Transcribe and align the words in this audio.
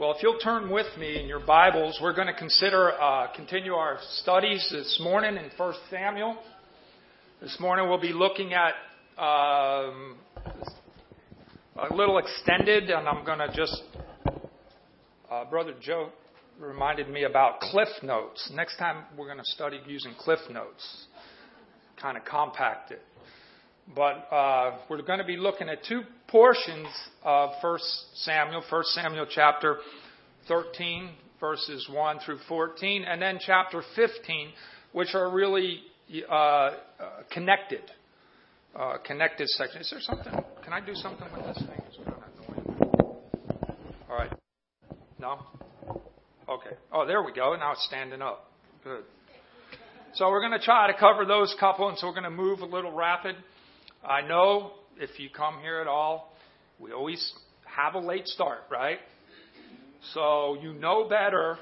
Well, 0.00 0.14
if 0.16 0.22
you'll 0.22 0.38
turn 0.38 0.70
with 0.70 0.86
me 0.98 1.20
in 1.20 1.28
your 1.28 1.40
Bibles, 1.40 1.98
we're 2.00 2.14
going 2.14 2.26
to 2.28 2.32
consider, 2.32 2.98
uh, 2.98 3.26
continue 3.36 3.74
our 3.74 3.98
studies 4.22 4.66
this 4.72 4.98
morning 4.98 5.36
in 5.36 5.50
1 5.54 5.74
Samuel. 5.90 6.38
This 7.42 7.54
morning 7.60 7.86
we'll 7.86 8.00
be 8.00 8.14
looking 8.14 8.54
at 8.54 8.72
um, 9.22 10.16
a 11.76 11.94
little 11.94 12.16
extended, 12.16 12.88
and 12.88 13.06
I'm 13.06 13.26
going 13.26 13.40
to 13.40 13.52
just, 13.54 13.82
uh, 15.30 15.44
Brother 15.44 15.74
Joe 15.82 16.08
reminded 16.58 17.10
me 17.10 17.24
about 17.24 17.60
Cliff 17.60 17.88
Notes. 18.02 18.50
Next 18.54 18.78
time 18.78 19.04
we're 19.18 19.26
going 19.26 19.36
to 19.36 19.44
study 19.44 19.80
using 19.86 20.14
Cliff 20.18 20.40
Notes, 20.50 21.08
kind 22.00 22.16
of 22.16 22.24
compact 22.24 22.90
it. 22.90 23.02
But 23.94 24.28
uh, 24.30 24.78
we're 24.88 25.02
going 25.02 25.18
to 25.18 25.24
be 25.24 25.36
looking 25.36 25.68
at 25.68 25.84
two 25.84 26.02
portions 26.28 26.86
of 27.24 27.50
1 27.60 27.78
Samuel, 28.14 28.62
1 28.68 28.84
Samuel 28.84 29.26
chapter 29.28 29.78
13, 30.46 31.10
verses 31.40 31.88
1 31.90 32.18
through 32.24 32.38
14, 32.48 33.04
and 33.04 33.20
then 33.20 33.38
chapter 33.44 33.82
15, 33.96 34.50
which 34.92 35.14
are 35.14 35.30
really 35.30 35.80
uh, 36.28 36.70
connected. 37.32 37.82
Uh, 38.76 38.98
connected 39.04 39.48
sections. 39.48 39.86
Is 39.86 39.90
there 39.90 40.00
something? 40.00 40.32
Can 40.62 40.72
I 40.72 40.80
do 40.80 40.94
something 40.94 41.26
with 41.36 41.44
this 41.44 41.58
thing? 41.58 41.82
It's 41.88 41.96
kind 41.96 42.10
of. 42.10 42.20
All 44.08 44.16
right. 44.16 44.30
No? 45.18 45.40
Okay. 46.48 46.76
Oh, 46.92 47.04
there 47.04 47.24
we 47.24 47.32
go. 47.32 47.56
Now 47.56 47.72
it's 47.72 47.84
standing 47.86 48.22
up. 48.22 48.48
Good. 48.84 49.02
So 50.14 50.28
we're 50.28 50.40
going 50.40 50.58
to 50.58 50.64
try 50.64 50.86
to 50.90 50.96
cover 50.96 51.24
those 51.24 51.52
couple, 51.58 51.88
and 51.88 51.98
so 51.98 52.06
we're 52.06 52.12
going 52.12 52.24
to 52.24 52.30
move 52.30 52.60
a 52.60 52.64
little 52.64 52.92
rapid. 52.92 53.34
I 54.06 54.22
know 54.22 54.72
if 54.98 55.18
you 55.18 55.28
come 55.30 55.60
here 55.60 55.80
at 55.80 55.86
all, 55.86 56.32
we 56.78 56.92
always 56.92 57.32
have 57.64 57.94
a 57.94 57.98
late 57.98 58.26
start, 58.26 58.60
right? 58.70 58.98
So 60.14 60.56
you 60.62 60.72
know 60.72 61.08
better 61.08 61.58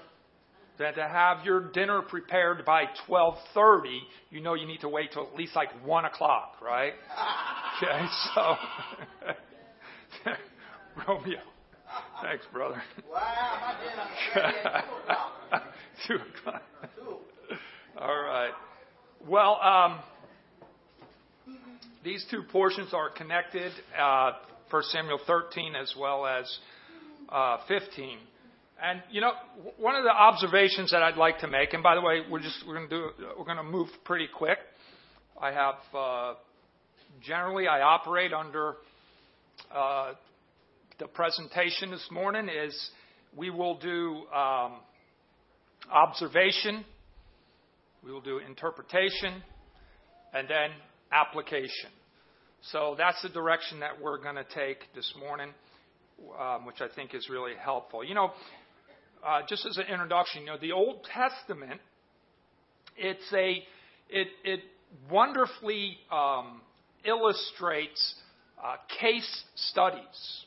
than 0.79 0.95
to 0.95 1.03
have 1.03 1.45
your 1.45 1.73
dinner 1.73 2.03
prepared 2.03 2.65
by 2.65 2.85
12:30. 3.09 3.99
You 4.31 4.41
know 4.41 4.55
you 4.55 4.67
need 4.67 4.81
to 4.83 4.89
wait 4.89 5.13
till 5.13 5.27
at 5.27 5.35
least 5.35 5.57
like 5.57 5.71
one 5.85 6.05
o'clock, 6.05 6.57
right? 6.63 6.93
Okay, 7.81 8.07
so 8.35 8.57
Romeo, 11.09 11.39
thanks, 12.21 12.45
brother. 12.53 12.83
Two 16.09 16.15
o'clock. 16.15 16.63
All 17.97 18.21
right. 18.21 18.51
Well, 19.29 19.61
um, 19.63 20.01
these 22.09 22.25
two 22.31 22.43
portions 22.43 22.95
are 22.95 23.11
connected, 23.11 23.71
uh, 24.01 24.33
1 24.71 24.83
Samuel 24.85 25.21
13 25.27 25.75
as 25.77 25.93
well 25.99 26.25
as 26.25 26.59
uh, 27.29 27.59
15. 27.69 28.17
And 28.83 29.03
you 29.11 29.21
know, 29.21 29.33
one 29.77 29.95
of 29.95 30.05
the 30.05 30.11
observations 30.11 30.91
that 30.93 31.03
I'd 31.03 31.19
like 31.19 31.41
to 31.41 31.49
make, 31.49 31.75
and 31.75 31.83
by 31.83 31.95
the 31.95 32.01
way, 32.01 32.23
we're 32.31 32.41
just 32.41 32.65
we're 32.67 32.77
going 32.77 32.89
to 32.89 32.97
do 32.97 33.11
we're 33.37 33.45
going 33.45 33.59
to 33.59 33.63
move 33.63 33.89
pretty 34.05 34.27
quick. 34.27 34.57
I 35.39 35.53
have 35.53 35.75
uh, 35.95 36.35
generally 37.23 37.67
I 37.67 37.83
operate 37.83 38.33
under 38.33 38.77
uh, 39.75 40.15
the 40.99 41.09
presentation 41.09 41.91
this 41.91 42.09
morning 42.11 42.49
is 42.49 42.91
we 43.37 43.51
will 43.51 43.79
do 43.81 44.23
um, 44.35 44.77
observation, 45.93 46.87
we 48.03 48.13
will 48.13 48.23
do 48.23 48.39
interpretation, 48.39 49.43
and 50.33 50.49
then 50.49 50.71
application. 51.13 51.91
So 52.63 52.95
that's 52.99 53.23
the 53.23 53.29
direction 53.29 53.81
that 53.81 54.01
we're 54.03 54.19
going 54.19 54.35
to 54.35 54.47
take 54.55 54.79
this 54.95 55.13
morning, 55.19 55.51
um, 56.39 56.67
which 56.67 56.81
I 56.81 56.89
think 56.95 57.15
is 57.15 57.29
really 57.31 57.53
helpful. 57.55 58.03
You 58.03 58.15
know, 58.15 58.33
uh, 59.25 59.41
just 59.49 59.65
as 59.65 59.77
an 59.79 59.85
introduction, 59.91 60.43
you 60.43 60.49
know, 60.49 60.59
the 60.61 60.73
Old 60.73 61.05
Testament, 61.05 61.81
it's 62.97 63.33
a, 63.33 63.63
it, 64.11 64.29
it 64.45 64.61
wonderfully 65.11 65.99
um, 66.11 66.61
illustrates 67.05 68.15
uh, 68.63 68.77
case 69.01 69.45
studies. 69.55 70.45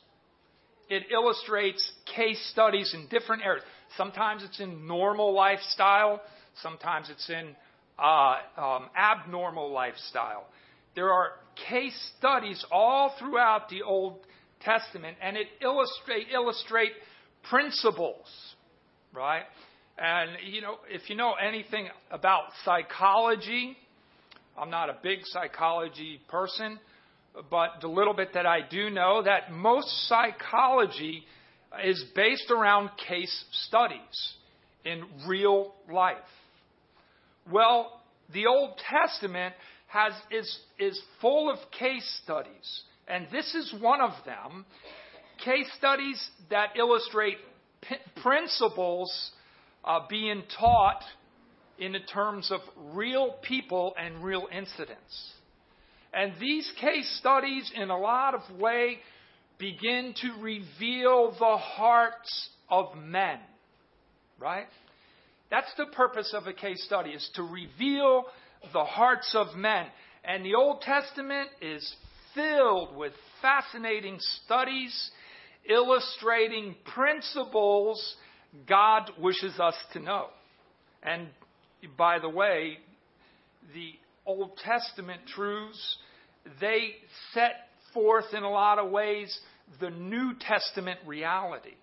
It 0.90 1.04
illustrates 1.10 1.90
case 2.14 2.38
studies 2.52 2.92
in 2.94 3.08
different 3.08 3.42
areas. 3.42 3.64
Sometimes 3.96 4.42
it's 4.44 4.60
in 4.60 4.86
normal 4.86 5.32
lifestyle. 5.32 6.20
Sometimes 6.62 7.08
it's 7.08 7.30
in 7.30 7.56
uh, 7.98 8.36
um, 8.58 8.90
abnormal 8.96 9.72
lifestyle. 9.72 10.44
There 10.94 11.10
are 11.10 11.32
case 11.68 12.12
studies 12.18 12.64
all 12.70 13.14
throughout 13.18 13.68
the 13.68 13.82
Old 13.82 14.18
Testament, 14.60 15.16
and 15.20 15.36
it 15.36 15.46
illustrate 15.60 16.28
illustrate 16.32 16.92
principles, 17.48 18.26
right? 19.12 19.44
And 19.98 20.30
you 20.44 20.60
know, 20.60 20.76
if 20.88 21.10
you 21.10 21.16
know 21.16 21.34
anything 21.34 21.88
about 22.10 22.44
psychology, 22.64 23.76
I'm 24.56 24.70
not 24.70 24.88
a 24.88 24.96
big 25.02 25.20
psychology 25.24 26.20
person, 26.28 26.78
but 27.50 27.80
the 27.80 27.88
little 27.88 28.14
bit 28.14 28.34
that 28.34 28.46
I 28.46 28.60
do 28.68 28.90
know 28.90 29.22
that 29.22 29.52
most 29.52 29.88
psychology 30.08 31.24
is 31.84 32.04
based 32.14 32.50
around 32.50 32.90
case 33.08 33.44
studies 33.66 34.34
in 34.84 35.04
real 35.26 35.72
life. 35.90 36.16
Well, 37.50 38.00
the 38.32 38.46
Old 38.46 38.78
Testament 38.90 39.54
has, 39.92 40.12
is, 40.30 40.58
is 40.78 41.00
full 41.20 41.50
of 41.50 41.58
case 41.78 42.20
studies, 42.24 42.82
and 43.06 43.26
this 43.30 43.54
is 43.54 43.74
one 43.80 44.00
of 44.00 44.12
them. 44.24 44.64
Case 45.44 45.66
studies 45.76 46.24
that 46.50 46.70
illustrate 46.78 47.36
p- 47.82 47.96
principles 48.22 49.32
uh, 49.84 50.00
being 50.08 50.44
taught 50.58 51.02
in 51.78 51.92
the 51.92 52.00
terms 52.00 52.50
of 52.50 52.60
real 52.94 53.34
people 53.42 53.94
and 53.98 54.24
real 54.24 54.46
incidents. 54.50 55.32
And 56.14 56.32
these 56.40 56.70
case 56.80 57.18
studies, 57.18 57.70
in 57.74 57.90
a 57.90 57.98
lot 57.98 58.34
of 58.34 58.58
way, 58.58 58.98
begin 59.58 60.14
to 60.22 60.40
reveal 60.40 61.32
the 61.38 61.56
hearts 61.56 62.50
of 62.70 62.96
men. 62.96 63.38
Right? 64.38 64.66
That's 65.50 65.72
the 65.76 65.86
purpose 65.86 66.32
of 66.34 66.46
a 66.46 66.52
case 66.52 66.82
study, 66.84 67.10
is 67.10 67.30
to 67.34 67.42
reveal 67.42 68.24
the 68.72 68.84
hearts 68.84 69.34
of 69.34 69.56
men. 69.56 69.86
And 70.24 70.44
the 70.44 70.54
Old 70.54 70.82
Testament 70.82 71.48
is 71.60 71.94
filled 72.34 72.96
with 72.96 73.12
fascinating 73.40 74.18
studies 74.44 75.10
illustrating 75.68 76.74
principles 76.94 78.16
God 78.66 79.10
wishes 79.18 79.58
us 79.58 79.74
to 79.92 80.00
know. 80.00 80.26
And 81.02 81.28
by 81.96 82.18
the 82.18 82.28
way, 82.28 82.78
the 83.74 83.92
Old 84.26 84.56
Testament 84.58 85.22
truths, 85.34 85.96
they 86.60 86.96
set 87.32 87.52
forth 87.94 88.26
in 88.34 88.42
a 88.42 88.50
lot 88.50 88.78
of 88.78 88.90
ways 88.90 89.36
the 89.80 89.90
New 89.90 90.34
Testament 90.38 91.00
reality. 91.06 91.74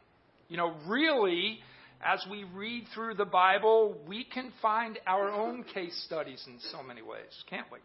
You 0.48 0.58
know, 0.58 0.74
really, 0.88 1.60
as 2.04 2.26
we 2.30 2.46
read 2.46 2.86
through 2.94 3.16
the 3.16 3.26
Bible, 3.26 3.98
we 4.08 4.24
can 4.24 4.52
find 4.62 4.98
our 5.06 5.32
own 5.32 5.64
case 5.64 6.02
studies 6.06 6.44
in 6.48 6.58
so 6.72 6.82
many 6.82 7.02
ways, 7.02 7.44
can't 7.50 7.68
we? 7.72 7.80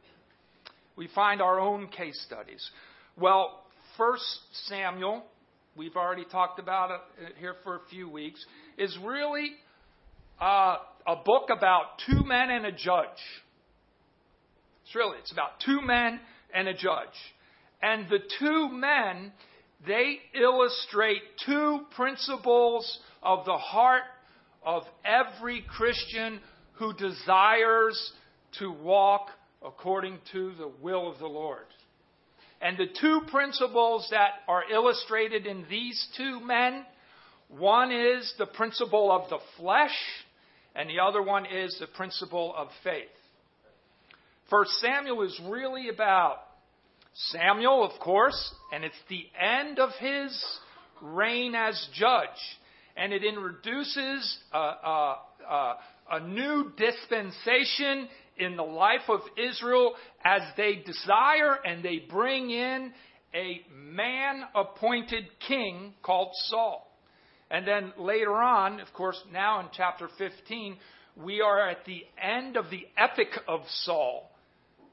We 0.97 1.09
find 1.15 1.43
our 1.43 1.59
own 1.59 1.89
case 1.89 2.21
studies. 2.25 2.65
Well, 3.17 3.65
First 3.97 4.25
Samuel, 4.67 5.25
we've 5.77 5.97
already 5.97 6.25
talked 6.25 6.59
about 6.59 6.91
it 6.91 7.35
here 7.39 7.57
for 7.65 7.77
a 7.77 7.81
few 7.91 8.09
weeks, 8.09 8.45
is 8.79 8.97
really 9.05 9.51
uh, 10.41 10.77
a 11.07 11.17
book 11.25 11.49
about 11.51 11.99
two 12.09 12.25
men 12.25 12.51
and 12.51 12.67
a 12.67 12.73
judge. 12.73 13.09
It's 14.85 14.95
really 14.95 15.19
it's 15.19 15.33
about 15.33 15.61
two 15.65 15.81
men 15.81 16.21
and 16.55 16.69
a 16.69 16.75
judge, 16.75 17.17
and 17.83 18.09
the 18.09 18.21
two 18.39 18.69
men 18.69 19.33
they 19.87 20.19
illustrate 20.35 21.23
two 21.45 21.81
principles 21.95 22.99
of 23.23 23.45
the 23.45 23.59
heart 23.59 24.03
of 24.63 24.85
every 25.05 25.63
Christian 25.63 26.41
who 26.75 26.93
desires 26.95 28.13
to 28.59 28.73
walk 28.73 29.29
according 29.65 30.19
to 30.33 30.53
the 30.55 30.71
will 30.83 31.11
of 31.11 31.19
the 31.19 31.27
Lord. 31.27 31.67
And 32.61 32.79
the 32.79 32.89
two 33.01 33.23
principles 33.31 34.09
that 34.11 34.31
are 34.49 34.65
illustrated 34.71 35.47
in 35.47 35.67
these 35.69 36.07
two 36.17 36.41
men 36.41 36.85
one 37.49 37.93
is 37.93 38.33
the 38.39 38.47
principle 38.47 39.13
of 39.13 39.29
the 39.29 39.39
flesh, 39.59 39.97
and 40.75 40.89
the 40.89 41.01
other 41.01 41.23
one 41.23 41.47
is 41.47 41.77
the 41.79 41.87
principle 41.87 42.55
of 42.57 42.69
faith. 42.83 43.07
First 44.51 44.73
Samuel 44.81 45.23
is 45.23 45.41
really 45.47 45.89
about 45.89 46.39
Samuel, 47.15 47.85
of 47.85 48.01
course, 48.01 48.55
and 48.73 48.85
it's 48.85 48.95
the 49.09 49.27
end 49.41 49.79
of 49.79 49.91
his 50.01 50.45
reign 51.01 51.55
as 51.55 51.89
judge 51.95 52.29
and 52.97 53.13
it 53.13 53.25
introduces 53.25 54.39
a, 54.53 54.59
a, 54.59 55.19
a, 55.49 55.75
a 56.13 56.21
new 56.21 56.73
dispensation 56.77 58.09
in 58.37 58.57
the 58.57 58.63
life 58.63 59.09
of 59.09 59.21
Israel 59.37 59.95
as 60.25 60.43
they 60.57 60.83
desire 60.87 61.55
and 61.65 61.85
they 61.85 62.05
bring 62.09 62.51
in 62.51 62.93
a 63.35 63.63
man 63.75 64.43
appointed 64.55 65.25
king 65.47 65.95
called 66.03 66.31
Saul. 66.47 66.91
And 67.51 67.67
then 67.67 67.93
later 67.99 68.35
on, 68.35 68.81
of 68.81 68.93
course, 68.93 69.21
now 69.33 69.61
in 69.61 69.67
chapter 69.73 70.09
15, 70.19 70.77
we 71.17 71.41
are 71.41 71.69
at 71.69 71.85
the 71.85 72.05
end 72.21 72.57
of 72.57 72.71
the 72.71 72.87
epic 72.97 73.29
of 73.47 73.61
Saul. 73.83 74.31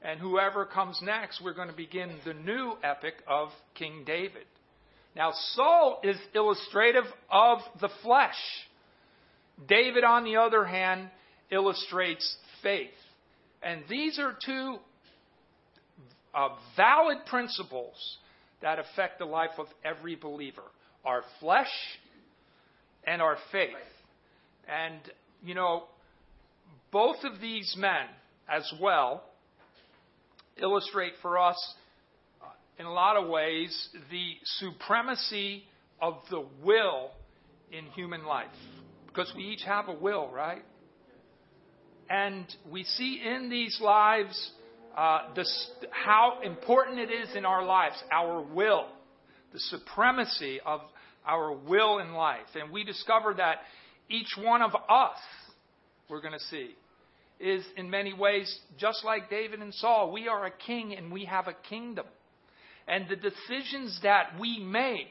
And 0.04 0.18
whoever 0.18 0.64
comes 0.64 1.00
next, 1.02 1.40
we're 1.42 1.54
going 1.54 1.68
to 1.68 1.76
begin 1.76 2.18
the 2.24 2.34
new 2.34 2.74
epic 2.82 3.14
of 3.26 3.50
King 3.74 4.02
David. 4.04 4.46
Now, 5.14 5.32
Saul 5.54 6.00
is 6.02 6.16
illustrative 6.34 7.04
of 7.30 7.58
the 7.80 7.90
flesh. 8.02 8.34
David, 9.68 10.02
on 10.02 10.24
the 10.24 10.36
other 10.36 10.64
hand, 10.64 11.08
illustrates 11.50 12.36
faith. 12.62 12.90
And 13.62 13.82
these 13.88 14.18
are 14.18 14.36
two 14.44 14.78
uh, 16.34 16.48
valid 16.76 17.18
principles 17.26 17.94
that 18.60 18.78
affect 18.78 19.18
the 19.18 19.24
life 19.24 19.58
of 19.58 19.66
every 19.84 20.16
believer 20.16 20.62
our 21.04 21.22
flesh 21.40 21.70
and 23.04 23.20
our 23.20 23.36
faith. 23.50 23.70
And, 24.68 25.00
you 25.44 25.54
know, 25.54 25.84
both 26.92 27.16
of 27.24 27.40
these 27.40 27.74
men 27.76 28.06
as 28.48 28.72
well 28.80 29.24
illustrate 30.60 31.12
for 31.22 31.38
us, 31.38 31.74
uh, 32.42 32.46
in 32.78 32.86
a 32.86 32.92
lot 32.92 33.16
of 33.16 33.28
ways, 33.28 33.88
the 34.10 34.34
supremacy 34.44 35.64
of 36.00 36.18
the 36.30 36.44
will 36.62 37.10
in 37.70 37.86
human 37.86 38.24
life. 38.24 38.48
Because 39.06 39.32
we 39.36 39.44
each 39.44 39.62
have 39.64 39.88
a 39.88 39.94
will, 39.94 40.30
right? 40.30 40.62
And 42.08 42.46
we 42.70 42.84
see 42.84 43.22
in 43.24 43.48
these 43.48 43.78
lives 43.80 44.50
uh, 44.96 45.28
how 45.90 46.40
important 46.42 46.98
it 46.98 47.10
is 47.10 47.34
in 47.34 47.46
our 47.46 47.64
lives, 47.64 47.94
our 48.10 48.42
will, 48.42 48.86
the 49.52 49.58
supremacy 49.58 50.60
of 50.64 50.80
our 51.26 51.52
will 51.52 51.98
in 51.98 52.12
life. 52.12 52.46
And 52.54 52.72
we 52.72 52.84
discover 52.84 53.34
that 53.34 53.58
each 54.08 54.36
one 54.38 54.62
of 54.62 54.74
us, 54.74 55.16
we're 56.08 56.20
going 56.20 56.34
to 56.34 56.44
see, 56.50 56.74
is 57.40 57.64
in 57.76 57.90
many 57.90 58.12
ways 58.12 58.58
just 58.78 59.04
like 59.04 59.30
David 59.30 59.60
and 59.60 59.74
Saul. 59.74 60.12
We 60.12 60.28
are 60.28 60.46
a 60.46 60.50
king 60.50 60.94
and 60.94 61.12
we 61.12 61.24
have 61.24 61.48
a 61.48 61.54
kingdom. 61.68 62.06
And 62.86 63.08
the 63.08 63.16
decisions 63.16 64.00
that 64.02 64.38
we 64.40 64.58
make 64.58 65.06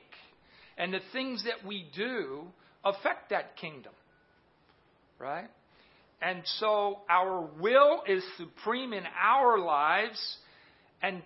and 0.77 0.94
the 0.94 1.00
things 1.12 1.44
that 1.44 1.68
we 1.68 1.89
do 1.95 2.44
affect 2.83 3.29
that 3.29 3.57
kingdom. 3.57 3.94
Right? 5.19 5.50
And 6.21 6.41
so 6.59 7.00
our 7.09 7.50
will 7.59 8.03
is 8.07 8.24
supreme 8.38 8.94
in 8.94 9.03
our 9.21 9.59
lives. 9.59 10.38
And 11.01 11.21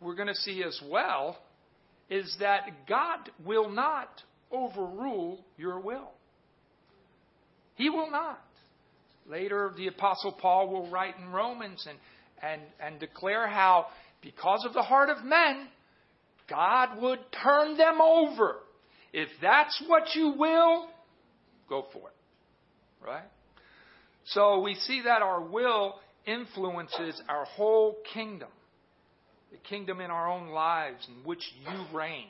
we're 0.00 0.14
going 0.14 0.28
to 0.28 0.34
see 0.34 0.62
as 0.62 0.80
well 0.88 1.38
is 2.10 2.36
that 2.40 2.86
God 2.88 3.30
will 3.44 3.70
not 3.70 4.08
overrule 4.50 5.44
your 5.56 5.78
will. 5.78 6.08
He 7.74 7.90
will 7.90 8.10
not. 8.10 8.40
Later, 9.28 9.72
the 9.76 9.88
Apostle 9.88 10.32
Paul 10.32 10.68
will 10.70 10.90
write 10.90 11.14
in 11.18 11.30
Romans 11.30 11.86
and, 11.88 11.98
and, 12.42 12.62
and 12.80 12.98
declare 12.98 13.46
how, 13.46 13.86
because 14.22 14.64
of 14.64 14.72
the 14.72 14.82
heart 14.82 15.10
of 15.10 15.24
men, 15.24 15.68
God 16.48 17.00
would 17.02 17.18
turn 17.42 17.76
them 17.76 18.00
over. 18.00 18.56
If 19.12 19.28
that's 19.42 19.82
what 19.86 20.14
you 20.14 20.34
will, 20.36 20.86
go 21.68 21.86
for 21.92 22.08
it. 22.08 23.06
Right? 23.06 23.24
So 24.26 24.60
we 24.60 24.74
see 24.74 25.02
that 25.04 25.22
our 25.22 25.42
will 25.42 25.94
influences 26.26 27.20
our 27.28 27.44
whole 27.44 27.96
kingdom, 28.12 28.48
the 29.50 29.58
kingdom 29.58 30.00
in 30.00 30.10
our 30.10 30.30
own 30.30 30.48
lives 30.48 31.06
in 31.08 31.24
which 31.24 31.42
you 31.60 31.96
reign. 31.96 32.26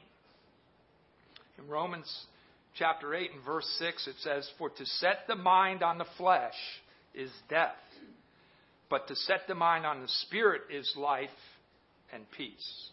In 1.58 1.68
Romans 1.68 2.12
chapter 2.76 3.14
8 3.14 3.30
and 3.34 3.44
verse 3.44 3.66
6, 3.78 4.06
it 4.06 4.14
says, 4.22 4.48
For 4.58 4.70
to 4.70 4.86
set 4.86 5.26
the 5.26 5.34
mind 5.34 5.82
on 5.82 5.98
the 5.98 6.06
flesh 6.16 6.54
is 7.14 7.30
death, 7.48 7.76
but 8.90 9.08
to 9.08 9.16
set 9.16 9.40
the 9.48 9.54
mind 9.54 9.86
on 9.86 10.02
the 10.02 10.08
spirit 10.26 10.62
is 10.70 10.92
life 10.96 11.28
and 12.12 12.24
peace. 12.36 12.90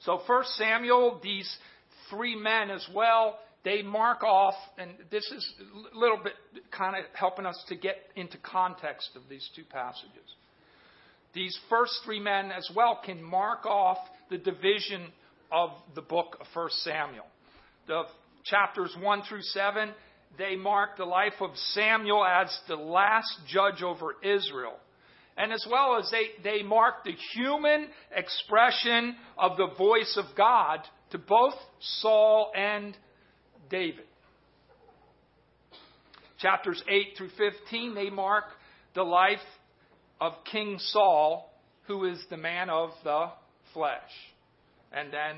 So, 0.00 0.20
first 0.26 0.50
Samuel, 0.56 1.20
these 1.22 1.50
three 2.10 2.36
men 2.36 2.70
as 2.70 2.86
well 2.94 3.38
they 3.64 3.80
mark 3.80 4.22
off, 4.22 4.54
and 4.76 4.90
this 5.10 5.24
is 5.34 5.54
a 5.94 5.98
little 5.98 6.18
bit 6.22 6.34
kind 6.70 6.96
of 6.96 7.04
helping 7.14 7.46
us 7.46 7.62
to 7.68 7.76
get 7.76 7.96
into 8.14 8.36
context 8.38 9.08
of 9.16 9.22
these 9.30 9.48
two 9.56 9.64
passages. 9.64 10.34
These 11.32 11.58
first 11.70 12.00
three 12.04 12.20
men 12.20 12.52
as 12.52 12.70
well 12.76 13.00
can 13.02 13.22
mark 13.22 13.64
off 13.64 13.96
the 14.30 14.36
division 14.36 15.06
of 15.50 15.70
the 15.94 16.02
book 16.02 16.36
of 16.40 16.46
1 16.52 16.68
Samuel. 16.82 17.24
The 17.86 18.02
chapters 18.44 18.94
1 19.00 19.22
through 19.28 19.42
7, 19.42 19.90
they 20.38 20.56
mark 20.56 20.96
the 20.96 21.04
life 21.04 21.40
of 21.40 21.50
Samuel 21.72 22.24
as 22.24 22.56
the 22.68 22.76
last 22.76 23.32
judge 23.46 23.82
over 23.82 24.14
Israel. 24.22 24.74
And 25.36 25.52
as 25.52 25.66
well 25.70 25.98
as 25.98 26.10
they, 26.10 26.42
they 26.42 26.62
mark 26.62 27.04
the 27.04 27.14
human 27.34 27.88
expression 28.14 29.16
of 29.36 29.56
the 29.56 29.68
voice 29.76 30.16
of 30.16 30.36
God 30.36 30.80
to 31.10 31.18
both 31.18 31.54
Saul 31.80 32.52
and 32.56 32.96
David. 33.68 34.04
Chapters 36.38 36.82
8 36.88 37.14
through 37.16 37.30
15, 37.36 37.94
they 37.94 38.10
mark 38.10 38.44
the 38.94 39.02
life 39.02 39.38
of 40.20 40.32
King 40.50 40.78
Saul, 40.78 41.52
who 41.86 42.04
is 42.04 42.22
the 42.30 42.36
man 42.36 42.70
of 42.70 42.90
the 43.02 43.26
flesh. 43.72 44.00
And 44.92 45.12
then 45.12 45.36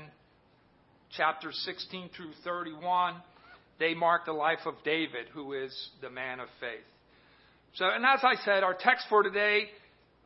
chapters 1.15 1.59
16 1.65 2.09
through 2.15 2.31
31, 2.43 3.15
they 3.79 3.93
mark 3.93 4.25
the 4.25 4.33
life 4.33 4.65
of 4.65 4.75
David, 4.83 5.27
who 5.33 5.53
is 5.53 5.89
the 6.01 6.09
man 6.09 6.39
of 6.39 6.47
faith. 6.59 6.83
So, 7.75 7.85
and 7.85 8.05
as 8.05 8.19
I 8.23 8.35
said, 8.43 8.63
our 8.63 8.73
text 8.73 9.05
for 9.09 9.23
today 9.23 9.69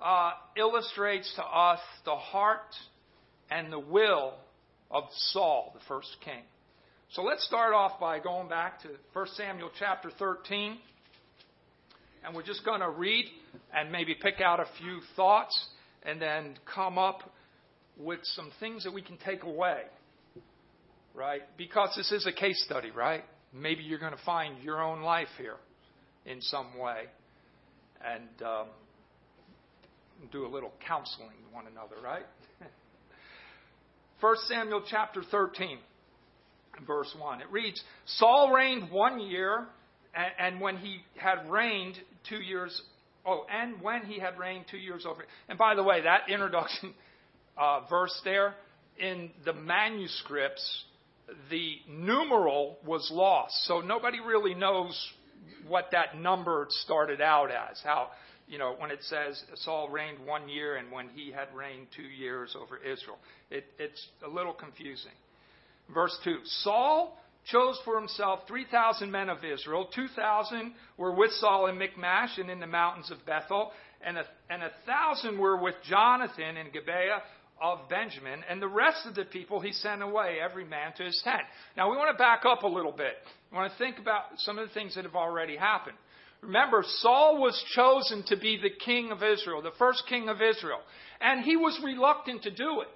uh, 0.04 0.32
illustrates 0.56 1.32
to 1.36 1.44
us 1.44 1.80
the 2.06 2.16
heart 2.16 2.76
and 3.50 3.72
the 3.72 3.80
will 3.80 4.34
of 4.90 5.04
Saul, 5.32 5.72
the 5.74 5.82
first 5.88 6.16
king. 6.24 6.44
So 7.14 7.24
let's 7.24 7.46
start 7.46 7.74
off 7.74 8.00
by 8.00 8.20
going 8.20 8.48
back 8.48 8.82
to 8.84 8.90
1 9.14 9.28
Samuel 9.36 9.70
chapter 9.78 10.10
13. 10.18 10.78
And 12.24 12.36
we're 12.36 12.44
just 12.44 12.64
going 12.64 12.80
to 12.80 12.90
read 12.90 13.26
and 13.76 13.92
maybe 13.92 14.16
pick 14.16 14.40
out 14.40 14.60
a 14.60 14.66
few 14.80 15.00
thoughts 15.16 15.68
and 16.04 16.22
then 16.22 16.56
come 16.74 16.98
up 16.98 17.30
with 17.98 18.20
some 18.24 18.52
things 18.60 18.86
that 18.86 18.94
we 18.94 19.02
can 19.02 19.18
take 19.18 19.44
away. 19.44 19.82
Right? 21.14 21.42
Because 21.58 21.94
this 21.98 22.12
is 22.14 22.26
a 22.26 22.32
case 22.32 22.64
study, 22.64 22.92
right? 22.92 23.26
Maybe 23.54 23.84
you're 23.84 24.00
going 24.00 24.14
to 24.14 24.26
find 24.26 24.64
your 24.64 24.82
own 24.82 25.02
life 25.02 25.28
here 25.38 25.58
in 26.26 26.42
some 26.42 26.78
way 26.78 27.04
and 28.06 28.48
um, 28.48 28.68
do 30.32 30.46
a 30.46 30.50
little 30.50 30.72
counseling 30.88 31.30
with 31.44 31.54
one 31.54 31.66
another, 31.68 31.96
right? 32.04 32.26
1 34.22 34.36
Samuel 34.48 34.84
chapter 34.90 35.22
13 35.30 35.78
verse 36.86 37.14
1. 37.18 37.42
It 37.42 37.52
reads 37.52 37.82
Saul 38.06 38.52
reigned 38.52 38.92
one 38.92 39.20
year, 39.20 39.66
and, 40.14 40.32
and 40.40 40.62
when 40.62 40.78
he 40.78 41.00
had 41.16 41.50
reigned 41.50 41.96
two 42.30 42.38
years, 42.38 42.82
oh, 43.26 43.46
and 43.52 43.82
when 43.82 44.04
he 44.04 44.20
had 44.20 44.38
reigned 44.38 44.66
two 44.70 44.78
years 44.78 45.06
over. 45.08 45.24
And 45.50 45.58
by 45.58 45.76
the 45.76 45.84
way, 45.84 46.02
that 46.02 46.30
introduction 46.30 46.94
uh, 47.58 47.82
verse 47.90 48.20
there, 48.24 48.56
in 48.98 49.32
the 49.46 49.54
manuscripts, 49.54 50.86
the 51.50 51.76
numeral 51.88 52.78
was 52.86 53.10
lost. 53.12 53.54
So 53.66 53.82
nobody 53.82 54.20
really 54.20 54.54
knows 54.54 55.12
what 55.68 55.90
that 55.92 56.18
number 56.18 56.68
started 56.70 57.22
out 57.22 57.50
as. 57.52 57.80
How, 57.84 58.10
you 58.48 58.58
know, 58.58 58.76
when 58.78 58.92
it 58.92 59.00
says 59.04 59.42
Saul 59.56 59.90
reigned 59.90 60.26
one 60.26 60.50
year 60.50 60.78
and 60.78 60.92
when 60.92 61.10
he 61.10 61.32
had 61.32 61.54
reigned 61.54 61.88
two 61.96 62.04
years 62.04 62.56
over 62.60 62.78
Israel. 62.78 63.18
It, 63.50 63.66
it's 63.80 64.08
a 64.26 64.30
little 64.30 64.54
confusing. 64.54 65.12
Verse 65.94 66.18
2 66.24 66.40
Saul 66.44 67.18
chose 67.52 67.80
for 67.84 68.00
himself 68.00 68.42
3,000 68.48 69.10
men 69.10 69.30
of 69.30 69.44
Israel. 69.44 69.88
2,000 69.96 70.74
were 70.98 71.16
with 71.16 71.32
Saul 71.34 71.68
in 71.68 71.78
Michmash 71.78 72.38
and 72.38 72.50
in 72.50 72.60
the 72.60 72.68
mountains 72.68 73.10
of 73.10 73.26
Bethel, 73.26 73.72
and 74.06 74.18
a, 74.18 74.24
and 74.50 74.62
a 74.62 74.72
thousand 74.86 75.40
were 75.40 75.58
with 75.58 75.76
Jonathan 75.90 76.58
in 76.58 76.68
Gibeah 76.72 77.22
of 77.62 77.88
Benjamin, 77.90 78.42
and 78.50 78.60
the 78.60 78.68
rest 78.68 79.06
of 79.06 79.14
the 79.14 79.24
people 79.24 79.60
he 79.60 79.72
sent 79.72 80.02
away, 80.02 80.38
every 80.44 80.66
man 80.66 80.94
to 80.98 81.04
his 81.04 81.22
tent. 81.24 81.44
Now 81.78 81.92
we 81.92 81.98
want 81.98 82.12
to 82.12 82.18
back 82.18 82.44
up 82.44 82.64
a 82.64 82.68
little 82.68 82.92
bit. 82.92 83.14
We 83.52 83.58
want 83.58 83.72
to 83.72 83.78
think 83.78 84.00
about 84.00 84.24
some 84.38 84.58
of 84.58 84.68
the 84.68 84.74
things 84.74 84.96
that 84.96 85.04
have 85.04 85.16
already 85.16 85.56
happened. 85.56 85.96
Remember, 86.42 86.84
Saul 87.02 87.40
was 87.40 87.64
chosen 87.76 88.24
to 88.28 88.36
be 88.36 88.58
the 88.58 88.72
king 88.84 89.12
of 89.12 89.22
Israel, 89.22 89.62
the 89.62 89.72
first 89.78 90.04
king 90.10 90.28
of 90.28 90.42
Israel, 90.42 90.80
and 91.22 91.46
he 91.46 91.56
was 91.56 91.80
reluctant 91.84 92.42
to 92.44 92.52
do 92.52 92.82
it. 92.82 92.88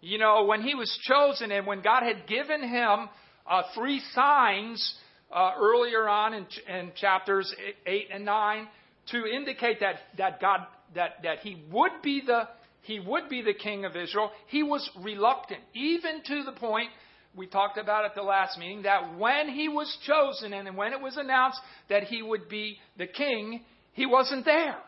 You 0.00 0.16
know, 0.16 0.44
when 0.44 0.62
he 0.62 0.74
was 0.74 0.96
chosen 1.02 1.52
and 1.52 1.66
when 1.66 1.82
God 1.82 2.04
had 2.04 2.26
given 2.26 2.62
him 2.66 3.10
uh, 3.46 3.62
three 3.74 4.00
signs 4.14 4.94
uh, 5.30 5.52
earlier 5.58 6.08
on 6.08 6.32
in, 6.32 6.46
in 6.68 6.92
chapters 6.96 7.54
8 7.86 8.08
and 8.14 8.24
9 8.24 8.68
to 9.10 9.26
indicate 9.26 9.80
that, 9.80 9.96
that 10.16 10.40
God 10.40 10.60
that, 10.94 11.22
that 11.22 11.40
he 11.40 11.62
would 11.70 11.92
be 12.02 12.22
the 12.24 12.48
he 12.82 13.00
would 13.00 13.28
be 13.28 13.42
the 13.42 13.54
king 13.54 13.84
of 13.84 13.96
Israel, 13.96 14.30
he 14.46 14.62
was 14.62 14.88
reluctant, 15.00 15.60
even 15.74 16.22
to 16.26 16.44
the 16.44 16.52
point 16.52 16.88
we 17.36 17.46
talked 17.46 17.78
about 17.78 18.04
at 18.04 18.14
the 18.14 18.22
last 18.22 18.58
meeting 18.58 18.82
that 18.82 19.16
when 19.16 19.48
he 19.48 19.68
was 19.68 19.96
chosen 20.06 20.52
and 20.52 20.76
when 20.76 20.92
it 20.92 21.00
was 21.00 21.16
announced 21.16 21.60
that 21.88 22.04
he 22.04 22.22
would 22.22 22.48
be 22.48 22.78
the 22.96 23.06
king, 23.06 23.62
he 23.92 24.06
wasn't 24.06 24.44
there. 24.44 24.78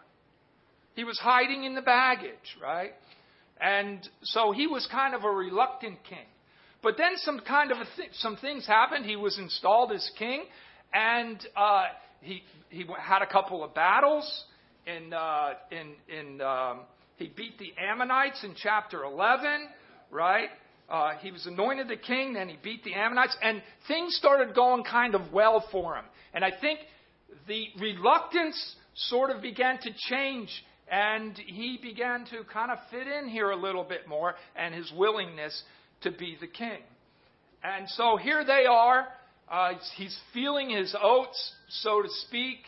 He 0.95 1.05
was 1.05 1.19
hiding 1.19 1.65
in 1.65 1.75
the 1.75 1.83
baggage, 1.83 2.57
right? 2.63 2.93
And 3.61 4.07
so 4.23 4.53
he 4.53 4.67
was 4.67 4.89
kind 4.91 5.15
of 5.15 5.25
a 5.25 5.31
reluctant 5.31 6.03
king. 6.09 6.27
But 6.83 6.97
then 6.97 7.13
some 7.17 7.41
kind 7.41 7.71
of 7.71 7.77
th- 7.97 8.09
some 8.15 8.37
things 8.39 8.67
happened. 8.67 9.05
He 9.05 9.17
was 9.17 9.39
installed 9.39 9.93
as 9.93 10.11
king, 10.19 10.45
and 10.95 11.39
uh, 11.55 11.85
he 12.23 12.43
he 12.71 12.87
had 12.99 13.23
a 13.23 13.27
couple 13.27 13.63
of 13.63 13.75
battles. 13.75 14.45
In 14.87 15.13
uh, 15.13 15.51
in 15.71 15.93
in 16.09 16.41
um, 16.41 16.81
he 17.21 17.29
beat 17.29 17.59
the 17.59 17.73
Ammonites 17.79 18.43
in 18.43 18.55
chapter 18.61 19.05
11, 19.05 19.69
right? 20.11 20.49
Uh, 20.89 21.13
he 21.21 21.31
was 21.31 21.47
anointed 21.47 21.87
the 21.87 21.97
king, 21.97 22.33
then 22.33 22.49
he 22.49 22.57
beat 22.63 22.83
the 22.83 22.95
Ammonites, 22.95 23.37
and 23.43 23.63
things 23.87 24.17
started 24.17 24.55
going 24.55 24.83
kind 24.83 25.15
of 25.15 25.33
well 25.33 25.65
for 25.71 25.95
him. 25.95 26.05
And 26.35 26.45
I 26.45 26.51
think 26.61 26.81
the 27.47 27.67
reluctance 27.79 28.75
sort 28.95 29.31
of 29.31 29.41
began 29.41 29.79
to 29.83 29.91
change, 30.09 30.49
and 30.91 31.37
he 31.37 31.79
began 31.81 32.25
to 32.27 32.43
kind 32.53 32.73
of 32.73 32.79
fit 32.91 33.07
in 33.07 33.29
here 33.29 33.51
a 33.51 33.57
little 33.57 33.85
bit 33.85 34.09
more, 34.09 34.35
and 34.57 34.75
his 34.75 34.91
willingness 34.97 35.63
to 36.01 36.11
be 36.11 36.37
the 36.41 36.49
king. 36.49 36.81
And 37.63 37.89
so 37.91 38.17
here 38.17 38.45
they 38.45 38.65
are. 38.69 39.07
Uh, 39.51 39.73
he's 39.97 40.17
feeling 40.33 40.71
his 40.71 40.97
oats, 41.01 41.53
so 41.69 42.03
to 42.03 42.09
speak. 42.27 42.59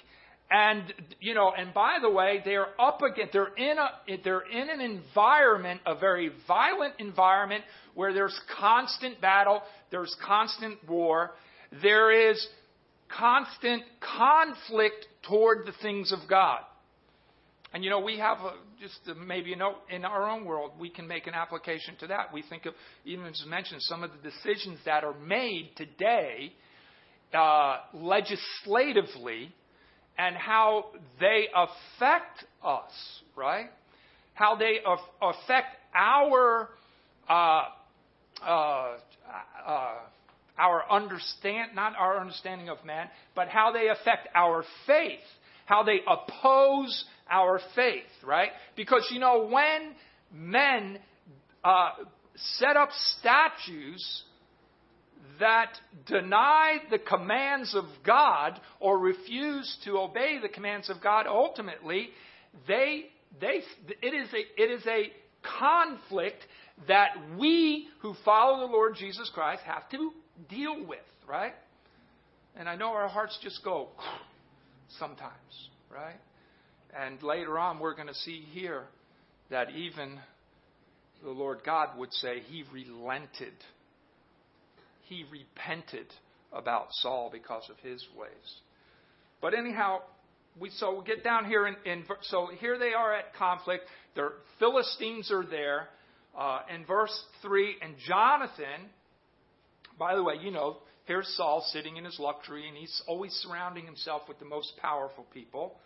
And 0.50 0.92
you 1.20 1.34
know, 1.34 1.52
and 1.56 1.72
by 1.72 1.98
the 2.02 2.10
way, 2.10 2.42
they're 2.44 2.78
up 2.80 3.00
against 3.00 3.32
they're 3.32 3.54
in 3.56 3.76
a 3.78 4.18
they're 4.22 4.40
in 4.40 4.68
an 4.68 4.80
environment, 4.80 5.80
a 5.86 5.94
very 5.94 6.30
violent 6.46 6.94
environment 6.98 7.64
where 7.94 8.12
there's 8.12 8.38
constant 8.60 9.20
battle, 9.20 9.62
there's 9.90 10.14
constant 10.26 10.78
war, 10.88 11.32
there 11.82 12.30
is 12.30 12.46
constant 13.08 13.82
conflict 14.16 15.06
toward 15.26 15.66
the 15.66 15.72
things 15.80 16.12
of 16.12 16.18
God. 16.28 16.60
And 17.74 17.82
you 17.82 17.88
know, 17.88 18.00
we 18.00 18.18
have 18.18 18.38
a, 18.38 18.52
just 18.80 19.00
a, 19.08 19.14
maybe 19.14 19.50
you 19.50 19.56
know, 19.56 19.76
in 19.88 20.04
our 20.04 20.28
own 20.28 20.44
world, 20.44 20.72
we 20.78 20.90
can 20.90 21.08
make 21.08 21.26
an 21.26 21.34
application 21.34 21.96
to 22.00 22.06
that. 22.08 22.32
We 22.32 22.42
think 22.42 22.66
of, 22.66 22.74
even 23.04 23.24
as 23.26 23.42
mentioned, 23.46 23.80
some 23.82 24.02
of 24.02 24.10
the 24.10 24.30
decisions 24.30 24.78
that 24.84 25.04
are 25.04 25.18
made 25.18 25.70
today 25.76 26.52
uh, 27.32 27.78
legislatively 27.94 29.54
and 30.18 30.36
how 30.36 30.86
they 31.20 31.48
affect 31.54 32.44
us, 32.64 32.90
right? 33.36 33.66
How 34.34 34.56
they 34.56 34.78
af- 34.84 35.00
affect 35.20 35.76
our 35.94 36.68
uh, 37.28 37.64
uh, 38.42 38.96
uh, 39.66 39.94
our 40.58 40.90
understand 40.90 41.74
not 41.74 41.94
our 41.96 42.20
understanding 42.20 42.68
of 42.68 42.84
man, 42.84 43.08
but 43.34 43.48
how 43.48 43.72
they 43.72 43.88
affect 43.88 44.28
our 44.34 44.64
faith, 44.86 45.20
how 45.66 45.82
they 45.82 46.00
oppose 46.06 47.04
our 47.30 47.60
faith, 47.74 48.02
right? 48.24 48.50
Because 48.76 49.08
you 49.10 49.18
know 49.18 49.46
when 49.46 49.94
men 50.32 50.98
uh, 51.64 51.90
set 52.58 52.76
up 52.76 52.90
statues 53.18 54.22
that 55.42 55.72
deny 56.06 56.76
the 56.88 57.00
commands 57.00 57.74
of 57.74 57.84
God 58.06 58.60
or 58.78 58.96
refuse 58.96 59.76
to 59.84 59.98
obey 59.98 60.38
the 60.40 60.48
commands 60.48 60.88
of 60.88 61.02
God, 61.02 61.26
ultimately, 61.26 62.10
they, 62.68 63.06
they, 63.40 63.60
it, 64.00 64.14
is 64.14 64.28
a, 64.32 64.62
it 64.62 64.70
is 64.70 64.86
a 64.86 65.10
conflict 65.58 66.44
that 66.86 67.08
we 67.36 67.88
who 68.02 68.14
follow 68.24 68.64
the 68.64 68.72
Lord 68.72 68.94
Jesus 68.94 69.28
Christ 69.34 69.62
have 69.64 69.88
to 69.90 70.12
deal 70.48 70.86
with, 70.86 71.00
right? 71.28 71.54
And 72.54 72.68
I 72.68 72.76
know 72.76 72.92
our 72.92 73.08
hearts 73.08 73.36
just 73.42 73.64
go 73.64 73.88
sometimes, 75.00 75.32
right? 75.92 76.20
And 76.96 77.20
later 77.20 77.58
on, 77.58 77.80
we're 77.80 77.96
going 77.96 78.06
to 78.06 78.14
see 78.14 78.44
here 78.52 78.84
that 79.50 79.70
even 79.70 80.20
the 81.24 81.30
Lord 81.30 81.62
God 81.66 81.98
would 81.98 82.12
say 82.12 82.42
he 82.46 82.62
relented 82.72 83.54
he 85.12 85.24
repented 85.30 86.06
about 86.52 86.88
Saul 86.92 87.30
because 87.32 87.68
of 87.70 87.78
his 87.80 88.04
ways. 88.16 88.30
But 89.40 89.54
anyhow, 89.54 90.00
we 90.58 90.70
so 90.70 90.98
we 90.98 91.04
get 91.04 91.24
down 91.24 91.44
here 91.44 91.66
in, 91.66 91.76
in 91.84 92.04
so 92.22 92.48
here 92.58 92.78
they 92.78 92.92
are 92.92 93.14
at 93.14 93.34
conflict. 93.34 93.84
The 94.14 94.32
Philistines 94.58 95.30
are 95.30 95.44
there 95.44 95.88
uh, 96.38 96.60
in 96.74 96.84
verse 96.84 97.16
three, 97.42 97.76
and 97.82 97.94
Jonathan. 98.06 98.90
By 99.98 100.14
the 100.14 100.22
way, 100.22 100.34
you 100.40 100.50
know 100.50 100.78
here's 101.04 101.28
Saul 101.36 101.64
sitting 101.72 101.96
in 101.96 102.04
his 102.04 102.18
luxury, 102.18 102.68
and 102.68 102.76
he's 102.76 103.02
always 103.06 103.32
surrounding 103.32 103.84
himself 103.84 104.22
with 104.28 104.38
the 104.38 104.44
most 104.44 104.72
powerful 104.80 105.26
people 105.32 105.76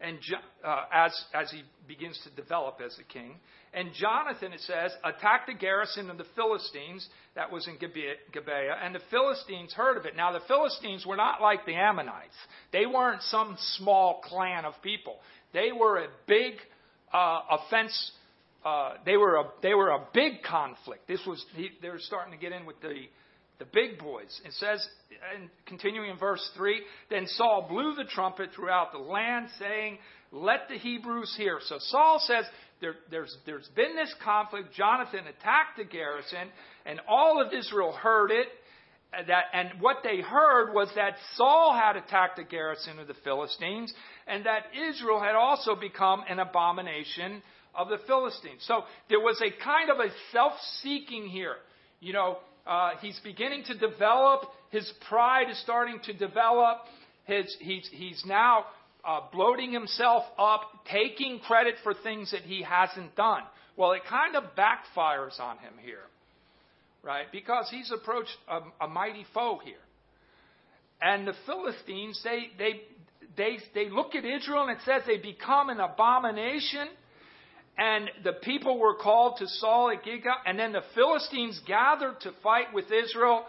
and 0.00 0.18
uh, 0.64 0.84
as 0.92 1.12
as 1.34 1.50
he 1.50 1.62
begins 1.86 2.18
to 2.24 2.30
develop 2.40 2.80
as 2.84 2.96
a 2.98 3.12
king. 3.12 3.34
And 3.74 3.90
Jonathan, 3.92 4.52
it 4.52 4.60
says, 4.60 4.92
attacked 5.04 5.46
the 5.46 5.54
garrison 5.54 6.08
of 6.08 6.16
the 6.16 6.24
Philistines 6.34 7.06
that 7.34 7.52
was 7.52 7.68
in 7.68 7.76
Gibeah, 7.78 8.76
and 8.82 8.94
the 8.94 9.00
Philistines 9.10 9.74
heard 9.74 9.98
of 9.98 10.06
it. 10.06 10.16
Now 10.16 10.32
the 10.32 10.44
Philistines 10.48 11.04
were 11.04 11.16
not 11.16 11.42
like 11.42 11.66
the 11.66 11.74
Ammonites; 11.74 12.34
they 12.72 12.86
weren't 12.86 13.22
some 13.22 13.56
small 13.76 14.22
clan 14.24 14.64
of 14.64 14.74
people. 14.82 15.16
They 15.52 15.70
were 15.72 15.98
a 15.98 16.08
big 16.26 16.54
uh, 17.12 17.40
offense. 17.50 18.12
Uh, 18.64 18.94
they 19.04 19.16
were 19.16 19.36
a 19.36 19.44
they 19.62 19.74
were 19.74 19.90
a 19.90 20.06
big 20.14 20.42
conflict. 20.42 21.06
This 21.06 21.20
was 21.26 21.44
he, 21.54 21.70
they 21.82 21.90
were 21.90 22.00
starting 22.00 22.32
to 22.32 22.38
get 22.38 22.52
in 22.52 22.66
with 22.66 22.80
the 22.80 22.94
the 23.58 23.64
big 23.64 23.98
boys. 23.98 24.40
It 24.44 24.52
says, 24.52 24.86
and 25.34 25.48
continuing 25.66 26.10
in 26.10 26.18
verse 26.18 26.48
3, 26.56 26.80
then 27.10 27.26
Saul 27.26 27.66
blew 27.68 27.94
the 27.94 28.04
trumpet 28.04 28.50
throughout 28.54 28.92
the 28.92 28.98
land, 28.98 29.48
saying, 29.58 29.98
Let 30.30 30.68
the 30.68 30.76
Hebrews 30.76 31.34
hear. 31.36 31.58
So 31.62 31.78
Saul 31.80 32.22
says, 32.24 32.44
there, 32.80 32.94
there's, 33.10 33.36
there's 33.44 33.68
been 33.74 33.96
this 33.96 34.14
conflict. 34.24 34.74
Jonathan 34.74 35.20
attacked 35.20 35.76
the 35.78 35.84
garrison, 35.84 36.48
and 36.86 37.00
all 37.08 37.44
of 37.44 37.52
Israel 37.52 37.92
heard 37.92 38.30
it. 38.30 38.46
That, 39.26 39.44
and 39.54 39.80
what 39.80 39.98
they 40.04 40.20
heard 40.20 40.74
was 40.74 40.88
that 40.94 41.14
Saul 41.34 41.74
had 41.74 41.96
attacked 41.96 42.36
the 42.36 42.44
garrison 42.44 42.98
of 42.98 43.08
the 43.08 43.14
Philistines, 43.24 43.92
and 44.26 44.44
that 44.44 44.64
Israel 44.90 45.18
had 45.18 45.34
also 45.34 45.74
become 45.74 46.22
an 46.28 46.38
abomination 46.38 47.42
of 47.74 47.88
the 47.88 47.98
Philistines. 48.06 48.62
So 48.66 48.82
there 49.08 49.20
was 49.20 49.40
a 49.40 49.50
kind 49.64 49.90
of 49.90 49.98
a 49.98 50.10
self 50.30 50.52
seeking 50.82 51.26
here. 51.26 51.56
You 52.00 52.12
know, 52.12 52.38
uh, 52.68 52.90
he's 53.00 53.18
beginning 53.24 53.64
to 53.64 53.78
develop. 53.78 54.42
His 54.70 54.92
pride 55.08 55.50
is 55.50 55.58
starting 55.62 55.98
to 56.04 56.12
develop. 56.12 56.78
His, 57.24 57.56
he's, 57.60 57.88
he's 57.90 58.22
now 58.26 58.66
uh, 59.04 59.20
bloating 59.32 59.72
himself 59.72 60.24
up, 60.38 60.60
taking 60.90 61.40
credit 61.40 61.76
for 61.82 61.94
things 61.94 62.30
that 62.32 62.42
he 62.42 62.62
hasn't 62.62 63.16
done. 63.16 63.42
Well, 63.76 63.92
it 63.92 64.02
kind 64.08 64.36
of 64.36 64.44
backfires 64.56 65.40
on 65.40 65.56
him 65.58 65.72
here, 65.82 66.04
right? 67.02 67.26
Because 67.32 67.68
he's 67.70 67.90
approached 67.90 68.36
a, 68.48 68.60
a 68.84 68.88
mighty 68.88 69.24
foe 69.32 69.60
here. 69.64 69.76
And 71.00 71.26
the 71.26 71.34
Philistines, 71.46 72.20
they, 72.22 72.48
they, 72.58 72.80
they, 73.36 73.58
they 73.74 73.88
look 73.88 74.14
at 74.14 74.24
Israel 74.24 74.64
and 74.68 74.72
it 74.72 74.82
says 74.84 75.02
they 75.06 75.16
become 75.16 75.70
an 75.70 75.80
abomination 75.80 76.88
and 77.78 78.10
the 78.24 78.32
people 78.32 78.78
were 78.78 78.94
called 78.94 79.38
to 79.38 79.46
Saul 79.46 79.90
at 79.90 80.04
Gilgal, 80.04 80.34
and 80.44 80.58
then 80.58 80.72
the 80.72 80.82
Philistines 80.94 81.60
gathered 81.66 82.20
to 82.22 82.32
fight 82.42 82.74
with 82.74 82.86
Israel, 82.90 83.46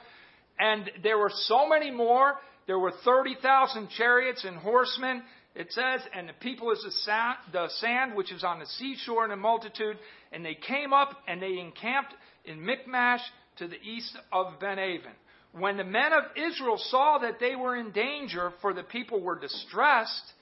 and 0.59 0.89
there 1.01 1.17
were 1.17 1.31
so 1.33 1.67
many 1.67 1.89
more. 1.89 2.35
There 2.67 2.77
were 2.77 2.93
30,000 3.03 3.89
chariots 3.89 4.45
and 4.45 4.57
horsemen, 4.57 5.23
it 5.55 5.71
says, 5.71 6.01
and 6.13 6.29
the 6.29 6.33
people 6.33 6.71
is 6.71 6.83
the 6.83 6.91
sand, 6.91 7.37
the 7.51 7.69
sand 7.79 8.15
which 8.15 8.31
is 8.31 8.43
on 8.43 8.59
the 8.59 8.67
seashore 8.67 9.25
in 9.25 9.31
a 9.31 9.35
multitude, 9.35 9.97
and 10.31 10.45
they 10.45 10.55
came 10.55 10.93
up 10.93 11.09
and 11.27 11.41
they 11.41 11.57
encamped 11.57 12.13
in 12.45 12.63
Michmash 12.63 13.21
to 13.57 13.67
the 13.67 13.81
east 13.81 14.15
of 14.31 14.59
Ben-aven. 14.59 15.11
When 15.53 15.77
the 15.77 15.83
men 15.83 16.13
of 16.13 16.23
Israel 16.37 16.77
saw 16.77 17.17
that 17.23 17.39
they 17.39 17.55
were 17.55 17.75
in 17.75 17.91
danger, 17.91 18.53
for 18.61 18.75
the 18.75 18.83
people 18.83 19.19
were 19.21 19.39
distressed, 19.39 20.33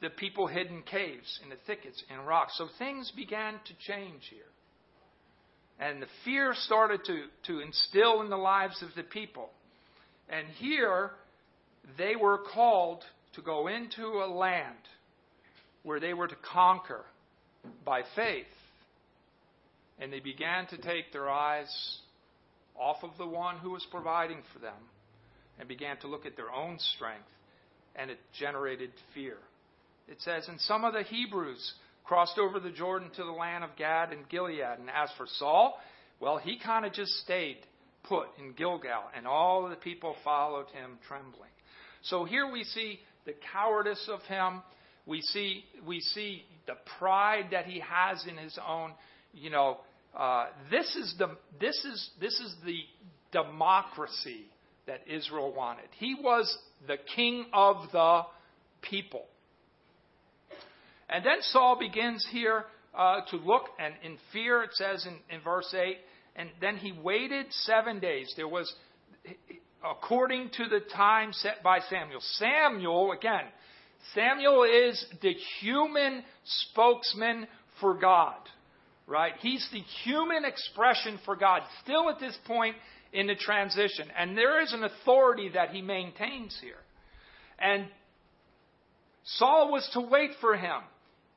the 0.00 0.10
people 0.10 0.46
hid 0.46 0.68
in 0.68 0.82
caves, 0.82 1.40
in 1.42 1.50
the 1.50 1.56
thickets, 1.66 2.02
in 2.10 2.24
rocks. 2.24 2.56
So 2.58 2.68
things 2.78 3.12
began 3.16 3.54
to 3.54 3.92
change 3.92 4.22
here. 4.30 4.42
And 5.78 6.00
the 6.00 6.06
fear 6.24 6.54
started 6.54 7.00
to, 7.06 7.24
to 7.46 7.60
instill 7.60 8.20
in 8.20 8.30
the 8.30 8.36
lives 8.36 8.82
of 8.82 8.90
the 8.96 9.02
people. 9.02 9.50
And 10.28 10.46
here, 10.58 11.10
they 11.98 12.16
were 12.16 12.38
called 12.52 13.02
to 13.34 13.42
go 13.42 13.66
into 13.66 14.04
a 14.04 14.28
land 14.30 14.76
where 15.82 16.00
they 16.00 16.14
were 16.14 16.28
to 16.28 16.36
conquer 16.52 17.04
by 17.84 18.02
faith. 18.14 18.46
And 19.98 20.12
they 20.12 20.20
began 20.20 20.66
to 20.68 20.78
take 20.78 21.12
their 21.12 21.28
eyes 21.28 21.98
off 22.78 22.98
of 23.02 23.10
the 23.18 23.26
one 23.26 23.58
who 23.58 23.70
was 23.70 23.86
providing 23.90 24.38
for 24.52 24.58
them 24.58 24.74
and 25.58 25.68
began 25.68 25.96
to 25.98 26.08
look 26.08 26.26
at 26.26 26.36
their 26.36 26.50
own 26.50 26.78
strength, 26.96 27.28
and 27.94 28.10
it 28.10 28.18
generated 28.38 28.90
fear. 29.14 29.36
It 30.08 30.20
says, 30.20 30.48
And 30.48 30.60
some 30.60 30.84
of 30.84 30.92
the 30.92 31.02
Hebrews 31.02 31.74
crossed 32.04 32.38
over 32.38 32.60
the 32.60 32.70
Jordan 32.70 33.10
to 33.16 33.24
the 33.24 33.32
land 33.32 33.64
of 33.64 33.70
Gad 33.76 34.12
and 34.12 34.28
Gilead. 34.28 34.60
And 34.60 34.90
as 34.90 35.10
for 35.16 35.26
Saul, 35.38 35.78
well, 36.20 36.38
he 36.38 36.58
kind 36.58 36.84
of 36.84 36.92
just 36.92 37.12
stayed 37.24 37.58
put 38.04 38.26
in 38.38 38.52
Gilgal, 38.52 39.04
and 39.16 39.26
all 39.26 39.68
the 39.68 39.76
people 39.76 40.14
followed 40.22 40.66
him 40.68 40.98
trembling. 41.08 41.50
So 42.02 42.24
here 42.24 42.50
we 42.50 42.64
see 42.64 43.00
the 43.24 43.34
cowardice 43.52 44.08
of 44.12 44.20
him. 44.22 44.62
We 45.06 45.20
see 45.22 45.64
we 45.86 46.00
see 46.00 46.44
the 46.66 46.74
pride 46.98 47.48
that 47.52 47.66
he 47.66 47.80
has 47.80 48.24
in 48.26 48.36
his 48.36 48.58
own. 48.66 48.92
You 49.32 49.50
know, 49.50 49.78
uh, 50.16 50.46
this 50.70 50.94
is 50.96 51.14
the 51.18 51.36
this 51.60 51.76
is 51.84 52.10
this 52.20 52.34
is 52.34 52.54
the 52.64 52.80
democracy 53.32 54.46
that 54.86 55.00
Israel 55.06 55.52
wanted. 55.54 55.86
He 55.98 56.14
was 56.14 56.56
the 56.86 56.98
king 57.16 57.46
of 57.52 57.76
the 57.92 58.22
people. 58.82 59.24
And 61.08 61.24
then 61.24 61.38
Saul 61.40 61.78
begins 61.78 62.26
here 62.30 62.64
uh, 62.96 63.20
to 63.30 63.36
look, 63.36 63.64
and 63.78 63.94
in 64.02 64.18
fear, 64.32 64.62
it 64.62 64.70
says 64.74 65.06
in, 65.06 65.18
in 65.34 65.42
verse 65.42 65.74
8, 65.74 65.96
and 66.36 66.48
then 66.60 66.76
he 66.76 66.92
waited 66.92 67.46
seven 67.50 68.00
days. 68.00 68.32
There 68.36 68.48
was, 68.48 68.72
according 69.84 70.50
to 70.56 70.68
the 70.68 70.80
time 70.94 71.32
set 71.32 71.62
by 71.62 71.80
Samuel. 71.90 72.20
Samuel, 72.38 73.12
again, 73.12 73.44
Samuel 74.14 74.64
is 74.64 75.04
the 75.22 75.34
human 75.60 76.22
spokesman 76.44 77.46
for 77.80 77.94
God, 77.94 78.36
right? 79.06 79.32
He's 79.40 79.66
the 79.72 79.82
human 80.04 80.44
expression 80.44 81.18
for 81.24 81.36
God, 81.36 81.62
still 81.82 82.10
at 82.10 82.18
this 82.18 82.36
point 82.46 82.76
in 83.12 83.26
the 83.26 83.36
transition. 83.36 84.08
And 84.16 84.36
there 84.36 84.60
is 84.60 84.72
an 84.72 84.84
authority 84.84 85.50
that 85.50 85.70
he 85.70 85.82
maintains 85.82 86.58
here. 86.60 86.76
And 87.58 87.86
Saul 89.24 89.70
was 89.70 89.88
to 89.94 90.00
wait 90.00 90.32
for 90.40 90.56
him 90.56 90.82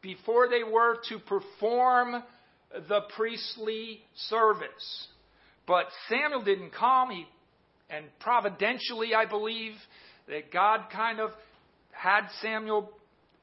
before 0.02 0.48
they 0.50 0.64
were 0.64 0.98
to 1.10 1.20
perform 1.20 2.24
the 2.88 3.02
priestly 3.16 4.00
service. 4.30 5.08
But 5.66 5.86
Samuel 6.10 6.44
didn't 6.44 6.72
come. 6.72 7.12
He, 7.12 7.26
and 7.90 8.06
providentially, 8.20 9.14
I 9.16 9.26
believe 9.26 9.74
that 10.28 10.52
God 10.52 10.86
kind 10.92 11.20
of 11.20 11.32
had 11.92 12.28
Samuel, 12.42 12.92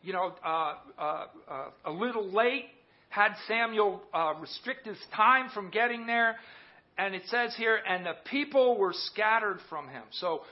you 0.03 0.13
know, 0.13 0.33
uh, 0.45 0.75
uh, 0.99 1.27
uh, 1.49 1.65
a 1.87 1.91
little 1.91 2.31
late, 2.31 2.67
had 3.09 3.33
Samuel 3.47 4.03
uh, 4.13 4.35
restrict 4.41 4.87
his 4.87 4.99
time 5.15 5.49
from 5.53 5.71
getting 5.71 6.07
there. 6.07 6.37
And 6.97 7.15
it 7.15 7.23
says 7.27 7.55
here, 7.57 7.79
and 7.89 8.07
the 8.07 8.15
people 8.31 8.79
were 8.79 8.93
scattered 8.93 9.59
from 9.69 9.89
him. 9.89 10.05
So 10.13 10.43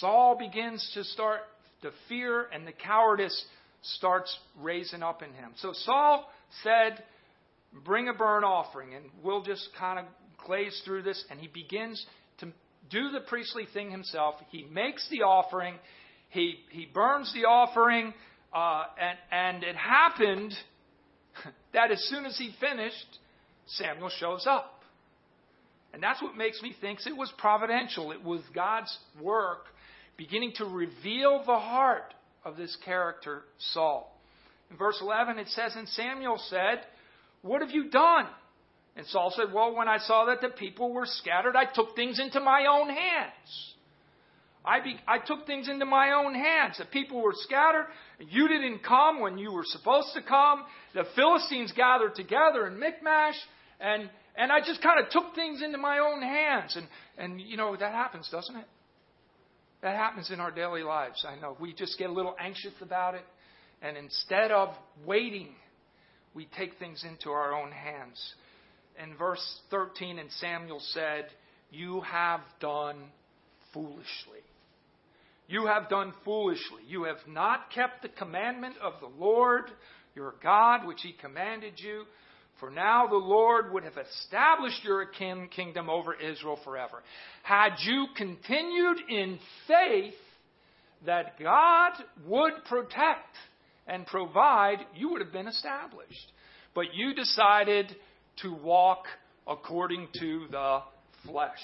Saul 0.00 0.36
begins 0.38 0.90
to 0.94 1.04
start 1.04 1.40
the 1.82 1.90
fear 2.08 2.46
and 2.52 2.66
the 2.66 2.72
cowardice 2.72 3.44
starts 3.82 4.36
raising 4.60 5.02
up 5.02 5.22
in 5.22 5.32
him. 5.32 5.52
So 5.56 5.72
Saul 5.72 6.28
said, 6.62 7.02
Bring 7.84 8.08
a 8.08 8.12
burnt 8.12 8.44
offering. 8.44 8.94
And 8.94 9.06
we'll 9.22 9.42
just 9.42 9.68
kind 9.78 9.98
of 9.98 10.04
glaze 10.46 10.80
through 10.84 11.02
this. 11.02 11.24
And 11.30 11.40
he 11.40 11.48
begins 11.48 12.04
to 12.38 12.48
do 12.90 13.10
the 13.10 13.20
priestly 13.20 13.66
thing 13.72 13.90
himself. 13.90 14.34
He 14.50 14.64
makes 14.70 15.08
the 15.10 15.22
offering, 15.22 15.76
he, 16.28 16.56
he 16.70 16.86
burns 16.92 17.32
the 17.34 17.46
offering, 17.48 18.12
uh, 18.54 18.84
and, 19.00 19.18
and 19.30 19.64
it 19.64 19.76
happened 19.76 20.52
that 21.72 21.90
as 21.90 22.02
soon 22.10 22.26
as 22.26 22.36
he 22.36 22.54
finished, 22.60 23.18
Samuel 23.66 24.10
shows 24.18 24.46
up. 24.46 24.80
And 25.94 26.02
that's 26.02 26.22
what 26.22 26.36
makes 26.36 26.62
me 26.62 26.74
think 26.80 27.00
it 27.06 27.16
was 27.16 27.32
providential. 27.36 28.12
It 28.12 28.24
was 28.24 28.40
God's 28.54 28.96
work 29.20 29.64
beginning 30.16 30.52
to 30.56 30.64
reveal 30.64 31.42
the 31.44 31.58
heart 31.58 32.14
of 32.44 32.56
this 32.56 32.76
character, 32.84 33.42
Saul. 33.72 34.12
In 34.70 34.76
verse 34.76 34.98
11, 35.00 35.38
it 35.38 35.48
says, 35.48 35.74
And 35.76 35.88
Samuel 35.88 36.40
said, 36.48 36.80
What 37.42 37.60
have 37.60 37.70
you 37.70 37.90
done? 37.90 38.26
And 38.96 39.06
Saul 39.06 39.32
said, 39.36 39.52
Well, 39.52 39.74
when 39.74 39.88
I 39.88 39.98
saw 39.98 40.26
that 40.26 40.40
the 40.40 40.48
people 40.48 40.92
were 40.92 41.06
scattered, 41.06 41.56
I 41.56 41.64
took 41.72 41.94
things 41.94 42.18
into 42.18 42.40
my 42.40 42.66
own 42.66 42.88
hands. 42.88 43.72
I, 44.64 44.80
be, 44.80 44.96
I 45.08 45.18
took 45.18 45.46
things 45.46 45.68
into 45.68 45.86
my 45.86 46.12
own 46.12 46.34
hands. 46.34 46.78
The 46.78 46.84
people 46.84 47.20
were 47.20 47.34
scattered. 47.34 47.86
You 48.20 48.46
didn't 48.46 48.84
come 48.84 49.20
when 49.20 49.36
you 49.36 49.52
were 49.52 49.64
supposed 49.64 50.10
to 50.14 50.22
come. 50.22 50.64
The 50.94 51.04
Philistines 51.16 51.72
gathered 51.72 52.14
together 52.14 52.68
in 52.68 52.78
Michmash. 52.78 53.34
And, 53.80 54.08
and 54.36 54.52
I 54.52 54.60
just 54.60 54.80
kind 54.80 55.04
of 55.04 55.10
took 55.10 55.34
things 55.34 55.62
into 55.62 55.78
my 55.78 55.98
own 55.98 56.22
hands. 56.22 56.76
And, 56.76 56.86
and, 57.18 57.40
you 57.40 57.56
know, 57.56 57.74
that 57.74 57.92
happens, 57.92 58.28
doesn't 58.30 58.54
it? 58.54 58.66
That 59.82 59.96
happens 59.96 60.30
in 60.30 60.40
our 60.40 60.50
daily 60.50 60.82
lives. 60.82 61.24
I 61.28 61.40
know. 61.40 61.56
We 61.60 61.72
just 61.72 61.98
get 61.98 62.08
a 62.08 62.12
little 62.12 62.36
anxious 62.38 62.74
about 62.80 63.14
it. 63.14 63.24
And 63.82 63.96
instead 63.96 64.52
of 64.52 64.68
waiting, 65.04 65.48
we 66.34 66.48
take 66.56 66.78
things 66.78 67.04
into 67.08 67.30
our 67.30 67.52
own 67.52 67.72
hands. 67.72 68.34
In 69.02 69.16
verse 69.16 69.44
13, 69.70 70.18
and 70.18 70.30
Samuel 70.32 70.80
said, 70.92 71.26
You 71.70 72.00
have 72.02 72.40
done 72.60 72.96
foolishly. 73.74 74.42
You 75.48 75.66
have 75.66 75.88
done 75.88 76.12
foolishly. 76.24 76.82
You 76.86 77.04
have 77.04 77.18
not 77.26 77.72
kept 77.74 78.02
the 78.02 78.08
commandment 78.08 78.76
of 78.80 78.94
the 79.00 79.10
Lord 79.22 79.64
your 80.14 80.34
God, 80.42 80.86
which 80.86 81.00
he 81.02 81.12
commanded 81.12 81.74
you. 81.76 82.04
For 82.62 82.70
now 82.70 83.08
the 83.08 83.16
Lord 83.16 83.72
would 83.72 83.82
have 83.82 83.98
established 83.98 84.84
your 84.84 85.04
kingdom 85.06 85.90
over 85.90 86.14
Israel 86.14 86.60
forever. 86.62 87.02
Had 87.42 87.70
you 87.80 88.06
continued 88.16 88.98
in 89.08 89.40
faith 89.66 90.14
that 91.04 91.40
God 91.40 91.90
would 92.24 92.52
protect 92.68 93.34
and 93.88 94.06
provide, 94.06 94.76
you 94.94 95.10
would 95.10 95.20
have 95.20 95.32
been 95.32 95.48
established. 95.48 96.30
But 96.72 96.94
you 96.94 97.16
decided 97.16 97.96
to 98.42 98.54
walk 98.54 99.06
according 99.48 100.06
to 100.20 100.46
the 100.48 100.82
flesh. 101.26 101.58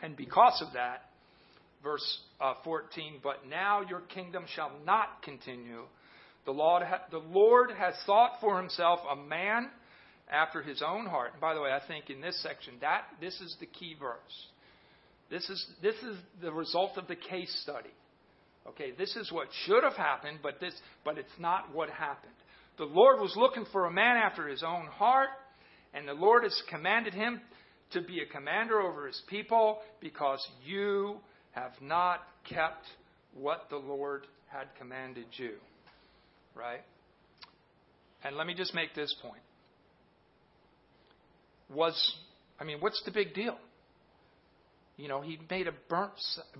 And 0.00 0.16
because 0.16 0.62
of 0.64 0.74
that, 0.74 1.06
verse 1.82 2.18
uh, 2.40 2.54
14, 2.62 3.14
but 3.20 3.48
now 3.50 3.80
your 3.80 4.02
kingdom 4.02 4.44
shall 4.54 4.70
not 4.84 5.24
continue 5.24 5.86
the 6.46 6.52
Lord, 6.52 6.84
the 7.10 7.18
Lord 7.18 7.72
has 7.76 7.94
sought 8.06 8.40
for 8.40 8.56
himself 8.56 9.00
a 9.10 9.16
man 9.16 9.68
after 10.30 10.62
his 10.62 10.80
own 10.80 11.06
heart. 11.06 11.32
And 11.32 11.40
by 11.40 11.54
the 11.54 11.60
way, 11.60 11.70
I 11.70 11.80
think 11.86 12.08
in 12.08 12.20
this 12.20 12.40
section, 12.42 12.74
that 12.80 13.02
this 13.20 13.34
is 13.40 13.56
the 13.60 13.66
key 13.66 13.96
verse. 13.98 14.46
This 15.28 15.48
is, 15.50 15.66
this 15.82 15.96
is 15.96 16.16
the 16.40 16.52
result 16.52 16.96
of 16.96 17.08
the 17.08 17.16
case 17.16 17.54
study. 17.62 17.90
Okay, 18.68 18.92
this 18.96 19.14
is 19.16 19.30
what 19.30 19.48
should 19.64 19.82
have 19.82 19.94
happened, 19.94 20.38
but, 20.42 20.60
this, 20.60 20.74
but 21.04 21.18
it's 21.18 21.28
not 21.38 21.74
what 21.74 21.90
happened. 21.90 22.32
The 22.78 22.84
Lord 22.84 23.20
was 23.20 23.34
looking 23.36 23.64
for 23.72 23.86
a 23.86 23.92
man 23.92 24.16
after 24.16 24.48
his 24.48 24.62
own 24.62 24.86
heart, 24.86 25.30
and 25.94 26.06
the 26.06 26.14
Lord 26.14 26.44
has 26.44 26.62
commanded 26.70 27.14
him 27.14 27.40
to 27.92 28.02
be 28.02 28.20
a 28.20 28.26
commander 28.26 28.80
over 28.80 29.06
his 29.06 29.20
people 29.28 29.78
because 30.00 30.44
you 30.64 31.16
have 31.52 31.72
not 31.80 32.20
kept 32.48 32.84
what 33.34 33.66
the 33.70 33.76
Lord 33.76 34.26
had 34.48 34.66
commanded 34.78 35.26
you 35.32 35.54
right? 36.56 36.80
And 38.24 38.36
let 38.36 38.46
me 38.46 38.54
just 38.54 38.74
make 38.74 38.94
this 38.94 39.14
point. 39.22 39.42
Was, 41.74 42.14
I 42.58 42.64
mean, 42.64 42.78
what's 42.80 43.02
the 43.04 43.10
big 43.10 43.34
deal? 43.34 43.56
You 44.96 45.08
know, 45.08 45.20
he 45.20 45.38
made 45.50 45.66
a 45.68 45.72
burnt, 45.88 46.12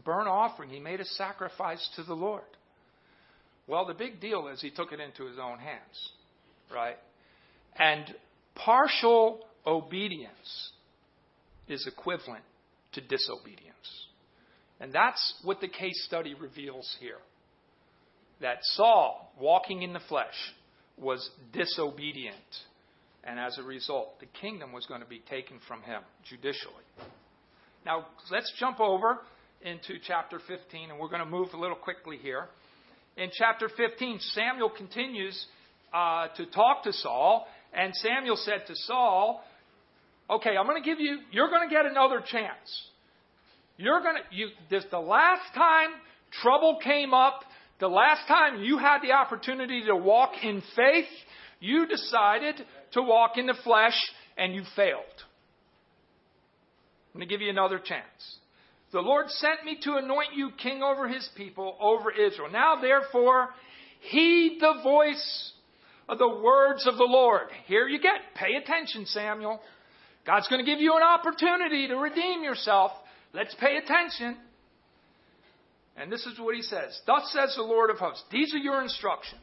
burnt 0.04 0.28
offering, 0.28 0.68
he 0.68 0.80
made 0.80 1.00
a 1.00 1.04
sacrifice 1.04 1.88
to 1.96 2.02
the 2.02 2.14
Lord. 2.14 2.42
Well, 3.66 3.86
the 3.86 3.94
big 3.94 4.20
deal 4.20 4.48
is 4.48 4.60
he 4.60 4.70
took 4.70 4.92
it 4.92 5.00
into 5.00 5.24
his 5.24 5.38
own 5.38 5.58
hands, 5.58 6.10
right? 6.72 6.96
And 7.76 8.14
partial 8.54 9.40
obedience 9.66 10.70
is 11.66 11.86
equivalent 11.86 12.44
to 12.92 13.00
disobedience. 13.00 13.72
And 14.78 14.92
that's 14.92 15.34
what 15.42 15.60
the 15.60 15.68
case 15.68 16.04
study 16.04 16.34
reveals 16.34 16.96
here 17.00 17.18
that 18.40 18.58
Saul, 18.62 19.32
walking 19.40 19.82
in 19.82 19.92
the 19.92 20.00
flesh, 20.08 20.34
was 20.96 21.28
disobedient. 21.52 22.36
And 23.24 23.40
as 23.40 23.58
a 23.58 23.62
result, 23.62 24.20
the 24.20 24.26
kingdom 24.40 24.72
was 24.72 24.86
going 24.86 25.00
to 25.00 25.06
be 25.06 25.20
taken 25.28 25.58
from 25.66 25.82
him 25.82 26.02
judicially. 26.28 26.84
Now, 27.84 28.06
let's 28.30 28.52
jump 28.58 28.80
over 28.80 29.18
into 29.62 29.94
chapter 30.06 30.40
15, 30.46 30.90
and 30.90 30.98
we're 30.98 31.08
going 31.08 31.24
to 31.24 31.26
move 31.26 31.48
a 31.54 31.56
little 31.56 31.76
quickly 31.76 32.18
here. 32.18 32.46
In 33.16 33.30
chapter 33.32 33.68
15, 33.74 34.18
Samuel 34.20 34.70
continues 34.70 35.46
uh, 35.92 36.28
to 36.36 36.46
talk 36.46 36.84
to 36.84 36.92
Saul, 36.92 37.46
and 37.72 37.94
Samuel 37.96 38.36
said 38.36 38.66
to 38.66 38.74
Saul, 38.74 39.42
Okay, 40.28 40.56
I'm 40.56 40.66
going 40.66 40.82
to 40.82 40.88
give 40.88 41.00
you, 41.00 41.20
you're 41.30 41.48
going 41.48 41.68
to 41.68 41.74
get 41.74 41.86
another 41.86 42.20
chance. 42.20 42.90
You're 43.76 44.00
going 44.00 44.16
to, 44.16 44.36
you, 44.36 44.48
this, 44.70 44.84
the 44.90 44.98
last 44.98 45.54
time 45.54 45.90
trouble 46.42 46.78
came 46.82 47.14
up, 47.14 47.40
the 47.78 47.88
last 47.88 48.26
time 48.26 48.62
you 48.62 48.78
had 48.78 49.00
the 49.02 49.12
opportunity 49.12 49.84
to 49.86 49.96
walk 49.96 50.32
in 50.42 50.62
faith, 50.74 51.08
you 51.60 51.86
decided 51.86 52.56
to 52.92 53.02
walk 53.02 53.32
in 53.36 53.46
the 53.46 53.56
flesh 53.64 53.96
and 54.36 54.54
you 54.54 54.62
failed. 54.74 55.02
I'm 57.14 57.20
going 57.20 57.28
to 57.28 57.32
give 57.32 57.40
you 57.40 57.50
another 57.50 57.78
chance. 57.78 58.38
The 58.92 59.00
Lord 59.00 59.28
sent 59.28 59.64
me 59.64 59.78
to 59.82 59.96
anoint 59.96 60.34
you 60.34 60.50
king 60.62 60.82
over 60.82 61.08
his 61.08 61.28
people, 61.36 61.76
over 61.80 62.10
Israel. 62.10 62.50
Now, 62.50 62.80
therefore, 62.80 63.48
heed 64.00 64.58
the 64.60 64.80
voice 64.82 65.52
of 66.08 66.18
the 66.18 66.28
words 66.28 66.86
of 66.86 66.96
the 66.96 67.04
Lord. 67.04 67.48
Here 67.66 67.88
you 67.88 68.00
get. 68.00 68.20
Pay 68.34 68.54
attention, 68.54 69.06
Samuel. 69.06 69.60
God's 70.26 70.48
going 70.48 70.64
to 70.64 70.70
give 70.70 70.80
you 70.80 70.94
an 70.96 71.02
opportunity 71.02 71.88
to 71.88 71.96
redeem 71.96 72.42
yourself. 72.42 72.92
Let's 73.32 73.54
pay 73.60 73.76
attention. 73.76 74.36
And 75.96 76.12
this 76.12 76.26
is 76.26 76.38
what 76.38 76.54
he 76.54 76.62
says 76.62 77.00
Thus 77.06 77.32
says 77.32 77.54
the 77.56 77.62
Lord 77.62 77.90
of 77.90 77.98
hosts, 77.98 78.24
these 78.30 78.54
are 78.54 78.58
your 78.58 78.82
instructions. 78.82 79.40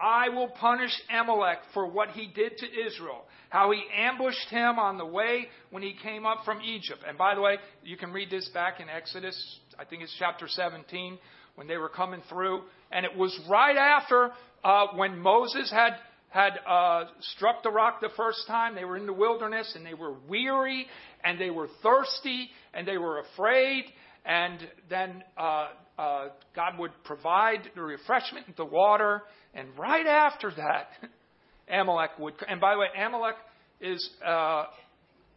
I 0.00 0.30
will 0.30 0.48
punish 0.48 0.90
Amalek 1.10 1.58
for 1.74 1.86
what 1.86 2.10
he 2.10 2.26
did 2.26 2.56
to 2.58 2.66
Israel, 2.66 3.22
how 3.50 3.70
he 3.70 3.84
ambushed 3.96 4.48
him 4.48 4.78
on 4.78 4.98
the 4.98 5.06
way 5.06 5.46
when 5.70 5.82
he 5.82 5.94
came 6.02 6.26
up 6.26 6.38
from 6.44 6.60
Egypt. 6.60 7.04
And 7.06 7.16
by 7.16 7.36
the 7.36 7.40
way, 7.40 7.58
you 7.84 7.96
can 7.96 8.12
read 8.12 8.28
this 8.28 8.48
back 8.48 8.80
in 8.80 8.88
Exodus, 8.88 9.60
I 9.78 9.84
think 9.84 10.02
it's 10.02 10.14
chapter 10.18 10.48
17, 10.48 11.18
when 11.54 11.68
they 11.68 11.76
were 11.76 11.88
coming 11.88 12.22
through. 12.28 12.62
And 12.90 13.04
it 13.04 13.16
was 13.16 13.38
right 13.48 13.76
after 13.76 14.30
uh, 14.64 14.86
when 14.96 15.18
Moses 15.18 15.70
had 15.70 15.92
had 16.30 16.58
uh, 16.66 17.04
struck 17.20 17.62
the 17.62 17.70
rock 17.70 18.00
the 18.00 18.08
first 18.16 18.46
time. 18.46 18.74
They 18.74 18.86
were 18.86 18.96
in 18.96 19.04
the 19.04 19.12
wilderness 19.12 19.74
and 19.76 19.84
they 19.84 19.92
were 19.92 20.14
weary 20.28 20.86
and 21.22 21.38
they 21.38 21.50
were 21.50 21.68
thirsty 21.82 22.48
and 22.72 22.88
they 22.88 22.96
were 22.96 23.20
afraid. 23.20 23.84
And 24.24 24.58
then 24.88 25.24
uh, 25.36 25.68
uh, 25.98 26.28
God 26.54 26.78
would 26.78 26.92
provide 27.04 27.70
the 27.74 27.82
refreshment, 27.82 28.56
the 28.56 28.64
water, 28.64 29.22
and 29.54 29.68
right 29.76 30.06
after 30.06 30.52
that, 30.56 30.88
Amalek 31.68 32.10
would. 32.18 32.34
And 32.48 32.60
by 32.60 32.74
the 32.74 32.80
way, 32.80 32.86
Amalek 32.98 33.34
is, 33.80 34.10
uh, 34.24 34.66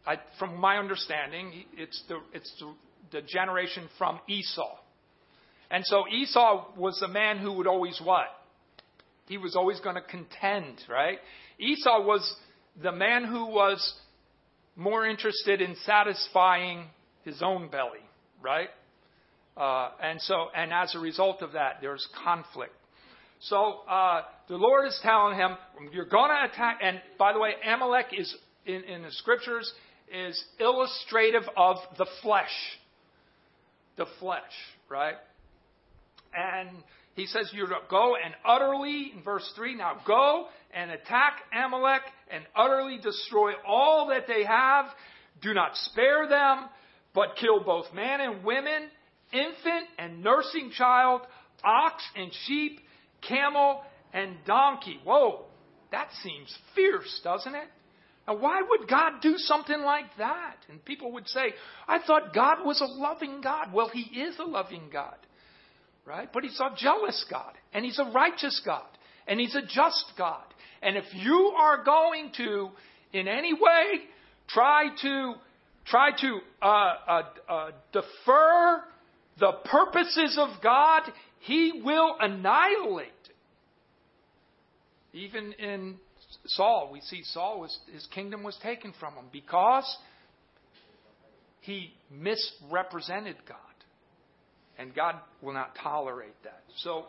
I, 0.06 0.16
from 0.38 0.56
my 0.56 0.78
understanding, 0.78 1.64
it's 1.76 2.00
the 2.08 2.18
it's 2.32 2.52
the, 2.60 2.74
the 3.20 3.26
generation 3.26 3.88
from 3.98 4.20
Esau. 4.28 4.76
And 5.70 5.84
so 5.84 6.04
Esau 6.08 6.66
was 6.76 6.98
the 7.00 7.08
man 7.08 7.38
who 7.38 7.52
would 7.54 7.66
always 7.66 8.00
what? 8.02 8.26
He 9.26 9.36
was 9.36 9.56
always 9.56 9.80
going 9.80 9.96
to 9.96 10.02
contend, 10.02 10.80
right? 10.88 11.18
Esau 11.58 12.04
was 12.04 12.36
the 12.80 12.92
man 12.92 13.24
who 13.24 13.46
was 13.46 13.94
more 14.76 15.06
interested 15.06 15.60
in 15.60 15.74
satisfying 15.84 16.84
his 17.24 17.42
own 17.42 17.68
belly, 17.68 18.05
right? 18.46 18.68
Uh, 19.56 19.90
and 20.02 20.20
so, 20.20 20.46
and 20.54 20.72
as 20.72 20.94
a 20.94 20.98
result 21.00 21.42
of 21.42 21.52
that, 21.52 21.78
there's 21.80 22.06
conflict. 22.24 22.74
So 23.40 23.80
uh, 23.90 24.22
the 24.48 24.56
Lord 24.56 24.86
is 24.86 24.98
telling 25.02 25.36
him, 25.36 25.56
"You're 25.92 26.12
going 26.18 26.30
to 26.30 26.52
attack." 26.52 26.78
And 26.82 27.00
by 27.18 27.32
the 27.32 27.40
way, 27.40 27.50
Amalek 27.66 28.06
is 28.16 28.34
in, 28.64 28.84
in 28.84 29.02
the 29.02 29.10
scriptures 29.10 29.70
is 30.12 30.42
illustrative 30.60 31.42
of 31.56 31.76
the 31.98 32.06
flesh, 32.22 32.54
the 33.96 34.06
flesh, 34.20 34.42
right? 34.88 35.16
And 36.32 36.68
he 37.14 37.26
says, 37.26 37.50
"You 37.52 37.66
go 37.90 38.14
and 38.22 38.34
utterly." 38.44 39.12
In 39.16 39.22
verse 39.22 39.50
three, 39.56 39.74
now 39.74 40.00
go 40.06 40.46
and 40.72 40.90
attack 40.90 41.40
Amalek 41.52 42.02
and 42.30 42.44
utterly 42.54 42.98
destroy 43.02 43.52
all 43.66 44.08
that 44.08 44.26
they 44.28 44.44
have. 44.44 44.86
Do 45.42 45.52
not 45.52 45.72
spare 45.76 46.28
them, 46.28 46.68
but 47.16 47.34
kill 47.40 47.64
both 47.64 47.92
man 47.94 48.20
and 48.20 48.44
women, 48.44 48.90
infant 49.32 49.88
and 49.98 50.22
nursing 50.22 50.70
child, 50.70 51.22
ox 51.64 52.04
and 52.14 52.30
sheep 52.46 52.78
camel, 53.26 53.80
and 54.12 54.36
donkey. 54.46 55.00
Whoa, 55.02 55.46
that 55.90 56.08
seems 56.22 56.54
fierce, 56.76 57.20
doesn't 57.24 57.54
it? 57.54 57.68
Now, 58.28 58.36
why 58.36 58.60
would 58.68 58.88
God 58.88 59.22
do 59.22 59.34
something 59.38 59.80
like 59.80 60.04
that? 60.18 60.56
And 60.68 60.84
people 60.84 61.12
would 61.12 61.26
say, 61.28 61.54
I 61.88 62.00
thought 62.06 62.34
God 62.34 62.64
was 62.64 62.80
a 62.80 63.00
loving 63.00 63.40
God. 63.40 63.72
Well, 63.72 63.88
He 63.88 64.20
is 64.20 64.38
a 64.38 64.44
loving 64.44 64.90
God, 64.92 65.16
right? 66.04 66.28
But 66.32 66.42
He's 66.42 66.60
a 66.60 66.76
jealous 66.76 67.24
God, 67.30 67.54
and 67.72 67.84
He's 67.84 67.98
a 67.98 68.10
righteous 68.12 68.60
God, 68.64 68.86
and 69.26 69.40
He's 69.40 69.54
a 69.54 69.62
just 69.62 70.12
God. 70.18 70.44
And 70.82 70.96
if 70.96 71.06
you 71.14 71.54
are 71.58 71.82
going 71.82 72.32
to, 72.36 72.68
in 73.12 73.26
any 73.26 73.54
way, 73.54 74.00
try 74.48 74.88
to 75.02 75.34
try 75.86 76.10
to 76.20 76.38
uh, 76.62 76.66
uh, 76.66 77.22
uh, 77.48 77.70
defer 77.92 78.82
the 79.38 79.52
purposes 79.64 80.38
of 80.40 80.62
God, 80.62 81.02
He 81.40 81.82
will 81.84 82.16
annihilate 82.20 83.12
even 85.16 85.54
in 85.54 85.96
Saul, 86.46 86.90
we 86.92 87.00
see 87.00 87.22
Saul 87.24 87.60
was 87.60 87.76
his 87.92 88.06
kingdom 88.14 88.42
was 88.42 88.56
taken 88.62 88.92
from 89.00 89.14
him 89.14 89.24
because 89.32 89.96
he 91.60 91.94
misrepresented 92.10 93.36
God. 93.48 93.56
And 94.78 94.94
God 94.94 95.16
will 95.40 95.54
not 95.54 95.74
tolerate 95.82 96.34
that. 96.44 96.62
So 96.76 97.06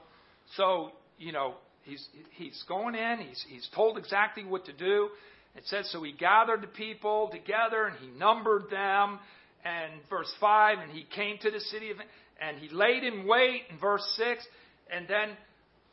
so, 0.55 0.91
you 1.19 1.33
know, 1.33 1.55
he's 1.83 2.07
he's 2.31 2.63
going 2.67 2.95
in, 2.95 3.19
he's 3.19 3.45
he's 3.49 3.69
told 3.75 3.97
exactly 3.97 4.45
what 4.45 4.65
to 4.65 4.73
do. 4.73 5.09
It 5.57 5.65
says 5.65 5.89
so 5.91 6.03
he 6.03 6.11
gathered 6.11 6.61
the 6.61 6.67
people 6.67 7.29
together 7.31 7.85
and 7.85 7.97
he 7.97 8.07
numbered 8.17 8.69
them 8.69 9.19
and 9.65 9.91
verse 10.09 10.31
5 10.39 10.79
and 10.79 10.91
he 10.91 11.05
came 11.15 11.37
to 11.39 11.51
the 11.51 11.59
city 11.59 11.91
of 11.91 11.97
and 12.39 12.57
he 12.59 12.69
laid 12.69 13.03
in 13.03 13.27
wait 13.27 13.63
in 13.69 13.79
verse 13.79 14.05
6 14.17 14.45
and 14.93 15.07
then 15.07 15.29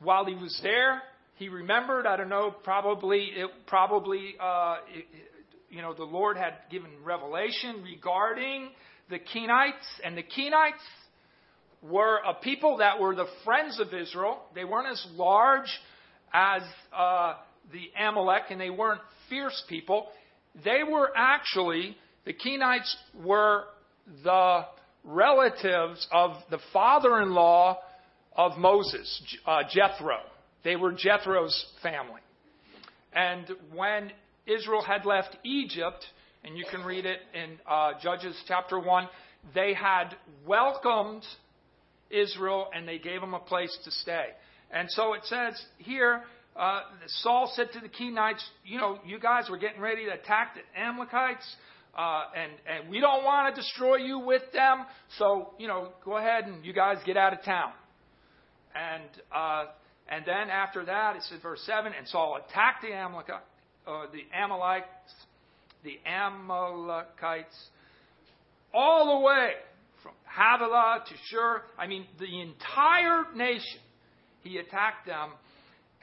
while 0.00 0.26
he 0.26 0.34
was 0.34 0.58
there 0.62 1.02
he 1.36 1.48
remembered. 1.48 2.06
I 2.06 2.16
don't 2.16 2.28
know. 2.28 2.54
Probably 2.62 3.24
it 3.34 3.50
probably 3.66 4.34
uh, 4.40 4.76
it, 4.94 5.06
you 5.68 5.82
know 5.82 5.94
the 5.94 6.04
Lord 6.04 6.36
had 6.36 6.54
given 6.70 6.90
revelation 7.04 7.82
regarding 7.82 8.70
the 9.10 9.18
Kenites, 9.18 9.84
and 10.04 10.16
the 10.16 10.22
Kenites 10.22 10.82
were 11.82 12.20
a 12.26 12.34
people 12.34 12.78
that 12.78 13.00
were 13.00 13.14
the 13.14 13.26
friends 13.44 13.80
of 13.80 13.92
Israel. 13.92 14.38
They 14.54 14.64
weren't 14.64 14.90
as 14.90 15.04
large 15.12 15.68
as 16.32 16.62
uh, 16.96 17.34
the 17.72 17.90
Amalek, 18.00 18.44
and 18.50 18.60
they 18.60 18.70
weren't 18.70 19.00
fierce 19.28 19.62
people. 19.68 20.08
They 20.64 20.82
were 20.88 21.10
actually 21.16 21.96
the 22.24 22.32
Kenites 22.32 22.94
were 23.22 23.64
the 24.22 24.64
relatives 25.04 26.06
of 26.10 26.36
the 26.50 26.58
father-in-law 26.72 27.78
of 28.36 28.58
Moses, 28.58 29.36
uh, 29.46 29.62
Jethro. 29.70 30.18
They 30.64 30.76
were 30.76 30.92
Jethro's 30.92 31.66
family. 31.82 32.22
And 33.12 33.46
when 33.74 34.10
Israel 34.46 34.82
had 34.82 35.04
left 35.04 35.36
Egypt, 35.44 36.04
and 36.42 36.56
you 36.56 36.64
can 36.70 36.82
read 36.82 37.04
it 37.04 37.20
in 37.34 37.58
uh, 37.68 37.92
Judges 38.02 38.36
chapter 38.48 38.78
1, 38.78 39.08
they 39.54 39.74
had 39.74 40.16
welcomed 40.46 41.22
Israel 42.10 42.68
and 42.74 42.88
they 42.88 42.98
gave 42.98 43.20
them 43.20 43.34
a 43.34 43.38
place 43.38 43.76
to 43.84 43.90
stay. 43.90 44.26
And 44.70 44.90
so 44.90 45.12
it 45.12 45.20
says 45.24 45.62
here, 45.78 46.22
uh, 46.56 46.80
Saul 47.22 47.52
said 47.54 47.72
to 47.72 47.80
the 47.80 47.88
Kenites, 47.88 48.42
You 48.64 48.78
know, 48.78 48.98
you 49.04 49.18
guys 49.18 49.48
were 49.50 49.58
getting 49.58 49.80
ready 49.80 50.04
to 50.06 50.12
attack 50.12 50.54
the 50.54 50.80
Amalekites, 50.80 51.44
uh, 51.96 52.24
and, 52.36 52.52
and 52.66 52.90
we 52.90 53.00
don't 53.00 53.24
want 53.24 53.54
to 53.54 53.60
destroy 53.60 53.96
you 53.96 54.18
with 54.20 54.42
them, 54.52 54.84
so, 55.18 55.50
you 55.58 55.68
know, 55.68 55.88
go 56.04 56.16
ahead 56.16 56.44
and 56.44 56.64
you 56.64 56.72
guys 56.72 56.98
get 57.04 57.16
out 57.16 57.32
of 57.32 57.42
town. 57.44 57.72
And 58.74 59.22
uh, 59.32 59.66
and 60.08 60.24
then 60.26 60.50
after 60.50 60.84
that, 60.84 61.16
it 61.16 61.22
says 61.22 61.40
verse 61.42 61.62
7, 61.64 61.92
and 61.96 62.06
Saul 62.08 62.36
attacked 62.36 62.82
the, 62.82 62.92
Amalek, 62.92 63.26
uh, 63.86 64.06
the 64.12 64.24
Amalekites, 64.36 64.86
the 65.82 65.98
Amalekites, 66.06 67.56
all 68.72 69.18
the 69.18 69.24
way 69.24 69.52
from 70.02 70.12
Havilah 70.24 71.04
to 71.08 71.14
Shur. 71.30 71.62
I 71.78 71.86
mean, 71.86 72.06
the 72.18 72.40
entire 72.40 73.24
nation. 73.34 73.80
He 74.42 74.58
attacked 74.58 75.06
them. 75.06 75.30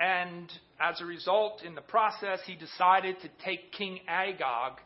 And 0.01 0.51
as 0.79 0.99
a 0.99 1.05
result, 1.05 1.61
in 1.63 1.75
the 1.75 1.81
process, 1.81 2.39
he 2.47 2.55
decided 2.55 3.17
to 3.21 3.29
take 3.45 3.71
King 3.71 3.99
Agag, 4.07 4.79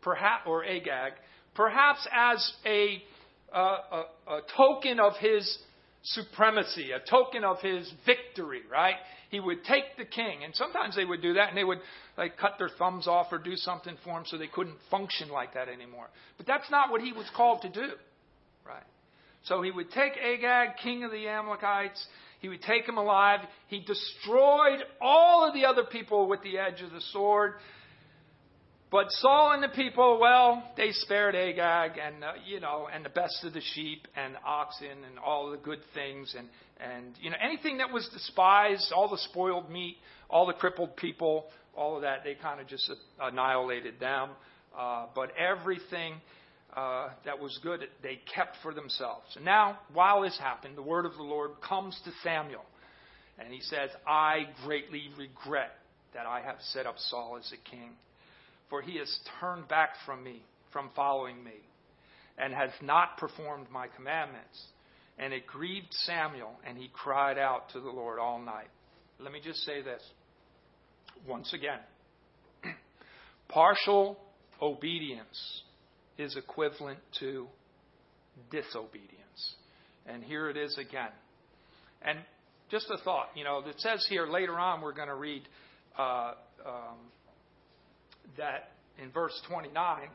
perhaps, 0.00 0.44
or 0.46 0.64
Agag, 0.64 1.14
perhaps 1.56 2.06
as 2.16 2.52
a, 2.64 3.02
uh, 3.52 3.58
a, 3.58 4.32
a 4.32 4.40
token 4.56 5.00
of 5.00 5.14
his 5.16 5.58
supremacy, 6.04 6.92
a 6.92 7.00
token 7.10 7.42
of 7.42 7.58
his 7.58 7.92
victory, 8.06 8.62
right? 8.70 8.94
He 9.30 9.40
would 9.40 9.64
take 9.64 9.96
the 9.98 10.04
king, 10.04 10.44
and 10.44 10.54
sometimes 10.54 10.94
they 10.94 11.04
would 11.04 11.20
do 11.20 11.34
that, 11.34 11.48
and 11.48 11.58
they 11.58 11.64
would 11.64 11.80
like 12.16 12.38
cut 12.38 12.52
their 12.58 12.70
thumbs 12.78 13.08
off 13.08 13.26
or 13.32 13.38
do 13.38 13.56
something 13.56 13.96
for 14.04 14.18
him 14.18 14.24
so 14.26 14.38
they 14.38 14.46
couldn't 14.46 14.76
function 14.88 15.30
like 15.30 15.54
that 15.54 15.68
anymore. 15.68 16.06
But 16.36 16.46
that's 16.46 16.70
not 16.70 16.90
what 16.90 17.00
he 17.00 17.12
was 17.12 17.26
called 17.36 17.62
to 17.62 17.68
do, 17.68 17.90
right? 18.64 18.84
So 19.44 19.62
he 19.62 19.70
would 19.70 19.90
take 19.90 20.12
Agag, 20.16 20.76
king 20.82 21.02
of 21.02 21.10
the 21.10 21.26
Amalekites, 21.26 22.06
he 22.40 22.48
would 22.48 22.62
take 22.62 22.88
him 22.88 22.98
alive. 22.98 23.40
He 23.68 23.80
destroyed 23.80 24.80
all 25.00 25.46
of 25.46 25.54
the 25.54 25.66
other 25.66 25.84
people 25.84 26.28
with 26.28 26.42
the 26.42 26.58
edge 26.58 26.80
of 26.82 26.90
the 26.90 27.00
sword. 27.12 27.54
But 28.90 29.06
Saul 29.10 29.52
and 29.52 29.62
the 29.62 29.68
people, 29.68 30.18
well, 30.20 30.64
they 30.76 30.90
spared 30.90 31.36
Agag 31.36 31.92
and 31.96 32.24
uh, 32.24 32.32
you 32.44 32.58
know, 32.58 32.88
and 32.92 33.04
the 33.04 33.10
best 33.10 33.44
of 33.44 33.52
the 33.52 33.60
sheep 33.74 34.08
and 34.16 34.34
oxen 34.44 35.04
and 35.08 35.18
all 35.24 35.50
the 35.50 35.58
good 35.58 35.78
things 35.94 36.34
and 36.36 36.48
and 36.80 37.14
you 37.20 37.30
know 37.30 37.36
anything 37.40 37.78
that 37.78 37.92
was 37.92 38.08
despised, 38.12 38.90
all 38.92 39.08
the 39.08 39.18
spoiled 39.30 39.70
meat, 39.70 39.96
all 40.28 40.46
the 40.46 40.54
crippled 40.54 40.96
people, 40.96 41.46
all 41.76 41.96
of 41.96 42.02
that, 42.02 42.24
they 42.24 42.34
kind 42.34 42.60
of 42.60 42.66
just 42.66 42.90
annihilated 43.20 44.00
them. 44.00 44.30
Uh, 44.76 45.06
but 45.14 45.30
everything 45.36 46.14
uh, 46.76 47.08
that 47.24 47.38
was 47.38 47.58
good, 47.62 47.80
they 48.02 48.20
kept 48.34 48.56
for 48.62 48.72
themselves. 48.72 49.26
And 49.36 49.44
now, 49.44 49.78
while 49.92 50.22
this 50.22 50.38
happened, 50.38 50.76
the 50.76 50.82
word 50.82 51.06
of 51.06 51.14
the 51.16 51.22
Lord 51.22 51.52
comes 51.66 52.00
to 52.04 52.10
Samuel, 52.22 52.64
and 53.38 53.52
he 53.52 53.60
says, 53.60 53.90
"I 54.06 54.48
greatly 54.64 55.10
regret 55.18 55.72
that 56.14 56.26
I 56.26 56.40
have 56.40 56.56
set 56.72 56.86
up 56.86 56.98
Saul 56.98 57.38
as 57.38 57.52
a 57.52 57.70
king." 57.70 57.96
for 58.70 58.80
he 58.80 58.96
has 58.98 59.18
turned 59.40 59.68
back 59.68 59.90
from 60.06 60.22
me, 60.22 60.42
from 60.72 60.90
following 60.94 61.42
me, 61.42 61.58
and 62.38 62.54
has 62.54 62.70
not 62.80 63.18
performed 63.18 63.66
my 63.70 63.88
commandments. 63.88 64.64
And 65.18 65.34
it 65.34 65.46
grieved 65.46 65.88
Samuel, 65.90 66.52
and 66.66 66.78
he 66.78 66.88
cried 66.94 67.36
out 67.36 67.68
to 67.72 67.80
the 67.80 67.90
Lord 67.90 68.18
all 68.18 68.38
night. 68.38 68.70
Let 69.18 69.32
me 69.32 69.40
just 69.44 69.58
say 69.64 69.82
this 69.82 70.00
once 71.28 71.52
again 71.52 71.80
partial 73.48 74.16
obedience 74.62 75.62
is 76.20 76.36
equivalent 76.36 76.98
to 77.20 77.46
disobedience. 78.50 79.54
And 80.06 80.22
here 80.22 80.48
it 80.48 80.56
is 80.56 80.76
again. 80.78 81.10
And 82.02 82.18
just 82.70 82.86
a 82.90 82.98
thought, 82.98 83.28
you 83.34 83.44
know, 83.44 83.62
it 83.66 83.80
says 83.80 84.06
here 84.08 84.26
later 84.26 84.58
on, 84.58 84.80
we're 84.80 84.92
going 84.92 85.08
to 85.08 85.14
read 85.14 85.42
uh, 85.98 86.32
um, 86.66 86.98
that 88.36 88.70
in 89.02 89.10
verse 89.10 89.38
29, 89.48 90.08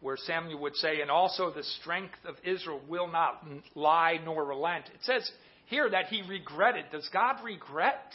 where 0.00 0.16
Samuel 0.16 0.60
would 0.60 0.76
say, 0.76 1.00
And 1.00 1.10
also 1.10 1.52
the 1.52 1.64
strength 1.80 2.14
of 2.26 2.36
Israel 2.44 2.80
will 2.88 3.08
not 3.08 3.44
lie 3.74 4.18
nor 4.24 4.44
relent. 4.44 4.86
It 4.94 5.00
says 5.02 5.28
here 5.66 5.90
that 5.90 6.06
he 6.06 6.22
regretted. 6.22 6.86
Does 6.92 7.08
God 7.12 7.36
regret? 7.44 8.12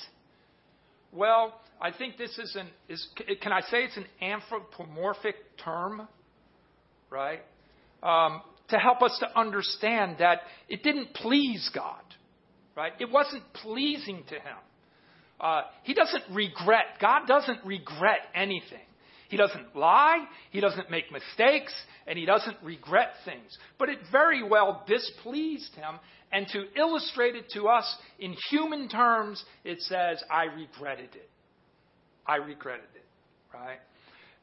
Well, 1.12 1.60
I 1.82 1.92
think 1.92 2.18
this 2.18 2.38
is 2.38 2.56
an 2.56 2.68
is 2.88 3.06
can 3.42 3.52
I 3.52 3.62
say 3.62 3.84
it's 3.84 3.98
an 3.98 4.06
anthropomorphic 4.22 5.36
term, 5.64 6.08
right? 7.12 7.42
Um, 8.02 8.42
to 8.70 8.78
help 8.78 9.04
us 9.04 9.16
to 9.20 9.40
understand 9.40 10.16
that 10.20 10.40
it 10.68 10.82
didn't 10.82 11.14
please 11.14 11.70
God, 11.76 12.02
right? 12.76 12.94
It 13.00 13.12
wasn't 13.12 13.44
pleasing 13.54 14.24
to 14.30 14.36
Him. 14.36 14.58
Uh, 15.42 15.64
he 15.84 15.94
doesn't 15.96 16.24
regret. 16.32 16.86
God 17.02 17.28
doesn't 17.28 17.66
regret 17.66 18.20
anything. 18.36 18.80
He 19.28 19.38
doesn't 19.38 19.78
lie, 19.78 20.26
he 20.52 20.60
doesn't 20.60 20.92
make 20.92 21.06
mistakes, 21.10 21.74
and 22.06 22.20
he 22.20 22.26
doesn't 22.26 22.58
regret 22.62 23.14
things. 23.24 23.58
But 23.80 23.88
it 23.88 24.00
very 24.12 24.44
well 24.44 24.84
displeased 24.86 25.74
him. 25.74 26.00
And 26.34 26.48
to 26.50 26.66
illustrate 26.78 27.36
it 27.36 27.46
to 27.54 27.70
us 27.70 27.96
in 28.20 28.36
human 28.50 28.90
terms, 28.90 29.42
it 29.64 29.82
says, 29.84 30.22
I 30.30 30.44
regretted 30.44 31.16
it. 31.16 31.30
I 32.28 32.36
regretted 32.36 32.90
it, 32.94 33.06
right? 33.54 33.80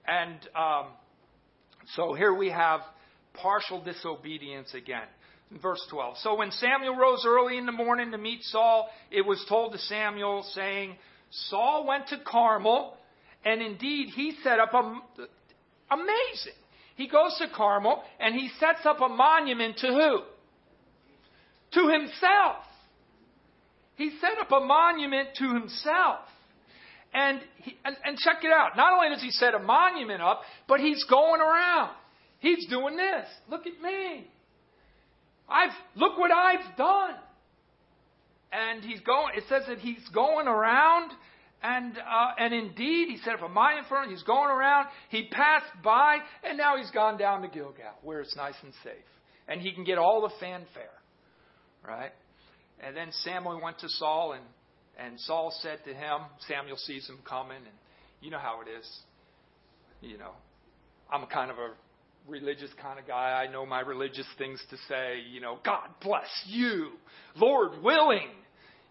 And 0.06 0.38
um, 0.56 0.92
so 1.94 2.14
here 2.14 2.34
we 2.34 2.50
have 2.50 2.80
partial 3.34 3.82
disobedience 3.82 4.74
again. 4.74 5.06
Verse 5.62 5.84
12. 5.90 6.18
So 6.18 6.36
when 6.36 6.50
Samuel 6.50 6.96
rose 6.96 7.24
early 7.26 7.56
in 7.56 7.64
the 7.64 7.72
morning 7.72 8.10
to 8.10 8.18
meet 8.18 8.42
Saul, 8.42 8.88
it 9.10 9.24
was 9.24 9.42
told 9.48 9.72
to 9.72 9.78
Samuel, 9.78 10.44
saying, 10.54 10.96
Saul 11.30 11.86
went 11.86 12.08
to 12.08 12.18
Carmel 12.18 12.98
and 13.44 13.62
indeed, 13.62 14.08
he 14.14 14.34
set 14.42 14.58
up 14.58 14.74
a 14.74 15.00
amazing. 15.90 16.58
He 16.96 17.08
goes 17.08 17.36
to 17.38 17.46
Carmel 17.54 18.02
and 18.18 18.34
he 18.34 18.50
sets 18.58 18.84
up 18.84 19.00
a 19.00 19.08
monument 19.08 19.78
to 19.78 19.86
who? 19.86 20.20
To 21.72 21.88
himself. 21.88 22.56
He 23.96 24.10
set 24.20 24.38
up 24.40 24.50
a 24.52 24.64
monument 24.64 25.30
to 25.38 25.54
himself. 25.54 26.20
And, 27.14 27.40
he, 27.56 27.76
and, 27.84 27.96
and 28.04 28.18
check 28.18 28.44
it 28.44 28.50
out. 28.52 28.76
Not 28.76 28.92
only 28.92 29.08
does 29.14 29.22
he 29.22 29.30
set 29.30 29.54
a 29.54 29.58
monument 29.58 30.22
up, 30.22 30.42
but 30.68 30.80
he's 30.80 31.04
going 31.04 31.40
around. 31.40 31.90
He's 32.40 32.66
doing 32.68 32.96
this. 32.96 33.26
Look 33.50 33.66
at 33.66 33.80
me. 33.82 34.26
I've 35.48 35.70
look 35.96 36.18
what 36.18 36.30
I've 36.30 36.76
done. 36.76 37.14
And 38.52 38.84
he's 38.84 39.00
going. 39.00 39.36
It 39.36 39.44
says 39.48 39.62
that 39.68 39.78
he's 39.78 40.06
going 40.14 40.46
around 40.46 41.12
and, 41.62 41.98
uh, 41.98 42.30
and 42.38 42.54
indeed, 42.54 43.08
he 43.08 43.18
set 43.24 43.34
up 43.34 43.42
a 43.42 43.48
monument 43.48 43.88
for 43.88 44.02
him. 44.02 44.10
He's 44.10 44.22
going 44.22 44.50
around. 44.50 44.86
He 45.08 45.28
passed 45.28 45.82
by, 45.82 46.18
and 46.44 46.56
now 46.56 46.76
he's 46.76 46.90
gone 46.92 47.18
down 47.18 47.42
to 47.42 47.48
Gilgal, 47.48 47.94
where 48.02 48.20
it's 48.20 48.36
nice 48.36 48.54
and 48.62 48.72
safe. 48.84 48.92
And 49.48 49.60
he 49.60 49.72
can 49.72 49.82
get 49.82 49.98
all 49.98 50.22
the 50.22 50.32
fanfare. 50.38 50.84
Right? 51.84 52.12
And 52.80 52.96
then 52.96 53.08
Samuel 53.24 53.60
went 53.62 53.80
to 53.80 53.88
Saul, 53.88 54.34
and, 54.34 54.44
and 54.98 55.18
Saul 55.20 55.54
said 55.62 55.78
to 55.84 55.94
him, 55.94 56.20
Samuel 56.48 56.76
sees 56.76 57.08
him 57.08 57.18
coming, 57.28 57.56
and 57.56 57.76
you 58.20 58.30
know 58.30 58.38
how 58.38 58.60
it 58.62 58.68
is. 58.78 59.00
You 60.00 60.18
know, 60.18 60.32
I'm 61.10 61.22
a 61.22 61.26
kind 61.26 61.50
of 61.50 61.58
a 61.58 61.70
religious 62.28 62.70
kind 62.80 62.98
of 62.98 63.06
guy. 63.06 63.44
I 63.44 63.50
know 63.50 63.64
my 63.64 63.80
religious 63.80 64.26
things 64.36 64.62
to 64.70 64.76
say, 64.88 65.20
you 65.30 65.40
know, 65.40 65.58
God 65.64 65.88
bless 66.02 66.28
you, 66.46 66.90
Lord 67.36 67.82
willing, 67.82 68.28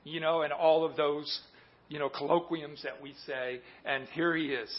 you 0.04 0.20
know, 0.20 0.42
and 0.42 0.54
all 0.54 0.86
of 0.86 0.96
those 0.96 1.42
you 1.90 2.00
know, 2.00 2.10
colloquiums 2.10 2.84
that 2.84 3.02
we 3.02 3.14
say. 3.26 3.62
And 3.86 4.08
here 4.14 4.36
he 4.36 4.48
is. 4.48 4.70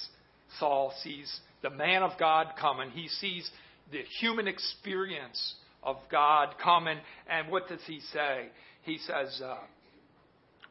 Saul 0.59 0.93
sees 1.03 1.41
the 1.63 1.71
man 1.71 2.03
of 2.03 2.19
God 2.19 2.49
coming. 2.61 2.91
He 2.91 3.09
sees 3.09 3.49
the 3.91 4.03
human 4.21 4.49
experience 4.49 5.55
of 5.83 5.97
God 6.11 6.55
coming. 6.63 6.99
And 7.29 7.51
what 7.51 7.69
does 7.69 7.81
he 7.87 8.01
say? 8.13 8.49
He 8.83 8.99
says, 8.99 9.41
uh, 9.45 9.57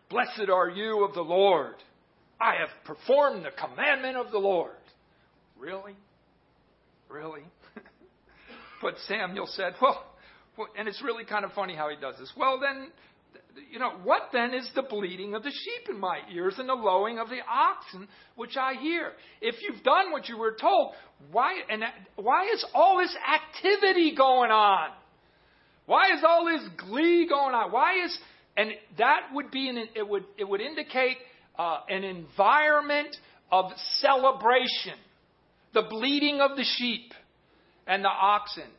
Blessed 0.10 0.50
are 0.52 0.70
you 0.70 1.04
of 1.04 1.14
the 1.14 1.22
Lord. 1.22 1.76
I 2.40 2.56
have 2.56 2.70
performed 2.86 3.46
the 3.46 3.52
commandment 3.52 4.16
of 4.16 4.32
the 4.32 4.38
Lord. 4.38 4.72
Really? 5.58 5.96
Really? 7.10 7.44
but 8.82 8.96
Samuel 9.08 9.48
said, 9.48 9.74
well, 9.82 10.06
and 10.78 10.88
it's 10.88 11.02
really 11.02 11.26
kind 11.26 11.46
of 11.46 11.52
funny 11.54 11.76
how 11.76 11.90
he 11.90 11.96
does 11.96 12.16
this. 12.20 12.32
Well, 12.38 12.60
then 12.60 12.92
you 13.72 13.80
know, 13.80 13.92
what 14.04 14.30
then 14.32 14.54
is 14.54 14.70
the 14.76 14.84
bleating 14.84 15.34
of 15.34 15.44
the 15.44 15.52
sheep 15.52 15.90
in 15.90 16.00
my 16.00 16.20
ears 16.32 16.56
and 16.58 16.70
the 16.70 16.74
lowing 16.74 17.20
of 17.20 17.30
the 17.30 17.40
oxen 17.50 18.08
which 18.36 18.56
I 18.56 18.76
hear? 18.76 19.14
If 19.42 19.56
you've 19.62 19.84
done 19.84 20.12
what 20.12 20.30
you 20.30 20.38
were 20.38 20.56
told, 20.60 20.94
why 21.32 21.54
and 21.70 21.84
uh, 21.84 21.88
why 22.16 22.46
is 22.54 22.64
all 22.74 23.00
this 23.00 23.16
activity 23.16 24.16
going 24.16 24.52
on? 24.52 24.90
Why 25.86 26.14
is 26.14 26.24
all 26.28 26.46
this 26.46 26.68
glee 26.78 27.28
going 27.28 27.56
on? 27.56 27.72
Why 27.72 28.04
is 28.04 28.18
and 28.58 28.72
that 28.98 29.28
would 29.34 29.52
be 29.52 29.70
an 29.70 29.78
it 29.96 30.08
would 30.08 30.26
it 30.38 30.44
would 30.44 30.62
indicate 30.62 31.18
uh, 31.58 31.80
an 31.88 32.04
environment 32.04 33.16
of 33.52 33.72
celebration, 34.00 34.96
the 35.74 35.84
bleating 35.90 36.42
of 36.42 36.58
the 36.58 36.66
sheep 36.78 37.14
and 37.86 38.04
the 38.04 38.10
oxen, 38.10 38.70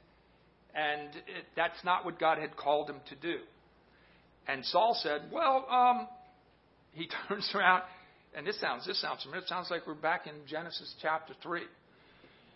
and 0.74 1.14
it, 1.14 1.46
that's 1.56 1.82
not 1.84 2.04
what 2.04 2.18
God 2.18 2.38
had 2.38 2.56
called 2.56 2.90
him 2.90 3.00
to 3.08 3.14
do. 3.14 3.38
And 4.46 4.64
Saul 4.66 4.98
said, 5.00 5.30
Well, 5.32 5.66
um, 5.70 6.08
he 6.92 7.08
turns 7.28 7.50
around, 7.54 7.84
and 8.36 8.46
this 8.46 8.60
sounds 8.60 8.86
this 8.86 9.00
sounds 9.00 9.22
familiar. 9.22 9.42
It 9.42 9.48
sounds 9.48 9.68
like 9.70 9.86
we're 9.86 9.94
back 9.94 10.26
in 10.26 10.34
Genesis 10.46 10.92
chapter 11.00 11.34
three. 11.42 11.64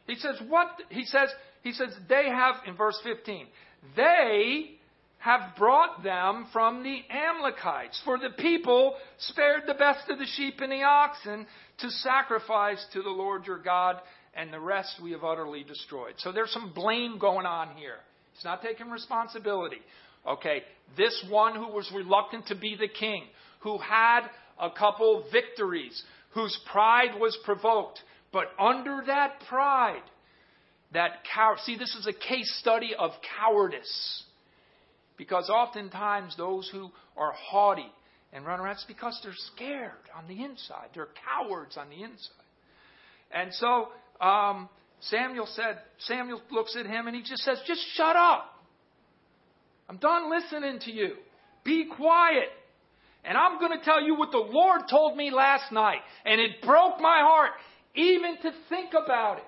He 0.06 0.16
says, 0.16 0.34
What 0.48 0.68
he 0.90 1.04
says, 1.04 1.28
he 1.62 1.72
says, 1.72 1.90
they 2.08 2.26
have 2.28 2.56
in 2.66 2.74
verse 2.74 2.98
15, 3.04 3.46
they 3.94 4.78
have 5.22 5.54
brought 5.56 6.02
them 6.02 6.48
from 6.52 6.82
the 6.82 7.00
Amalekites, 7.08 8.00
for 8.04 8.18
the 8.18 8.30
people 8.38 8.96
spared 9.18 9.62
the 9.68 9.74
best 9.74 10.10
of 10.10 10.18
the 10.18 10.26
sheep 10.26 10.54
and 10.60 10.72
the 10.72 10.82
oxen 10.82 11.46
to 11.78 11.90
sacrifice 11.90 12.84
to 12.92 13.02
the 13.02 13.08
Lord 13.08 13.46
your 13.46 13.62
God, 13.62 13.98
and 14.34 14.52
the 14.52 14.58
rest 14.58 15.00
we 15.00 15.12
have 15.12 15.22
utterly 15.22 15.62
destroyed. 15.62 16.14
So 16.18 16.32
there's 16.32 16.52
some 16.52 16.72
blame 16.74 17.18
going 17.18 17.46
on 17.46 17.76
here. 17.76 17.98
He's 18.34 18.44
not 18.44 18.62
taking 18.62 18.90
responsibility. 18.90 19.76
Okay, 20.26 20.62
this 20.96 21.24
one 21.30 21.54
who 21.54 21.68
was 21.68 21.88
reluctant 21.94 22.48
to 22.48 22.56
be 22.56 22.74
the 22.74 22.88
king, 22.88 23.24
who 23.60 23.78
had 23.78 24.22
a 24.58 24.70
couple 24.70 25.24
victories, 25.30 26.02
whose 26.30 26.58
pride 26.72 27.20
was 27.20 27.38
provoked, 27.44 28.00
but 28.32 28.46
under 28.58 29.02
that 29.06 29.34
pride, 29.48 30.02
that 30.92 31.18
cow- 31.32 31.56
see, 31.62 31.76
this 31.78 31.94
is 31.94 32.08
a 32.08 32.12
case 32.12 32.52
study 32.58 32.92
of 32.98 33.12
cowardice. 33.38 34.24
Because 35.16 35.50
oftentimes 35.50 36.36
those 36.36 36.68
who 36.72 36.90
are 37.16 37.32
haughty 37.32 37.90
and 38.32 38.46
run 38.46 38.60
around, 38.60 38.72
it's 38.72 38.84
because 38.84 39.18
they're 39.22 39.34
scared 39.54 39.92
on 40.16 40.26
the 40.26 40.42
inside. 40.42 40.88
They're 40.94 41.08
cowards 41.38 41.76
on 41.76 41.90
the 41.90 42.02
inside. 42.02 42.30
And 43.30 43.52
so 43.54 43.88
um, 44.20 44.68
Samuel 45.00 45.46
said, 45.46 45.78
Samuel 45.98 46.40
looks 46.50 46.76
at 46.76 46.86
him 46.86 47.06
and 47.06 47.16
he 47.16 47.22
just 47.22 47.42
says, 47.42 47.58
just 47.66 47.80
shut 47.94 48.16
up. 48.16 48.46
I'm 49.88 49.98
done 49.98 50.30
listening 50.30 50.78
to 50.80 50.92
you. 50.92 51.16
Be 51.64 51.86
quiet. 51.94 52.48
And 53.24 53.36
I'm 53.36 53.58
going 53.60 53.78
to 53.78 53.84
tell 53.84 54.02
you 54.02 54.16
what 54.16 54.32
the 54.32 54.38
Lord 54.38 54.82
told 54.90 55.16
me 55.16 55.30
last 55.30 55.70
night. 55.70 56.00
And 56.24 56.40
it 56.40 56.62
broke 56.62 57.00
my 57.00 57.20
heart 57.20 57.50
even 57.94 58.36
to 58.42 58.52
think 58.68 58.90
about 58.92 59.38
it. 59.38 59.44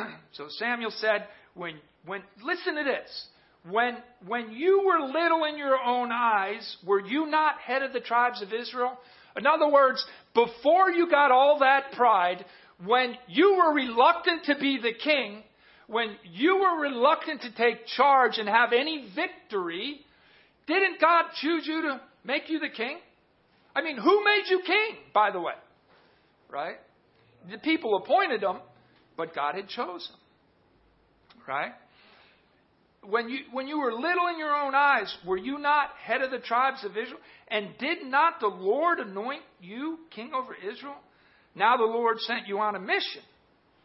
so 0.32 0.46
Samuel 0.48 0.92
said, 0.98 1.26
when, 1.54 1.76
when, 2.04 2.22
listen 2.44 2.76
to 2.76 2.84
this. 2.84 3.26
When, 3.68 3.96
when 4.26 4.52
you 4.52 4.82
were 4.86 5.06
little 5.06 5.44
in 5.44 5.58
your 5.58 5.78
own 5.78 6.10
eyes, 6.12 6.76
were 6.86 7.00
you 7.00 7.26
not 7.26 7.58
head 7.58 7.82
of 7.82 7.92
the 7.92 8.00
tribes 8.00 8.42
of 8.42 8.52
Israel? 8.52 8.96
In 9.36 9.46
other 9.46 9.70
words, 9.70 10.04
before 10.34 10.90
you 10.90 11.10
got 11.10 11.30
all 11.30 11.58
that 11.60 11.92
pride, 11.92 12.44
when 12.84 13.14
you 13.26 13.56
were 13.56 13.74
reluctant 13.74 14.44
to 14.44 14.56
be 14.58 14.78
the 14.80 14.92
king, 14.92 15.42
when 15.86 16.16
you 16.32 16.56
were 16.58 16.80
reluctant 16.80 17.42
to 17.42 17.54
take 17.54 17.86
charge 17.86 18.38
and 18.38 18.48
have 18.48 18.72
any 18.72 19.08
victory, 19.14 20.00
didn't 20.66 21.00
God 21.00 21.26
choose 21.40 21.66
you 21.66 21.82
to 21.82 22.00
make 22.24 22.48
you 22.48 22.58
the 22.58 22.68
king? 22.68 22.98
I 23.74 23.82
mean, 23.82 23.96
who 23.96 24.24
made 24.24 24.44
you 24.48 24.62
king, 24.64 24.96
by 25.12 25.30
the 25.30 25.40
way? 25.40 25.54
Right? 26.50 26.76
The 27.50 27.58
people 27.58 27.96
appointed 27.96 28.42
him, 28.42 28.56
but 29.16 29.34
God 29.34 29.54
had 29.54 29.68
chosen. 29.68 30.14
Right? 31.46 31.72
When 33.04 33.28
you, 33.28 33.38
when 33.52 33.68
you 33.68 33.78
were 33.78 33.92
little 33.92 34.26
in 34.28 34.38
your 34.38 34.54
own 34.54 34.74
eyes, 34.74 35.14
were 35.26 35.36
you 35.36 35.58
not 35.58 35.90
head 36.02 36.20
of 36.20 36.30
the 36.30 36.40
tribes 36.40 36.84
of 36.84 36.96
Israel? 36.96 37.20
And 37.48 37.68
did 37.78 38.04
not 38.04 38.40
the 38.40 38.48
Lord 38.48 38.98
anoint 38.98 39.42
you 39.60 39.98
king 40.10 40.32
over 40.34 40.54
Israel? 40.54 40.96
Now 41.54 41.76
the 41.76 41.84
Lord 41.84 42.18
sent 42.20 42.48
you 42.48 42.58
on 42.58 42.74
a 42.74 42.80
mission 42.80 43.22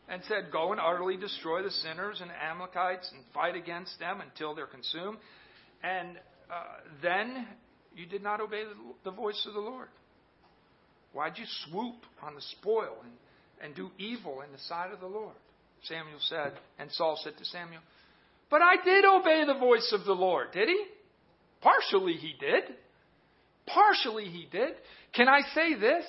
and 0.10 0.22
said, 0.28 0.52
Go 0.52 0.72
and 0.72 0.82
utterly 0.82 1.18
destroy 1.18 1.64
the 1.64 1.72
sinners 1.72 2.22
and 2.22 2.32
Amalekites 2.32 3.10
and 3.14 3.24
fight 3.34 3.56
against 3.56 4.00
them 4.00 4.22
until 4.22 4.56
they're 4.56 4.66
consumed. 4.68 5.18
And 5.84 6.18
uh, 6.52 6.64
then 7.02 7.48
you 7.96 8.06
did 8.06 8.24
not 8.24 8.42
obey 8.42 8.64
the, 8.64 9.10
the 9.10 9.16
voice 9.16 9.46
of 9.48 9.54
the 9.54 9.60
Lord. 9.60 9.88
Why'd 11.14 11.38
you 11.38 11.46
swoop 11.68 11.96
on 12.22 12.36
the 12.36 12.42
spoil 12.60 12.96
and, 13.04 13.14
and 13.64 13.76
do 13.76 13.92
evil 13.98 14.42
in 14.42 14.52
the 14.52 14.60
sight 14.68 14.92
of 14.92 15.00
the 15.00 15.08
Lord? 15.08 15.36
Samuel 15.84 16.20
said, 16.22 16.54
and 16.80 16.92
Saul 16.92 17.20
said 17.24 17.38
to 17.38 17.46
Samuel, 17.46 17.82
But 18.54 18.62
I 18.62 18.76
did 18.86 19.04
obey 19.04 19.46
the 19.48 19.56
voice 19.60 19.92
of 19.94 20.06
the 20.06 20.14
Lord, 20.14 20.52
did 20.52 20.70
he? 20.70 20.86
Partially 21.62 22.14
he 22.14 22.36
did. 22.40 22.66
Partially 23.66 24.26
he 24.26 24.48
did. 24.52 24.76
Can 25.16 25.28
I 25.28 25.40
say 25.56 25.74
this? 25.74 26.06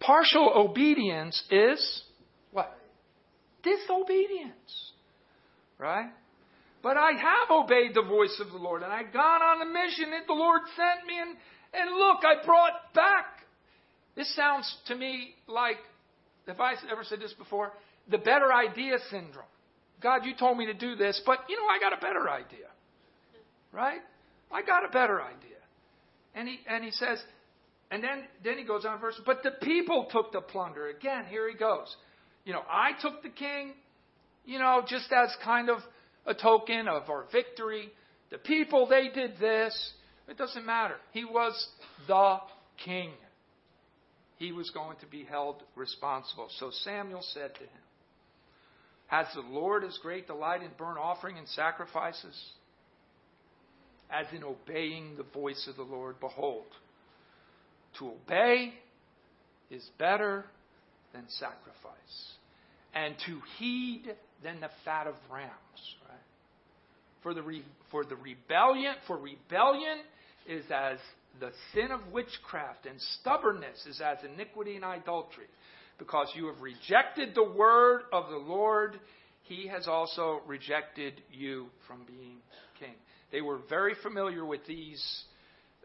Partial 0.00 0.52
obedience 0.54 1.42
is 1.50 2.02
what? 2.52 2.78
Disobedience. 3.62 4.92
Right? 5.78 6.10
But 6.82 6.98
I 6.98 7.12
have 7.12 7.50
obeyed 7.52 7.94
the 7.94 8.02
voice 8.02 8.38
of 8.38 8.50
the 8.50 8.58
Lord, 8.58 8.82
and 8.82 8.92
I 8.92 9.02
got 9.04 9.40
on 9.40 9.60
the 9.60 9.64
mission 9.64 10.10
that 10.10 10.26
the 10.26 10.34
Lord 10.34 10.60
sent 10.76 11.06
me, 11.06 11.18
and, 11.18 11.30
and 11.72 11.96
look, 11.96 12.18
I 12.22 12.44
brought 12.44 12.92
back. 12.94 13.46
This 14.14 14.36
sounds 14.36 14.76
to 14.88 14.94
me 14.94 15.36
like, 15.46 15.78
if 16.46 16.60
I 16.60 16.74
ever 16.92 17.02
said 17.02 17.20
this 17.20 17.32
before? 17.32 17.72
The 18.10 18.18
better 18.18 18.52
idea 18.52 18.98
syndrome. 19.10 19.46
God, 20.02 20.24
you 20.24 20.34
told 20.36 20.56
me 20.56 20.66
to 20.66 20.74
do 20.74 20.94
this, 20.96 21.20
but 21.26 21.40
you 21.48 21.56
know, 21.56 21.66
I 21.66 21.78
got 21.80 21.92
a 21.92 22.00
better 22.00 22.28
idea. 22.28 22.66
Right? 23.72 24.00
I 24.50 24.62
got 24.62 24.84
a 24.84 24.88
better 24.88 25.20
idea. 25.20 25.58
And 26.34 26.48
he, 26.48 26.58
and 26.68 26.84
he 26.84 26.90
says, 26.90 27.18
and 27.90 28.02
then, 28.02 28.24
then 28.44 28.58
he 28.58 28.64
goes 28.64 28.84
on 28.84 29.00
verse, 29.00 29.20
but 29.24 29.42
the 29.42 29.52
people 29.62 30.08
took 30.10 30.32
the 30.32 30.40
plunder. 30.40 30.88
Again, 30.88 31.24
here 31.28 31.48
he 31.50 31.56
goes. 31.56 31.94
You 32.44 32.52
know, 32.52 32.62
I 32.70 32.90
took 33.00 33.22
the 33.22 33.28
king, 33.28 33.72
you 34.44 34.58
know, 34.58 34.82
just 34.86 35.10
as 35.12 35.34
kind 35.44 35.68
of 35.68 35.78
a 36.26 36.34
token 36.34 36.86
of 36.88 37.10
our 37.10 37.24
victory. 37.32 37.90
The 38.30 38.38
people, 38.38 38.86
they 38.86 39.08
did 39.08 39.38
this. 39.40 39.92
It 40.28 40.36
doesn't 40.36 40.66
matter. 40.66 40.96
He 41.12 41.24
was 41.24 41.68
the 42.06 42.38
king. 42.84 43.10
He 44.36 44.52
was 44.52 44.70
going 44.70 44.98
to 45.00 45.06
be 45.06 45.24
held 45.24 45.62
responsible. 45.74 46.48
So 46.58 46.70
Samuel 46.84 47.22
said 47.32 47.54
to 47.54 47.60
him, 47.60 47.82
Has 49.08 49.26
the 49.34 49.40
Lord 49.40 49.84
as 49.84 49.98
great 50.02 50.26
delight 50.26 50.62
in 50.62 50.70
burnt 50.78 50.98
offering 50.98 51.38
and 51.38 51.48
sacrifices 51.48 52.36
as 54.10 54.26
in 54.34 54.44
obeying 54.44 55.16
the 55.16 55.22
voice 55.22 55.66
of 55.68 55.76
the 55.76 55.82
Lord? 55.82 56.16
Behold, 56.20 56.66
to 57.98 58.08
obey 58.08 58.72
is 59.70 59.86
better 59.98 60.44
than 61.12 61.24
sacrifice, 61.28 62.32
and 62.94 63.14
to 63.26 63.40
heed 63.58 64.14
than 64.42 64.60
the 64.60 64.70
fat 64.84 65.06
of 65.06 65.14
rams. 65.32 65.52
For 67.22 67.34
the, 67.34 67.42
re, 67.42 67.64
for 67.90 68.04
the 68.04 68.14
rebellion, 68.14 68.94
for 69.06 69.16
rebellion 69.18 69.98
is 70.46 70.64
as 70.70 70.98
the 71.40 71.50
sin 71.74 71.90
of 71.90 72.00
witchcraft, 72.12 72.86
and 72.86 73.00
stubbornness 73.20 73.86
is 73.86 74.00
as 74.00 74.18
iniquity 74.24 74.76
and 74.76 74.84
idolatry. 74.84 75.46
Because 75.98 76.30
you 76.34 76.46
have 76.46 76.60
rejected 76.60 77.34
the 77.34 77.44
word 77.44 78.02
of 78.12 78.30
the 78.30 78.36
Lord, 78.36 79.00
he 79.42 79.66
has 79.68 79.88
also 79.88 80.40
rejected 80.46 81.20
you 81.32 81.66
from 81.86 82.04
being 82.06 82.36
king. 82.78 82.94
They 83.32 83.40
were 83.40 83.58
very 83.68 83.94
familiar 84.02 84.44
with 84.44 84.64
these, 84.66 85.24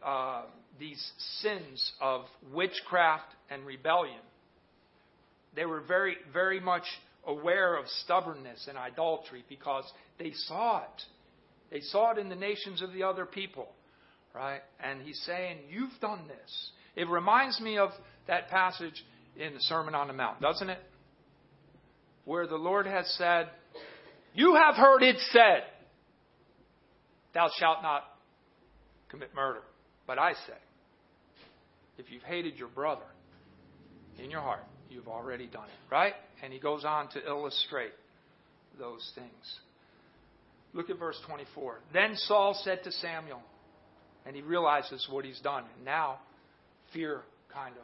uh, 0.05 0.43
these 0.79 1.11
sins 1.41 1.91
of 1.99 2.21
witchcraft 2.53 3.27
and 3.49 3.65
rebellion. 3.65 4.19
They 5.55 5.65
were 5.65 5.81
very, 5.81 6.15
very 6.31 6.59
much 6.59 6.83
aware 7.25 7.75
of 7.75 7.87
stubbornness 8.03 8.67
and 8.67 8.77
idolatry 8.77 9.43
because 9.49 9.85
they 10.19 10.31
saw 10.47 10.79
it. 10.79 11.01
They 11.71 11.81
saw 11.81 12.11
it 12.11 12.17
in 12.17 12.29
the 12.29 12.35
nations 12.35 12.81
of 12.81 12.93
the 12.93 13.03
other 13.03 13.25
people, 13.25 13.67
right? 14.33 14.61
And 14.83 15.01
he's 15.01 15.21
saying, 15.25 15.57
You've 15.69 15.99
done 16.01 16.27
this. 16.27 16.71
It 16.95 17.09
reminds 17.09 17.59
me 17.59 17.77
of 17.77 17.89
that 18.27 18.49
passage 18.49 19.03
in 19.37 19.53
the 19.53 19.59
Sermon 19.61 19.95
on 19.95 20.07
the 20.07 20.13
Mount, 20.13 20.41
doesn't 20.41 20.69
it? 20.69 20.79
Where 22.25 22.47
the 22.47 22.55
Lord 22.55 22.85
has 22.85 23.07
said, 23.17 23.49
You 24.33 24.55
have 24.55 24.75
heard 24.75 25.03
it 25.03 25.17
said, 25.31 25.63
Thou 27.33 27.49
shalt 27.59 27.81
not 27.81 28.03
commit 29.09 29.33
murder. 29.35 29.61
But 30.05 30.19
I 30.19 30.33
say, 30.33 30.59
if 31.97 32.11
you've 32.11 32.23
hated 32.23 32.57
your 32.57 32.67
brother 32.67 33.05
in 34.21 34.29
your 34.29 34.41
heart, 34.41 34.63
you've 34.89 35.07
already 35.07 35.47
done 35.47 35.65
it, 35.65 35.93
right? 35.93 36.13
And 36.43 36.51
he 36.51 36.59
goes 36.59 36.83
on 36.85 37.09
to 37.09 37.25
illustrate 37.25 37.93
those 38.79 39.11
things. 39.15 39.59
Look 40.73 40.89
at 40.89 40.97
verse 40.97 41.19
24. 41.27 41.79
Then 41.93 42.15
Saul 42.15 42.59
said 42.63 42.83
to 42.83 42.91
Samuel, 42.91 43.41
and 44.25 44.35
he 44.35 44.41
realizes 44.41 45.07
what 45.09 45.25
he's 45.25 45.39
done. 45.39 45.63
And 45.75 45.85
now 45.85 46.19
fear 46.93 47.21
kind 47.53 47.75
of 47.75 47.83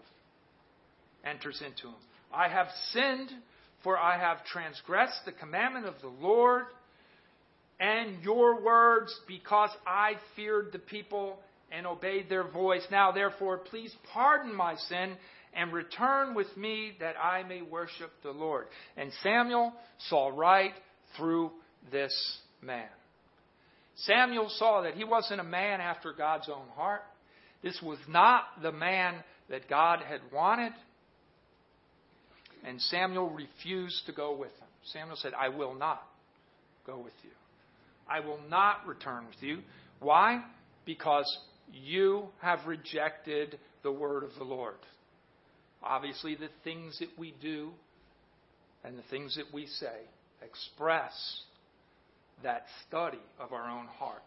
enters 1.26 1.62
into 1.66 1.88
him. 1.88 1.96
I 2.34 2.48
have 2.48 2.68
sinned, 2.92 3.32
for 3.84 3.98
I 3.98 4.20
have 4.20 4.46
transgressed 4.46 5.26
the 5.26 5.32
commandment 5.32 5.86
of 5.86 5.96
the 6.02 6.08
Lord 6.08 6.66
and 7.80 8.22
your 8.24 8.62
words, 8.62 9.18
because 9.26 9.70
I 9.88 10.14
feared 10.36 10.74
the 10.74 10.80
people 10.80 11.40
and 11.72 11.88
obeyed 11.88 12.28
their 12.28 12.44
voice. 12.44 12.86
Now, 12.92 13.12
therefore, 13.14 13.58
please 13.58 13.96
pardon 14.12 14.54
my 14.54 14.76
sin 14.76 15.16
and 15.54 15.72
return 15.72 16.36
with 16.36 16.56
me 16.58 16.94
that 17.00 17.16
I 17.18 17.44
may 17.44 17.62
worship 17.62 18.12
the 18.22 18.32
Lord. 18.32 18.66
And 18.98 19.12
Samuel 19.24 19.74
saw 20.10 20.28
right 20.28 20.74
through 21.16 21.52
this 21.92 22.14
man. 22.62 22.90
Samuel 23.96 24.50
saw 24.58 24.82
that 24.82 24.96
he 24.96 25.04
wasn't 25.04 25.40
a 25.40 25.46
man 25.46 25.80
after 25.80 26.12
God's 26.12 26.50
own 26.50 26.68
heart. 26.76 27.02
This 27.64 27.80
was 27.82 27.98
not 28.08 28.44
the 28.62 28.72
man 28.72 29.16
that 29.50 29.70
God 29.70 30.00
had 30.08 30.22
wanted. 30.34 30.74
And 32.70 32.80
Samuel 32.80 33.32
refused 33.32 34.06
to 34.06 34.12
go 34.12 34.36
with 34.36 34.52
him. 34.52 34.68
Samuel 34.94 35.18
said, 35.18 35.34
I 35.34 35.50
will 35.50 35.74
not 35.74 36.04
go 36.86 37.00
with 37.00 37.14
you. 37.24 37.32
I 38.08 38.20
will 38.20 38.40
not 38.48 38.86
return 38.86 39.26
with 39.26 39.42
you. 39.42 39.62
Why? 40.00 40.44
Because 40.86 41.26
you 41.74 42.28
have 42.44 42.60
rejected 42.68 43.58
the 43.82 43.92
word 43.92 44.24
of 44.24 44.30
the 44.38 44.44
Lord. 44.44 44.76
Obviously, 45.82 46.36
the 46.36 46.50
things 46.64 47.00
that 47.00 47.10
we 47.18 47.34
do 47.42 47.72
and 48.84 48.96
the 48.96 49.04
things 49.10 49.36
that 49.36 49.52
we 49.52 49.66
say 49.66 50.02
express 50.46 51.14
that 52.44 52.66
study 52.88 53.18
of 53.40 53.52
our 53.52 53.68
own 53.68 53.88
heart. 53.88 54.22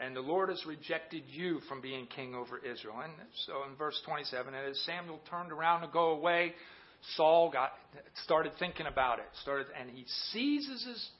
And 0.00 0.16
the 0.16 0.20
Lord 0.20 0.48
has 0.48 0.64
rejected 0.66 1.24
you 1.26 1.60
from 1.68 1.82
being 1.82 2.06
king 2.06 2.34
over 2.34 2.58
Israel. 2.58 3.00
And 3.04 3.12
so 3.46 3.64
in 3.70 3.76
verse 3.76 4.00
27, 4.06 4.54
and 4.54 4.70
as 4.70 4.80
Samuel 4.86 5.20
turned 5.28 5.52
around 5.52 5.82
to 5.82 5.88
go 5.88 6.10
away, 6.10 6.54
Saul 7.16 7.50
got 7.50 7.72
started 8.24 8.52
thinking 8.58 8.86
about 8.86 9.18
it. 9.18 9.26
Started 9.42 9.66
and 9.78 9.90
he 9.90 10.04
seizes 10.32 10.84
his 10.84 11.10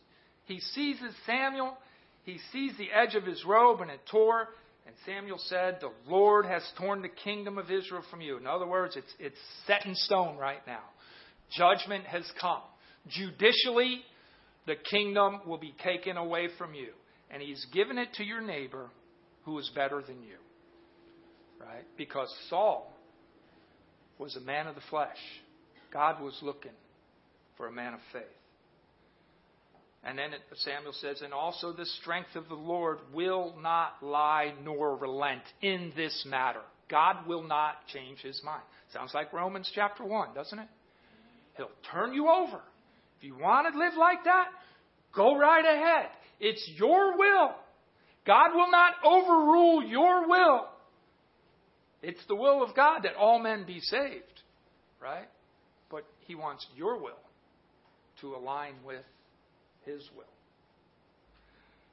he 0.47 0.59
seizes 0.61 1.15
Samuel, 1.27 1.77
he 2.25 2.39
sees 2.53 2.73
the 2.77 2.89
edge 2.91 3.15
of 3.15 3.25
his 3.25 3.45
robe 3.45 3.81
and 3.83 3.91
it 3.91 4.01
tore. 4.11 4.49
And 4.87 4.95
Samuel 5.07 5.39
said, 5.47 5.79
The 5.81 5.93
Lord 6.11 6.47
has 6.47 6.63
torn 6.77 7.03
the 7.03 7.09
kingdom 7.09 7.59
of 7.59 7.71
Israel 7.71 8.03
from 8.11 8.21
you. 8.21 8.37
In 8.37 8.47
other 8.47 8.67
words, 8.67 8.97
it's, 8.97 9.13
it's 9.21 9.39
set 9.67 9.87
in 9.87 9.95
stone 9.95 10.37
right 10.37 10.67
now. 10.67 10.83
Judgment 11.57 12.05
has 12.07 12.25
come. 12.41 12.63
Judicially, 13.09 14.01
the 14.67 14.75
kingdom 14.91 15.41
will 15.47 15.59
be 15.59 15.75
taken 15.85 16.17
away 16.17 16.49
from 16.59 16.75
you. 16.75 16.89
And 17.31 17.43
he's 17.43 17.65
given 17.73 17.99
it 17.99 18.09
to 18.15 18.25
your 18.25 18.41
neighbor 18.41 18.91
who 19.45 19.59
is 19.59 19.71
better 19.75 20.03
than 20.03 20.23
you. 20.23 20.37
Right? 21.61 21.85
Because 21.97 22.33
Saul 22.49 22.93
was 24.19 24.37
a 24.37 24.41
man 24.41 24.67
of 24.67 24.75
the 24.75 24.81
flesh. 24.91 25.17
God 25.93 26.23
was 26.23 26.37
looking 26.43 26.73
for 27.57 27.67
a 27.67 27.73
man 27.73 27.95
of 27.95 28.01
faith. 28.13 28.23
And 30.03 30.19
then 30.19 30.31
Samuel 30.57 30.95
says, 30.95 31.21
And 31.23 31.33
also 31.35 31.73
the 31.73 31.85
strength 32.01 32.35
of 32.35 32.49
the 32.49 32.55
Lord 32.55 32.99
will 33.13 33.55
not 33.61 34.03
lie 34.03 34.55
nor 34.65 34.97
relent 34.97 35.43
in 35.61 35.93
this 35.95 36.25
matter. 36.29 36.63
God 36.91 37.27
will 37.27 37.43
not 37.43 37.75
change 37.93 38.19
his 38.21 38.41
mind. 38.45 38.63
Sounds 38.93 39.13
like 39.15 39.33
Romans 39.33 39.71
chapter 39.75 40.05
1, 40.05 40.35
doesn't 40.35 40.59
it? 40.59 40.69
He'll 41.57 41.71
turn 41.93 42.15
you 42.15 42.29
over. 42.29 42.61
If 43.19 43.25
you 43.25 43.37
want 43.37 43.73
to 43.73 43.79
live 43.79 43.93
like 43.99 44.25
that, 44.25 44.49
go 45.15 45.37
right 45.37 45.65
ahead. 45.65 46.11
It's 46.41 46.69
your 46.77 47.17
will. 47.19 47.51
God 48.27 48.55
will 48.55 48.71
not 48.71 48.95
overrule 49.05 49.85
your 49.85 50.29
will. 50.29 50.67
It's 52.03 52.21
the 52.29 52.35
will 52.35 52.63
of 52.63 52.75
God 52.75 53.01
that 53.03 53.15
all 53.15 53.39
men 53.39 53.65
be 53.67 53.81
saved. 53.81 54.25
right? 55.01 55.29
But 55.91 56.05
he 56.27 56.35
wants 56.35 56.67
your 56.77 56.99
will 56.99 57.19
to 58.21 58.35
align 58.35 58.75
with 58.85 59.05
his 59.85 60.03
will. 60.17 60.25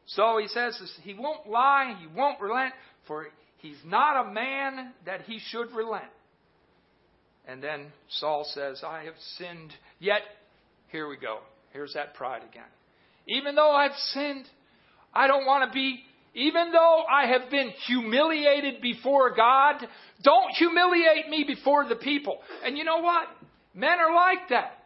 So 0.05 0.37
he 0.39 0.47
says 0.47 0.79
he 1.03 1.13
won't 1.13 1.49
lie, 1.49 1.95
he 1.99 2.07
won't 2.07 2.39
relent, 2.39 2.73
for 3.07 3.27
he's 3.57 3.77
not 3.85 4.27
a 4.27 4.31
man 4.31 4.93
that 5.05 5.21
he 5.21 5.39
should 5.49 5.71
relent. 5.71 6.05
And 7.47 7.61
then 7.61 7.87
Saul 8.09 8.45
says, 8.53 8.81
I 8.85 9.03
have 9.03 9.15
sinned, 9.37 9.73
yet, 9.99 10.21
here 10.89 11.07
we 11.07 11.17
go. 11.17 11.39
Here's 11.71 11.93
that 11.93 12.13
pride 12.13 12.43
again. 12.49 12.63
Even 13.27 13.55
though 13.55 13.71
I've 13.71 13.95
sinned, 14.13 14.45
I 15.13 15.27
don't 15.27 15.45
want 15.45 15.69
to 15.69 15.73
be, 15.73 15.99
even 16.33 16.71
though 16.71 17.03
I 17.11 17.27
have 17.27 17.49
been 17.49 17.71
humiliated 17.85 18.81
before 18.81 19.35
God, 19.35 19.75
don't 20.23 20.51
humiliate 20.57 21.29
me 21.29 21.43
before 21.45 21.87
the 21.87 21.95
people. 21.95 22.39
And 22.63 22.77
you 22.77 22.83
know 22.83 22.99
what? 22.99 23.27
Men 23.73 23.99
are 23.99 24.15
like 24.15 24.49
that. 24.49 24.83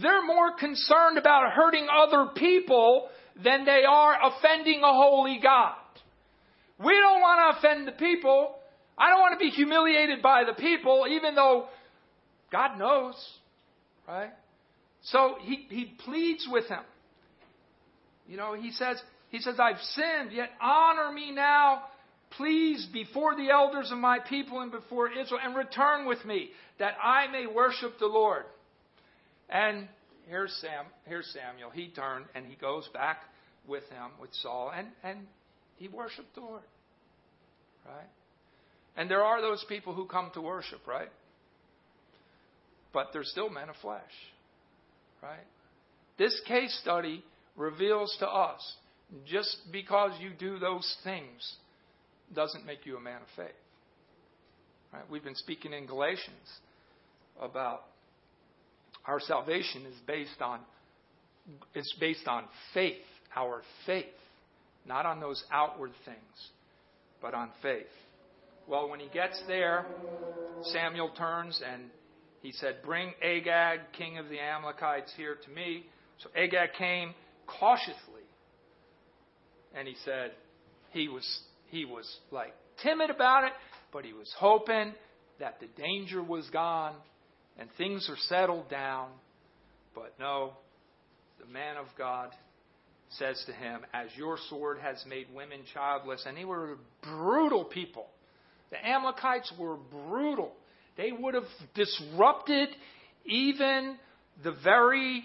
They're 0.00 0.24
more 0.24 0.56
concerned 0.56 1.18
about 1.18 1.52
hurting 1.52 1.86
other 1.92 2.30
people 2.34 3.08
than 3.42 3.64
they 3.64 3.84
are 3.88 4.16
offending 4.22 4.80
a 4.82 4.92
holy 4.92 5.38
God. 5.42 5.74
We 6.78 6.92
don't 6.92 7.20
want 7.20 7.54
to 7.54 7.58
offend 7.58 7.86
the 7.86 7.92
people. 7.92 8.56
I 8.98 9.08
don't 9.08 9.20
want 9.20 9.38
to 9.38 9.44
be 9.44 9.50
humiliated 9.50 10.22
by 10.22 10.44
the 10.44 10.54
people, 10.54 11.06
even 11.08 11.34
though 11.34 11.66
God 12.50 12.78
knows, 12.78 13.14
right? 14.06 14.30
So 15.02 15.36
he, 15.40 15.66
he 15.68 15.94
pleads 16.04 16.46
with 16.50 16.66
him. 16.66 16.82
You 18.26 18.36
know, 18.36 18.54
he 18.54 18.70
says, 18.72 19.00
he 19.30 19.40
says, 19.40 19.56
I've 19.58 19.80
sinned, 19.94 20.32
yet 20.32 20.50
honor 20.60 21.12
me 21.12 21.30
now, 21.30 21.82
please, 22.36 22.86
before 22.92 23.36
the 23.36 23.50
elders 23.50 23.90
of 23.90 23.98
my 23.98 24.18
people 24.18 24.60
and 24.60 24.70
before 24.70 25.08
Israel, 25.10 25.40
and 25.42 25.54
return 25.54 26.06
with 26.06 26.24
me, 26.24 26.50
that 26.78 26.94
I 27.02 27.26
may 27.28 27.46
worship 27.46 27.98
the 27.98 28.06
Lord. 28.06 28.44
And 29.48 29.88
here's 30.28 30.52
Sam, 30.60 30.86
here's 31.06 31.26
Samuel. 31.32 31.70
He 31.70 31.88
turned 31.88 32.26
and 32.34 32.46
he 32.46 32.56
goes 32.56 32.88
back 32.94 33.18
with 33.66 33.84
him, 33.90 34.10
with 34.20 34.30
Saul, 34.34 34.72
and, 34.74 34.88
and 35.02 35.18
he 35.76 35.88
worshiped 35.88 36.34
the 36.34 36.40
Lord. 36.40 36.62
Right? 37.86 38.08
And 38.96 39.10
there 39.10 39.22
are 39.22 39.40
those 39.40 39.64
people 39.68 39.92
who 39.94 40.06
come 40.06 40.30
to 40.34 40.40
worship, 40.40 40.86
right? 40.86 41.10
But 42.92 43.08
they're 43.12 43.24
still 43.24 43.50
men 43.50 43.68
of 43.68 43.76
flesh. 43.82 44.02
Right? 45.22 45.46
This 46.18 46.40
case 46.46 46.78
study 46.80 47.24
reveals 47.56 48.14
to 48.20 48.28
us 48.28 48.76
just 49.26 49.56
because 49.70 50.12
you 50.20 50.30
do 50.38 50.58
those 50.58 50.96
things 51.04 51.56
doesn't 52.34 52.66
make 52.66 52.86
you 52.86 52.96
a 52.96 53.00
man 53.00 53.20
of 53.22 53.28
faith. 53.36 53.54
Right? 54.92 55.02
We've 55.10 55.24
been 55.24 55.34
speaking 55.34 55.72
in 55.72 55.86
Galatians 55.86 56.60
about 57.40 57.82
our 59.06 59.20
salvation 59.20 59.86
is 59.86 59.94
based 60.06 60.40
on 60.40 60.60
it's 61.74 61.94
based 62.00 62.26
on 62.26 62.44
faith, 62.72 63.02
our 63.36 63.62
faith, 63.84 64.06
not 64.86 65.04
on 65.04 65.20
those 65.20 65.44
outward 65.52 65.92
things, 66.06 66.48
but 67.20 67.34
on 67.34 67.50
faith. 67.60 67.84
Well, 68.66 68.88
when 68.88 68.98
he 68.98 69.08
gets 69.12 69.42
there, 69.46 69.84
Samuel 70.72 71.10
turns 71.18 71.60
and 71.70 71.90
he 72.40 72.52
said, 72.52 72.76
Bring 72.82 73.12
Agag, 73.22 73.80
king 73.92 74.16
of 74.16 74.30
the 74.30 74.40
Amalekites, 74.40 75.12
here 75.18 75.36
to 75.44 75.50
me. 75.50 75.84
So 76.22 76.30
Agag 76.34 76.70
came 76.78 77.12
cautiously. 77.46 78.22
And 79.74 79.88
he 79.88 79.94
said, 80.04 80.32
he 80.92 81.08
was, 81.08 81.40
he 81.68 81.84
was 81.84 82.08
like 82.30 82.54
timid 82.82 83.10
about 83.10 83.44
it, 83.44 83.52
but 83.92 84.04
he 84.04 84.12
was 84.12 84.32
hoping 84.38 84.94
that 85.40 85.60
the 85.60 85.66
danger 85.80 86.22
was 86.22 86.48
gone 86.50 86.94
and 87.58 87.68
things 87.76 88.08
are 88.08 88.16
settled 88.28 88.68
down. 88.68 89.08
But 89.94 90.14
no, 90.18 90.52
the 91.40 91.46
man 91.46 91.76
of 91.76 91.86
God 91.96 92.30
says 93.10 93.42
to 93.46 93.52
him, 93.52 93.80
As 93.92 94.08
your 94.16 94.38
sword 94.48 94.78
has 94.80 95.02
made 95.08 95.26
women 95.34 95.60
childless, 95.72 96.24
and 96.26 96.36
they 96.36 96.44
were 96.44 96.78
brutal 97.02 97.64
people. 97.64 98.06
The 98.70 98.84
Amalekites 98.84 99.52
were 99.58 99.76
brutal. 99.76 100.52
They 100.96 101.12
would 101.12 101.34
have 101.34 101.44
disrupted 101.74 102.68
even 103.24 103.96
the 104.42 104.54
very 104.62 105.24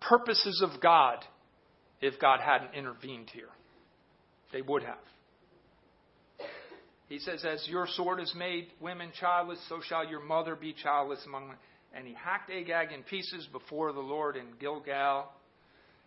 purposes 0.00 0.62
of 0.62 0.80
God 0.80 1.24
if 2.04 2.20
God 2.20 2.40
hadn't 2.40 2.74
intervened 2.74 3.30
here. 3.30 3.48
They 4.52 4.60
would 4.60 4.82
have. 4.82 4.98
He 7.08 7.18
says, 7.18 7.44
As 7.44 7.66
your 7.66 7.86
sword 7.86 8.18
has 8.18 8.32
made 8.34 8.68
women 8.80 9.10
childless, 9.18 9.58
so 9.68 9.80
shall 9.88 10.06
your 10.06 10.20
mother 10.20 10.54
be 10.54 10.74
childless 10.74 11.20
among 11.26 11.48
them. 11.48 11.56
And 11.96 12.06
he 12.06 12.14
hacked 12.14 12.50
Agag 12.50 12.92
in 12.92 13.04
pieces 13.04 13.48
before 13.52 13.92
the 13.92 14.00
Lord 14.00 14.36
in 14.36 14.46
Gilgal. 14.60 15.30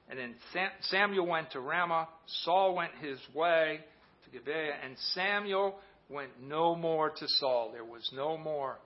And 0.10 0.20
then 0.20 0.36
Samuel 0.82 1.26
went 1.26 1.52
to 1.52 1.60
Ramah. 1.60 2.08
Saul 2.44 2.76
went 2.76 2.92
his 3.02 3.20
way 3.34 3.80
to 4.26 4.30
Gibeah. 4.30 4.76
And 4.84 4.96
Samuel 5.14 5.80
went 6.10 6.30
no 6.42 6.76
more 6.76 7.10
to 7.10 7.28
Saul. 7.40 7.72
There 7.74 7.84
was 7.84 8.08
no 8.14 8.38
more 8.38 8.78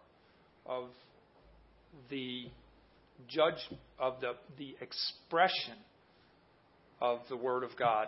of 0.66 0.86
the 2.10 2.46
judge 3.28 3.60
of 4.00 4.22
the, 4.22 4.34
the 4.58 4.76
expression 4.80 5.76
of 7.02 7.20
the 7.30 7.36
word 7.36 7.64
of 7.64 7.72
God 7.78 8.08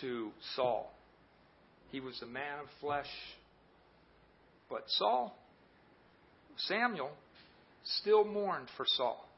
to 0.00 0.30
Saul. 0.54 0.92
He 1.90 2.00
was 2.00 2.20
a 2.22 2.26
man 2.26 2.60
of 2.60 2.66
flesh. 2.80 3.06
But 4.70 4.84
Saul, 4.86 5.36
Samuel, 6.56 7.10
still 8.00 8.24
mourned 8.24 8.68
for 8.76 8.86
Saul. 8.86 9.28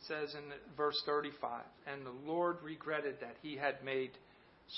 It 0.00 0.06
says 0.06 0.34
in 0.34 0.42
verse 0.76 1.00
35, 1.06 1.62
and 1.86 2.04
the 2.04 2.30
Lord 2.30 2.56
regretted 2.62 3.16
that 3.20 3.36
he 3.42 3.56
had 3.56 3.84
made 3.84 4.10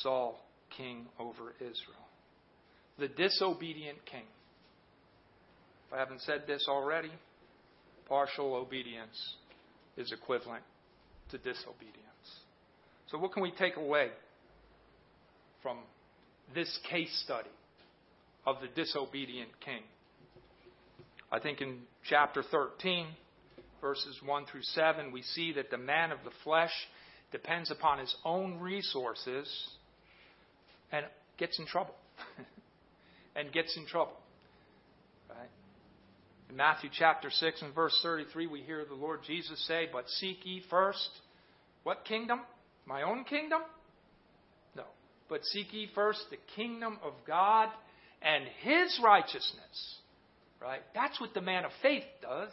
Saul 0.03 0.41
king 0.77 1.07
over 1.19 1.55
Israel. 1.59 2.07
The 2.99 3.09
disobedient 3.09 3.99
king. 4.07 4.25
If 5.89 5.95
I 5.95 5.99
haven't 5.99 6.23
said 6.23 6.43
this 6.47 6.67
already, 6.69 7.13
partial 8.09 8.55
obedience 8.55 9.37
is 9.97 10.13
equivalent 10.13 10.65
to 11.31 11.39
disobedience. 11.39 12.06
So, 13.11 13.19
what 13.19 13.33
can 13.33 13.43
we 13.43 13.53
take 13.53 13.77
away 13.77 14.09
from 15.63 15.79
this 16.55 16.79
case 16.91 17.23
study 17.25 17.51
of 18.45 18.57
the 18.61 18.69
disobedient 18.69 19.51
king? 19.65 19.83
I 21.31 21.39
think 21.39 21.61
in 21.61 21.81
chapter 22.09 22.43
13, 22.43 23.07
verses 23.81 24.19
1 24.25 24.47
through 24.47 24.63
7, 24.63 25.13
we 25.13 25.23
see 25.23 25.53
that 25.53 25.71
the 25.71 25.79
man 25.79 26.11
of 26.11 26.19
the 26.25 26.31
flesh 26.45 26.73
depends 27.31 27.71
upon 27.71 27.99
his 27.99 28.15
own 28.25 28.59
resources 28.59 29.49
and 30.91 31.05
gets 31.39 31.59
in 31.59 31.67
trouble. 31.67 31.95
and 33.37 33.53
gets 33.53 33.77
in 33.77 33.87
trouble. 33.87 34.17
Right? 35.29 35.51
In 36.51 36.57
Matthew 36.57 36.91
chapter 36.93 37.31
6 37.31 37.63
and 37.63 37.75
verse 37.75 37.99
33, 38.03 38.47
we 38.47 38.61
hear 38.61 38.85
the 38.85 38.95
Lord 38.95 39.21
Jesus 39.27 39.65
say, 39.67 39.89
But 39.93 40.09
seek 40.09 40.39
ye 40.45 40.63
first 40.71 41.09
what 41.83 42.05
kingdom? 42.05 42.41
My 42.87 43.03
own 43.03 43.25
kingdom? 43.25 43.61
No. 44.77 44.85
But 45.29 45.45
seek 45.45 45.73
ye 45.73 45.89
first 45.95 46.25
the 46.31 46.39
kingdom 46.55 46.99
of 47.03 47.13
God 47.27 47.69
and 48.23 48.45
his 48.63 48.99
righteousness. 49.03 49.97
Right? 50.61 50.81
That's 50.95 51.21
what 51.21 51.35
the 51.35 51.41
man 51.41 51.65
of 51.65 51.71
faith 51.83 52.05
does. 52.23 52.51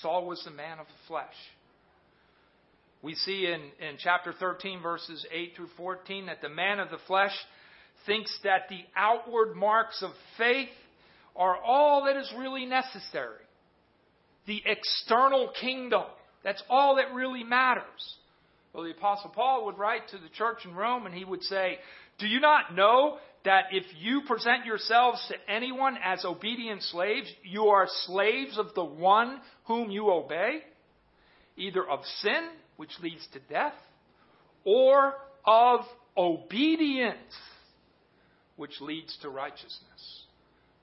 Saul 0.00 0.26
was 0.26 0.42
the 0.44 0.50
man 0.50 0.78
of 0.78 0.86
the 0.86 1.08
flesh. 1.08 1.34
We 3.02 3.14
see 3.14 3.46
in, 3.46 3.60
in 3.86 3.96
chapter 3.98 4.32
13, 4.32 4.82
verses 4.82 5.24
8 5.30 5.52
through 5.56 5.68
14, 5.76 6.26
that 6.26 6.40
the 6.40 6.48
man 6.48 6.80
of 6.80 6.90
the 6.90 6.98
flesh 7.06 7.34
thinks 8.06 8.36
that 8.42 8.62
the 8.68 8.80
outward 8.96 9.54
marks 9.54 10.02
of 10.02 10.10
faith 10.38 10.68
are 11.34 11.56
all 11.56 12.04
that 12.06 12.16
is 12.16 12.32
really 12.36 12.64
necessary. 12.64 13.42
The 14.46 14.62
external 14.64 15.52
kingdom. 15.60 16.04
That's 16.42 16.62
all 16.68 16.96
that 16.96 17.14
really 17.14 17.44
matters. 17.44 18.16
Well, 18.76 18.84
the 18.84 18.90
Apostle 18.90 19.30
Paul 19.30 19.64
would 19.64 19.78
write 19.78 20.06
to 20.10 20.18
the 20.18 20.28
church 20.28 20.66
in 20.66 20.74
Rome 20.74 21.06
and 21.06 21.14
he 21.14 21.24
would 21.24 21.42
say, 21.44 21.78
Do 22.18 22.26
you 22.26 22.40
not 22.40 22.74
know 22.74 23.16
that 23.46 23.68
if 23.72 23.84
you 23.98 24.20
present 24.26 24.66
yourselves 24.66 25.26
to 25.28 25.50
anyone 25.50 25.96
as 26.04 26.26
obedient 26.26 26.82
slaves, 26.82 27.26
you 27.42 27.68
are 27.68 27.86
slaves 28.04 28.58
of 28.58 28.74
the 28.74 28.84
one 28.84 29.40
whom 29.64 29.90
you 29.90 30.10
obey? 30.10 30.58
Either 31.56 31.88
of 31.88 32.00
sin, 32.20 32.50
which 32.76 32.90
leads 33.02 33.26
to 33.32 33.40
death, 33.48 33.72
or 34.62 35.14
of 35.46 35.80
obedience 36.14 37.16
which 38.56 38.78
leads 38.82 39.16
to 39.22 39.30
righteousness. 39.30 40.24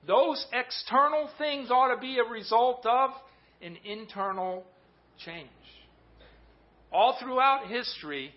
Those 0.04 0.44
external 0.52 1.30
things 1.38 1.70
ought 1.70 1.94
to 1.94 2.00
be 2.00 2.18
a 2.18 2.28
result 2.28 2.84
of 2.86 3.10
an 3.62 3.76
internal 3.84 4.64
change. 5.24 5.48
All 6.94 7.16
throughout 7.20 7.66
history, 7.66 8.32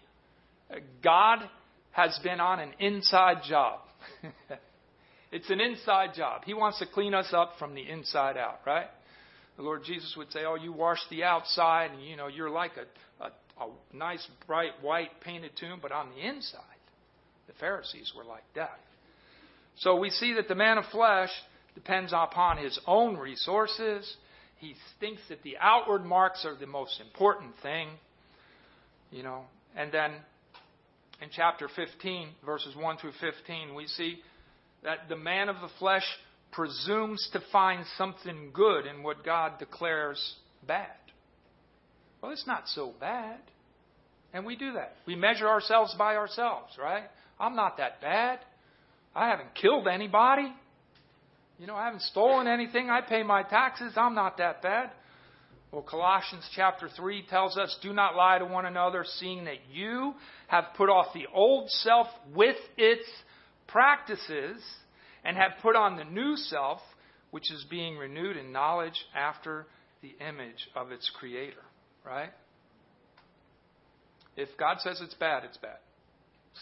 God 1.03 1.47
has 1.91 2.19
been 2.23 2.39
on 2.39 2.59
an 2.59 2.73
inside 2.79 3.43
job. 3.47 3.81
it's 5.31 5.49
an 5.51 5.61
inside 5.61 6.15
job. 6.15 6.41
He 6.43 6.55
wants 6.55 6.79
to 6.79 6.87
clean 6.91 7.13
us 7.13 7.27
up 7.33 7.53
from 7.59 7.75
the 7.75 7.87
inside 7.87 8.35
out, 8.35 8.61
right? 8.65 8.87
The 9.57 9.61
Lord 9.61 9.83
Jesus 9.85 10.15
would 10.17 10.31
say, 10.31 10.39
Oh, 10.43 10.55
you 10.55 10.73
wash 10.73 10.97
the 11.11 11.23
outside, 11.23 11.91
and 11.91 12.03
you 12.03 12.15
know, 12.15 12.27
you're 12.27 12.49
like 12.49 12.71
a, 12.77 13.23
a, 13.23 13.27
a 13.63 13.69
nice, 13.95 14.27
bright, 14.47 14.71
white 14.81 15.21
painted 15.21 15.51
tomb, 15.59 15.77
but 15.79 15.91
on 15.91 16.09
the 16.09 16.27
inside, 16.27 16.61
the 17.45 17.53
Pharisees 17.59 18.11
were 18.17 18.25
like 18.25 18.43
death. 18.55 18.69
So 19.77 19.99
we 19.99 20.09
see 20.09 20.33
that 20.33 20.47
the 20.47 20.55
man 20.55 20.79
of 20.79 20.85
flesh 20.85 21.29
depends 21.75 22.11
upon 22.11 22.57
his 22.57 22.79
own 22.87 23.17
resources. 23.17 24.15
He 24.57 24.73
thinks 24.99 25.21
that 25.29 25.43
the 25.43 25.57
outward 25.61 26.03
marks 26.03 26.43
are 26.43 26.55
the 26.55 26.65
most 26.65 26.99
important 26.99 27.53
thing, 27.61 27.89
you 29.11 29.23
know. 29.23 29.43
And 29.75 29.91
then 29.91 30.11
in 31.21 31.29
chapter 31.31 31.69
15, 31.75 32.29
verses 32.45 32.75
1 32.75 32.97
through 32.97 33.13
15, 33.19 33.75
we 33.75 33.87
see 33.87 34.19
that 34.83 35.09
the 35.09 35.15
man 35.15 35.49
of 35.49 35.57
the 35.61 35.69
flesh 35.79 36.05
presumes 36.51 37.29
to 37.33 37.41
find 37.51 37.85
something 37.97 38.51
good 38.53 38.85
in 38.85 39.03
what 39.03 39.23
God 39.23 39.59
declares 39.59 40.35
bad. 40.67 40.87
Well, 42.21 42.31
it's 42.31 42.47
not 42.47 42.63
so 42.67 42.93
bad. 42.99 43.39
And 44.33 44.45
we 44.45 44.55
do 44.55 44.73
that. 44.73 44.95
We 45.05 45.15
measure 45.15 45.47
ourselves 45.47 45.95
by 45.97 46.15
ourselves, 46.15 46.73
right? 46.79 47.03
I'm 47.39 47.55
not 47.55 47.77
that 47.77 48.01
bad. 48.01 48.39
I 49.15 49.29
haven't 49.29 49.55
killed 49.55 49.87
anybody. 49.87 50.53
You 51.59 51.65
know, 51.65 51.75
I 51.75 51.85
haven't 51.85 52.03
stolen 52.03 52.47
anything. 52.47 52.89
I 52.89 53.01
pay 53.01 53.23
my 53.23 53.43
taxes. 53.43 53.93
I'm 53.95 54.13
not 54.13 54.37
that 54.37 54.61
bad. 54.61 54.91
Well, 55.71 55.81
Colossians 55.81 56.49
chapter 56.55 56.87
3 56.95 57.25
tells 57.29 57.57
us, 57.57 57.77
Do 57.81 57.91
not 57.91 58.15
lie 58.15 58.39
to 58.39 58.45
one 58.45 58.65
another, 58.65 59.03
seeing 59.19 59.45
that 59.45 59.57
you 59.71 60.13
have 60.47 60.65
put 60.77 60.89
off 60.89 61.07
the 61.13 61.27
old 61.33 61.69
self 61.69 62.07
with 62.33 62.55
its 62.77 63.03
practices 63.67 64.61
and 65.25 65.35
have 65.35 65.51
put 65.61 65.75
on 65.75 65.97
the 65.97 66.05
new 66.05 66.37
self, 66.37 66.79
which 67.31 67.51
is 67.51 67.65
being 67.69 67.97
renewed 67.97 68.37
in 68.37 68.53
knowledge 68.53 69.05
after 69.13 69.65
the 70.01 70.15
image 70.25 70.69
of 70.73 70.91
its 70.91 71.11
creator. 71.19 71.63
Right? 72.05 72.31
If 74.37 74.49
God 74.57 74.77
says 74.79 75.01
it's 75.01 75.15
bad, 75.15 75.43
it's 75.43 75.57
bad. 75.57 75.79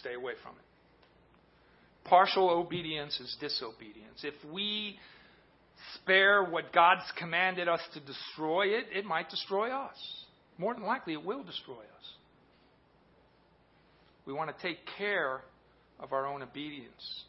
Stay 0.00 0.14
away 0.14 0.32
from 0.42 0.52
it. 0.52 2.08
Partial 2.08 2.50
obedience 2.50 3.20
is 3.20 3.36
disobedience. 3.40 4.24
If 4.24 4.34
we 4.52 4.98
spare 5.94 6.44
what 6.44 6.72
God's 6.72 7.04
commanded 7.18 7.68
us 7.68 7.80
to 7.94 8.00
destroy 8.00 8.68
it, 8.68 8.86
it 8.92 9.04
might 9.04 9.28
destroy 9.30 9.70
us. 9.70 9.96
More 10.58 10.74
than 10.74 10.84
likely, 10.84 11.12
it 11.12 11.24
will 11.24 11.42
destroy 11.42 11.74
us. 11.74 12.12
We 14.26 14.32
want 14.32 14.56
to 14.56 14.62
take 14.62 14.78
care 14.98 15.42
of 16.00 16.12
our 16.12 16.26
own 16.26 16.42
obedience. 16.42 17.22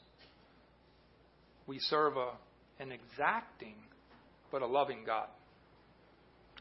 We 1.68 1.80
serve 1.80 2.18
a, 2.18 2.32
an 2.80 2.92
exacting 2.92 3.76
but 4.52 4.62
a 4.62 4.66
loving 4.68 5.04
God. 5.06 5.28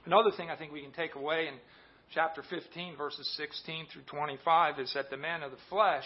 Another 0.04 0.30
thing 0.36 0.50
I 0.50 0.56
think 0.56 0.72
we 0.72 0.82
can 0.82 0.92
take 0.92 1.14
away 1.14 1.48
in 1.48 1.54
chapter 2.14 2.42
15, 2.48 2.96
verses 2.96 3.32
16 3.36 3.86
through 3.92 4.02
25, 4.02 4.80
is 4.80 4.92
that 4.94 5.10
the 5.10 5.16
man 5.16 5.42
of 5.42 5.50
the 5.50 5.56
flesh, 5.68 6.04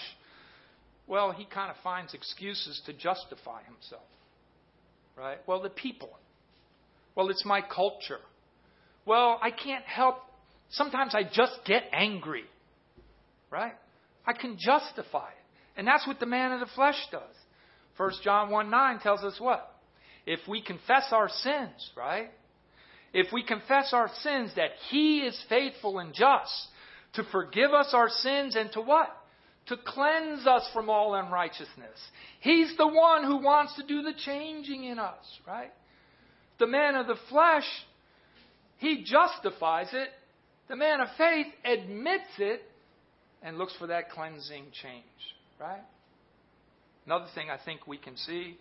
well, 1.07 1.33
he 1.33 1.45
kind 1.45 1.71
of 1.71 1.77
finds 1.83 2.15
excuses 2.15 2.81
to 2.87 2.93
justify 2.93 3.63
himself. 3.65 4.03
Right? 5.21 5.39
Well, 5.47 5.61
the 5.61 5.69
people. 5.69 6.09
Well, 7.15 7.29
it's 7.29 7.45
my 7.45 7.61
culture. 7.61 8.21
Well, 9.05 9.39
I 9.43 9.51
can't 9.51 9.85
help. 9.85 10.17
Sometimes 10.71 11.15
I 11.15 11.25
just 11.25 11.61
get 11.67 11.83
angry. 11.93 12.45
Right? 13.51 13.75
I 14.27 14.33
can 14.33 14.57
justify 14.59 15.29
it. 15.29 15.77
And 15.77 15.87
that's 15.87 16.07
what 16.07 16.21
the 16.21 16.27
man 16.27 16.53
of 16.53 16.61
the 16.61 16.73
flesh 16.75 16.97
does. 17.13 17.21
1 17.99 18.13
John 18.25 18.51
1 18.51 18.71
9 18.71 19.01
tells 19.01 19.23
us 19.23 19.39
what? 19.39 19.71
If 20.25 20.41
we 20.49 20.63
confess 20.63 21.09
our 21.13 21.29
sins, 21.29 21.91
right? 21.97 22.31
If 23.13 23.33
we 23.33 23.43
confess 23.43 23.91
our 23.93 24.09
sins, 24.23 24.53
that 24.57 24.71
He 24.91 25.21
is 25.21 25.39
faithful 25.49 25.99
and 25.99 26.15
just 26.15 26.69
to 27.15 27.25
forgive 27.25 27.73
us 27.73 27.91
our 27.93 28.09
sins 28.09 28.57
and 28.57 28.73
to 28.73 28.81
what? 28.81 29.11
To 29.67 29.77
cleanse 29.77 30.47
us 30.47 30.69
from 30.73 30.91
all 30.91 31.15
unrighteousness. 31.15 31.99
He's 32.41 32.77
the 32.77 32.89
one 32.89 33.25
who 33.25 33.37
wants 33.37 33.77
to 33.77 33.87
do 33.87 34.03
the 34.03 34.15
changing 34.25 34.85
in 34.85 34.99
us, 34.99 35.25
right? 35.47 35.71
The 36.59 36.67
man 36.67 36.97
of 36.97 37.07
the 37.07 37.17
flesh, 37.29 37.67
he 38.79 39.05
justifies 39.05 39.89
it. 39.93 40.09
The 40.69 40.77
man 40.77 41.01
of 41.01 41.09
faith 41.17 41.47
admits 41.65 42.31
it 42.39 42.63
and 43.43 43.59
looks 43.59 43.75
for 43.79 43.87
that 43.89 44.11
cleansing 44.11 44.67
change, 44.83 45.05
right? 45.61 45.83
Another 47.07 47.27
thing 47.35 47.49
I 47.51 47.59
think 47.65 47.87
we 47.87 47.99
can 47.99 48.17
see 48.17 48.57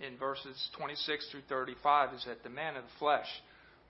in 0.00 0.16
verses 0.16 0.56
26 0.76 1.28
through 1.30 1.42
35 1.48 2.14
is 2.14 2.24
that 2.26 2.42
the 2.42 2.50
man 2.50 2.76
of 2.76 2.84
the 2.84 2.98
flesh, 2.98 3.26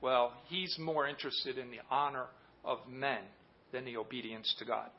well, 0.00 0.32
he's 0.48 0.76
more 0.78 1.06
interested 1.06 1.58
in 1.58 1.70
the 1.70 1.80
honor 1.90 2.26
of 2.64 2.78
men 2.88 3.20
than 3.72 3.84
the 3.84 3.96
obedience 3.96 4.54
to 4.58 4.64
God. 4.64 4.90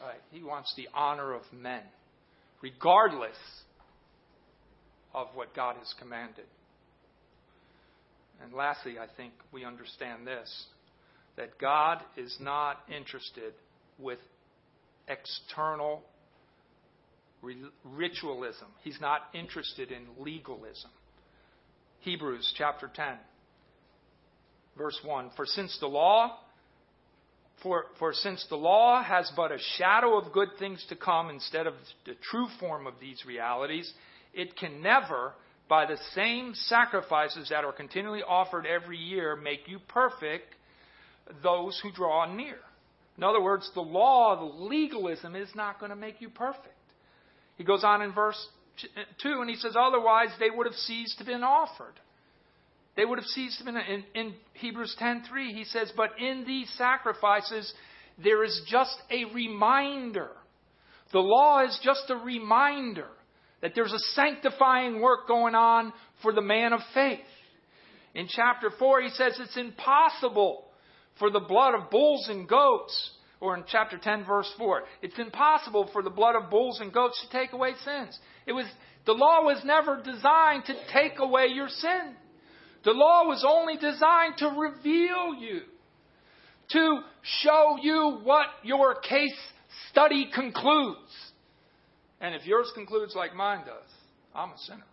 Right? 0.00 0.20
He 0.30 0.42
wants 0.42 0.72
the 0.76 0.88
honor 0.94 1.32
of 1.34 1.42
men, 1.52 1.82
regardless 2.60 3.36
of 5.14 5.28
what 5.34 5.54
God 5.54 5.76
has 5.76 5.94
commanded. 5.98 6.46
And 8.42 8.52
lastly, 8.52 8.98
I 8.98 9.06
think 9.16 9.32
we 9.52 9.64
understand 9.64 10.26
this 10.26 10.66
that 11.36 11.58
God 11.58 11.98
is 12.16 12.36
not 12.40 12.80
interested 12.94 13.54
with 13.98 14.18
external 15.08 16.02
ritualism. 17.84 18.66
He's 18.82 19.00
not 19.00 19.22
interested 19.34 19.90
in 19.90 20.02
legalism. 20.18 20.90
Hebrews 22.00 22.52
chapter 22.56 22.90
10, 22.94 23.14
verse 24.76 24.98
1. 25.04 25.30
For 25.36 25.46
since 25.46 25.76
the 25.80 25.86
law 25.86 26.38
for, 27.62 27.86
for 27.98 28.12
since 28.12 28.44
the 28.48 28.56
law 28.56 29.02
has 29.02 29.30
but 29.36 29.52
a 29.52 29.58
shadow 29.76 30.18
of 30.18 30.32
good 30.32 30.48
things 30.58 30.84
to 30.88 30.96
come 30.96 31.30
instead 31.30 31.66
of 31.66 31.74
the 32.04 32.14
true 32.30 32.48
form 32.58 32.86
of 32.86 32.94
these 33.00 33.24
realities, 33.26 33.92
it 34.34 34.56
can 34.56 34.82
never, 34.82 35.32
by 35.68 35.86
the 35.86 35.98
same 36.14 36.54
sacrifices 36.54 37.48
that 37.50 37.64
are 37.64 37.72
continually 37.72 38.22
offered 38.22 38.66
every 38.66 38.98
year, 38.98 39.36
make 39.36 39.66
you 39.66 39.78
perfect 39.88 40.54
those 41.42 41.78
who 41.82 41.92
draw 41.92 42.32
near. 42.32 42.58
In 43.16 43.24
other 43.24 43.42
words, 43.42 43.70
the 43.74 43.80
law, 43.80 44.36
the 44.36 44.64
legalism, 44.64 45.36
is 45.36 45.48
not 45.54 45.78
going 45.78 45.90
to 45.90 45.96
make 45.96 46.20
you 46.20 46.30
perfect. 46.30 46.68
He 47.56 47.64
goes 47.64 47.84
on 47.84 48.02
in 48.02 48.12
verse 48.12 48.48
2 49.22 49.40
and 49.40 49.50
he 49.50 49.56
says, 49.56 49.74
Otherwise, 49.78 50.30
they 50.40 50.50
would 50.50 50.66
have 50.66 50.74
ceased 50.74 51.18
to 51.18 51.24
been 51.24 51.42
offered. 51.42 51.94
They 52.96 53.04
would 53.04 53.18
have 53.18 53.26
seized 53.26 53.60
him. 53.60 53.68
In, 53.76 54.04
in 54.14 54.34
Hebrews 54.54 54.96
10.3, 55.00 55.54
he 55.54 55.64
says, 55.64 55.92
But 55.96 56.10
in 56.18 56.44
these 56.46 56.70
sacrifices, 56.76 57.72
there 58.22 58.44
is 58.44 58.62
just 58.68 58.96
a 59.10 59.24
reminder. 59.32 60.30
The 61.12 61.20
law 61.20 61.64
is 61.64 61.78
just 61.82 62.10
a 62.10 62.16
reminder 62.16 63.08
that 63.62 63.72
there's 63.74 63.92
a 63.92 64.14
sanctifying 64.14 65.00
work 65.00 65.26
going 65.26 65.54
on 65.54 65.92
for 66.20 66.32
the 66.32 66.42
man 66.42 66.72
of 66.72 66.80
faith. 66.92 67.20
In 68.14 68.26
chapter 68.28 68.70
4, 68.78 69.02
he 69.02 69.08
says 69.10 69.38
it's 69.40 69.56
impossible 69.56 70.64
for 71.18 71.30
the 71.30 71.40
blood 71.40 71.74
of 71.74 71.90
bulls 71.90 72.28
and 72.28 72.46
goats 72.46 73.10
or 73.40 73.56
in 73.56 73.64
chapter 73.66 73.98
10, 73.98 74.24
verse 74.24 74.50
4. 74.56 74.82
It's 75.02 75.18
impossible 75.18 75.90
for 75.92 76.02
the 76.02 76.10
blood 76.10 76.36
of 76.36 76.48
bulls 76.48 76.80
and 76.80 76.92
goats 76.92 77.20
to 77.24 77.36
take 77.36 77.52
away 77.52 77.72
sins. 77.84 78.18
It 78.46 78.52
was, 78.52 78.66
the 79.04 79.12
law 79.12 79.42
was 79.42 79.60
never 79.64 79.96
designed 79.96 80.66
to 80.66 80.74
take 80.92 81.18
away 81.18 81.46
your 81.52 81.68
sin. 81.68 82.14
The 82.84 82.92
law 82.92 83.26
was 83.26 83.44
only 83.48 83.76
designed 83.76 84.38
to 84.38 84.48
reveal 84.48 85.34
you, 85.38 85.60
to 86.70 87.00
show 87.22 87.76
you 87.80 88.20
what 88.22 88.46
your 88.62 88.96
case 88.96 89.36
study 89.90 90.30
concludes. 90.34 91.12
And 92.20 92.34
if 92.34 92.46
yours 92.46 92.70
concludes 92.74 93.14
like 93.14 93.34
mine 93.34 93.64
does, 93.66 93.90
I'm 94.34 94.50
a 94.50 94.58
sinner. 94.58 94.84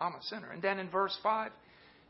I'm 0.00 0.14
a 0.14 0.22
sinner. 0.22 0.50
And 0.50 0.62
then 0.62 0.78
in 0.78 0.90
verse 0.90 1.16
5, 1.22 1.50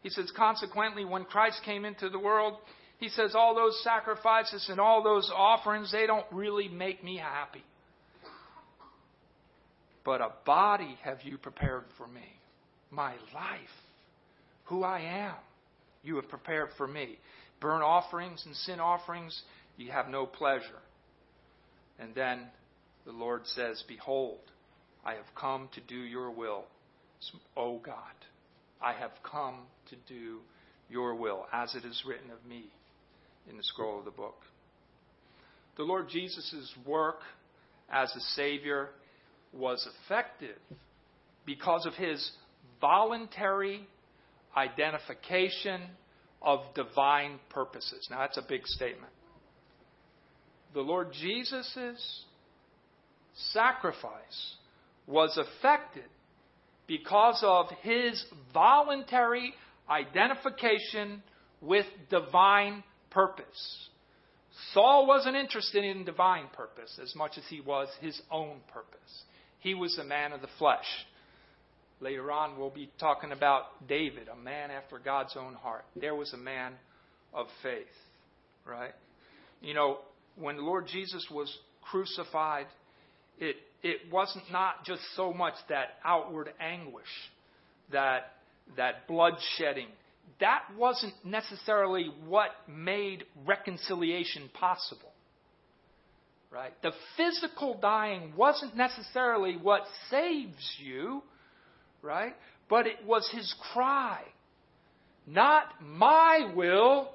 he 0.03 0.11
says, 0.11 0.31
Consequently, 0.37 1.05
when 1.05 1.25
Christ 1.25 1.61
came 1.65 1.85
into 1.85 2.09
the 2.09 2.19
world, 2.19 2.59
he 3.03 3.09
says, 3.09 3.35
all 3.35 3.57
those 3.57 3.83
sacrifices 3.83 4.69
and 4.69 4.79
all 4.79 5.03
those 5.03 5.29
offerings, 5.35 5.91
they 5.91 6.07
don't 6.07 6.27
really 6.31 6.69
make 6.69 7.03
me 7.03 7.17
happy. 7.17 7.65
But 10.05 10.21
a 10.21 10.31
body 10.47 10.97
have 11.03 11.19
you 11.25 11.37
prepared 11.37 11.83
for 11.99 12.07
me. 12.07 12.23
My 12.93 13.15
life, 13.35 13.59
who 14.65 14.83
I 14.83 15.01
am, 15.01 15.35
you 16.03 16.17
have 16.17 16.29
prepared 16.29 16.71
for 16.77 16.87
me. 16.87 17.19
Burnt 17.61 17.83
offerings 17.83 18.43
and 18.47 18.55
sin 18.57 18.81
offerings, 18.81 19.41
you 19.77 19.93
have 19.93 20.09
no 20.09 20.27
pleasure. 20.27 20.81
And 21.99 22.15
then 22.15 22.47
the 23.05 23.13
Lord 23.13 23.47
says, 23.47 23.83
Behold, 23.87 24.41
I 25.05 25.15
have 25.15 25.35
come 25.39 25.69
to 25.75 25.81
do 25.81 25.97
your 25.97 26.31
will. 26.31 26.65
O 27.57 27.79
God, 27.79 27.95
I 28.81 28.93
have 28.95 29.13
come 29.23 29.61
to 29.91 29.97
do 30.09 30.39
your 30.89 31.15
will, 31.15 31.47
as 31.53 31.75
it 31.75 31.85
is 31.85 32.03
written 32.07 32.31
of 32.31 32.45
me 32.49 32.65
in 33.49 33.57
the 33.57 33.63
scroll 33.63 34.01
of 34.01 34.05
the 34.05 34.11
book. 34.11 34.43
The 35.77 35.85
Lord 35.85 36.09
Jesus' 36.09 36.75
work 36.85 37.21
as 37.91 38.15
a 38.15 38.21
Savior 38.35 38.91
was 39.53 39.87
effective 40.05 40.59
because 41.47 41.87
of 41.87 41.95
his 41.95 42.31
voluntary, 42.81 43.87
identification 44.57 45.81
of 46.41 46.61
divine 46.75 47.39
purposes. 47.51 48.09
Now, 48.11 48.21
that's 48.21 48.39
a 48.39 48.45
big 48.47 48.67
statement. 48.67 49.13
The 50.75 50.81
Lord 50.81 51.13
Jesus' 51.13 52.25
sacrifice 53.53 54.57
was 55.07 55.39
effected 55.39 56.05
because 56.87 57.41
of 57.43 57.67
his 57.83 58.25
voluntary 58.53 59.55
identification 59.89 61.23
with 61.61 61.87
divine 62.11 62.83
purpose. 63.11 63.89
Saul 64.73 65.07
wasn't 65.07 65.37
interested 65.37 65.85
in 65.85 66.05
divine 66.05 66.47
purpose 66.53 66.99
as 67.03 67.15
much 67.15 67.39
as 67.39 67.45
he 67.49 67.61
was 67.61 67.89
his 68.01 68.21
own 68.31 68.59
purpose. 68.73 69.25
He 69.61 69.75
was 69.75 69.97
a 69.99 70.05
man 70.05 70.33
of 70.33 70.41
the 70.41 70.49
flesh. 70.59 70.87
Later 72.03 72.33
on, 72.33 72.59
we'll 72.59 72.69
be 72.69 72.91
talking 72.99 73.31
about 73.31 73.87
David, 73.87 74.27
a 74.27 74.35
man 74.35 74.73
after 74.73 74.99
God's 74.99 75.37
own 75.39 75.55
heart. 75.55 75.85
There 75.95 76.17
was 76.17 76.33
a 76.33 76.37
man 76.37 76.73
of 77.33 77.47
faith, 77.63 77.87
right? 78.67 78.91
You 79.61 79.75
know, 79.75 79.99
when 80.35 80.57
the 80.57 80.63
Lord 80.63 80.89
Jesus 80.89 81.25
was 81.31 81.57
crucified, 81.81 82.67
it, 83.39 83.55
it 83.85 84.13
wasn't 84.13 84.51
not 84.51 84.85
just 84.85 85.01
so 85.15 85.33
much 85.33 85.55
that 85.69 85.91
outward 86.05 86.53
anguish, 86.61 87.07
that, 87.93 88.33
that 88.77 89.09
bloodshedding. 89.09 89.87
That 90.41 90.63
wasn't 90.77 91.15
necessarily 91.25 92.11
what 92.27 92.51
made 92.69 93.23
reconciliation 93.47 94.51
possible. 94.55 95.13
Right? 96.51 96.73
The 96.83 96.93
physical 97.17 97.79
dying 97.81 98.33
wasn't 98.37 98.77
necessarily 98.77 99.57
what 99.57 99.83
saves 100.11 100.77
you, 100.79 101.23
right? 102.03 102.35
But 102.69 102.87
it 102.87 103.05
was 103.07 103.29
his 103.33 103.55
cry. 103.73 104.21
Not 105.27 105.65
my 105.81 106.53
will, 106.55 107.11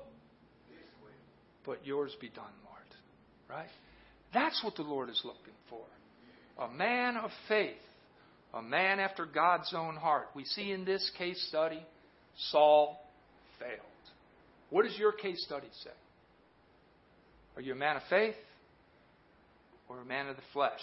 but 1.66 1.86
yours 1.86 2.16
be 2.22 2.30
done, 2.30 2.46
Lord. 2.64 3.60
Right? 3.60 3.70
That's 4.34 4.64
what 4.64 4.76
the 4.76 4.84
Lord 4.84 5.10
is 5.10 5.22
looking 5.24 5.54
for 5.70 5.82
a 6.60 6.68
man 6.70 7.18
of 7.18 7.30
faith, 7.48 7.76
a 8.54 8.62
man 8.62 9.00
after 9.00 9.26
God's 9.26 9.74
own 9.76 9.96
heart. 9.96 10.28
We 10.36 10.46
see 10.46 10.72
in 10.72 10.86
this 10.86 11.12
case 11.18 11.46
study, 11.50 11.82
Saul 12.52 13.00
failed. 13.60 13.80
What 14.70 14.84
does 14.84 14.98
your 14.98 15.12
case 15.12 15.44
study 15.46 15.68
say? 15.84 15.92
Are 17.56 17.62
you 17.62 17.74
a 17.74 17.76
man 17.76 17.96
of 17.96 18.04
faith 18.10 18.36
or 19.90 20.00
a 20.00 20.06
man 20.06 20.28
of 20.28 20.36
the 20.36 20.42
flesh? 20.54 20.82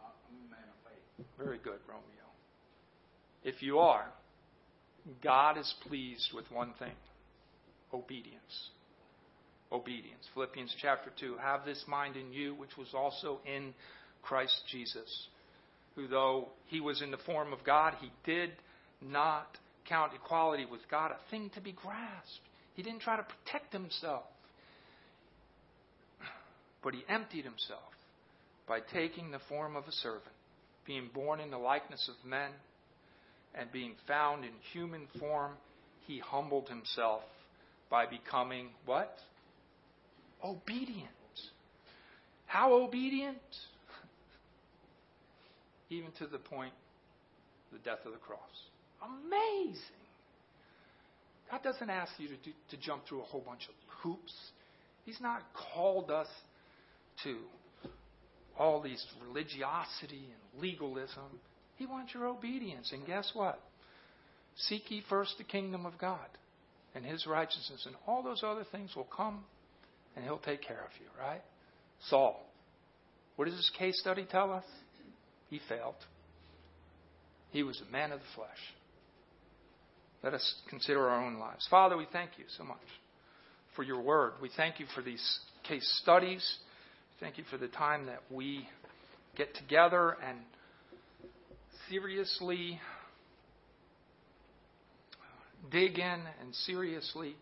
Uh, 0.00 0.08
I'm 0.28 0.48
a 0.48 0.50
man 0.50 0.64
of 0.64 0.90
faith. 0.90 1.26
Very 1.38 1.58
good, 1.58 1.78
Romeo. 1.86 2.21
If 3.44 3.62
you 3.62 3.78
are, 3.78 4.06
God 5.22 5.58
is 5.58 5.74
pleased 5.86 6.30
with 6.34 6.50
one 6.50 6.72
thing 6.78 6.92
obedience. 7.92 8.70
Obedience. 9.70 10.26
Philippians 10.34 10.74
chapter 10.80 11.10
2. 11.18 11.36
Have 11.40 11.64
this 11.64 11.82
mind 11.86 12.16
in 12.16 12.32
you, 12.32 12.54
which 12.54 12.76
was 12.76 12.88
also 12.94 13.40
in 13.46 13.74
Christ 14.22 14.54
Jesus, 14.70 15.28
who, 15.94 16.06
though 16.06 16.48
he 16.66 16.80
was 16.80 17.02
in 17.02 17.10
the 17.10 17.18
form 17.18 17.52
of 17.52 17.64
God, 17.64 17.94
he 18.00 18.10
did 18.24 18.50
not 19.00 19.58
count 19.88 20.12
equality 20.14 20.66
with 20.70 20.80
God 20.90 21.10
a 21.10 21.30
thing 21.30 21.50
to 21.54 21.60
be 21.60 21.72
grasped. 21.72 22.40
He 22.74 22.82
didn't 22.82 23.00
try 23.00 23.16
to 23.16 23.24
protect 23.24 23.72
himself. 23.72 24.24
But 26.82 26.94
he 26.94 27.04
emptied 27.08 27.44
himself 27.44 27.80
by 28.66 28.80
taking 28.92 29.30
the 29.30 29.40
form 29.48 29.76
of 29.76 29.84
a 29.86 29.92
servant, 29.92 30.24
being 30.86 31.10
born 31.12 31.40
in 31.40 31.50
the 31.50 31.58
likeness 31.58 32.08
of 32.08 32.28
men, 32.28 32.50
and 33.54 33.70
being 33.72 33.94
found 34.06 34.44
in 34.44 34.50
human 34.72 35.06
form, 35.18 35.52
he 36.06 36.18
humbled 36.18 36.68
himself 36.68 37.22
by 37.90 38.06
becoming 38.06 38.68
what? 38.86 39.16
Obedient. 40.42 41.08
How 42.46 42.74
obedient? 42.74 43.36
even 45.90 46.10
to 46.18 46.26
the 46.26 46.38
point 46.38 46.72
the 47.72 47.78
death 47.78 48.04
of 48.04 48.12
the 48.12 48.18
cross. 48.18 48.38
Amazing. 49.02 49.80
God 51.50 51.62
doesn't 51.62 51.90
ask 51.90 52.12
you 52.18 52.28
to, 52.28 52.36
do, 52.36 52.50
to 52.70 52.76
jump 52.76 53.06
through 53.08 53.20
a 53.20 53.24
whole 53.24 53.40
bunch 53.40 53.62
of 53.68 53.74
hoops. 54.02 54.34
He's 55.04 55.20
not 55.20 55.42
called 55.74 56.10
us 56.10 56.28
to 57.24 57.38
all 58.58 58.80
these 58.80 59.04
religiosity 59.26 60.24
and 60.24 60.62
legalism. 60.62 61.40
He 61.82 61.86
wants 61.86 62.14
your 62.14 62.28
obedience. 62.28 62.92
And 62.92 63.04
guess 63.04 63.32
what? 63.34 63.58
Seek 64.54 64.88
ye 64.88 65.02
first 65.08 65.36
the 65.36 65.42
kingdom 65.42 65.84
of 65.84 65.98
God 65.98 66.28
and 66.94 67.04
his 67.04 67.26
righteousness, 67.26 67.86
and 67.86 67.96
all 68.06 68.22
those 68.22 68.44
other 68.44 68.62
things 68.70 68.94
will 68.94 69.08
come 69.16 69.42
and 70.14 70.24
he'll 70.24 70.38
take 70.38 70.62
care 70.62 70.78
of 70.78 70.92
you, 71.00 71.06
right? 71.20 71.42
Saul. 72.08 72.40
What 73.34 73.46
does 73.46 73.56
this 73.56 73.72
case 73.76 73.98
study 73.98 74.28
tell 74.30 74.52
us? 74.52 74.62
He 75.50 75.60
failed. 75.68 75.96
He 77.50 77.64
was 77.64 77.82
a 77.88 77.90
man 77.90 78.12
of 78.12 78.20
the 78.20 78.26
flesh. 78.36 78.50
Let 80.22 80.34
us 80.34 80.54
consider 80.70 81.08
our 81.08 81.20
own 81.26 81.40
lives. 81.40 81.66
Father, 81.68 81.96
we 81.96 82.06
thank 82.12 82.30
you 82.38 82.44
so 82.58 82.62
much 82.62 82.78
for 83.74 83.82
your 83.82 84.00
word. 84.00 84.34
We 84.40 84.50
thank 84.56 84.78
you 84.78 84.86
for 84.94 85.02
these 85.02 85.40
case 85.64 85.98
studies. 86.00 86.58
Thank 87.18 87.38
you 87.38 87.44
for 87.50 87.56
the 87.56 87.66
time 87.66 88.06
that 88.06 88.20
we 88.30 88.68
get 89.36 89.52
together 89.56 90.16
and 90.24 90.38
seriously 91.92 92.80
dig 95.70 95.98
in 95.98 96.20
and 96.40 96.54
seriously 96.64 97.36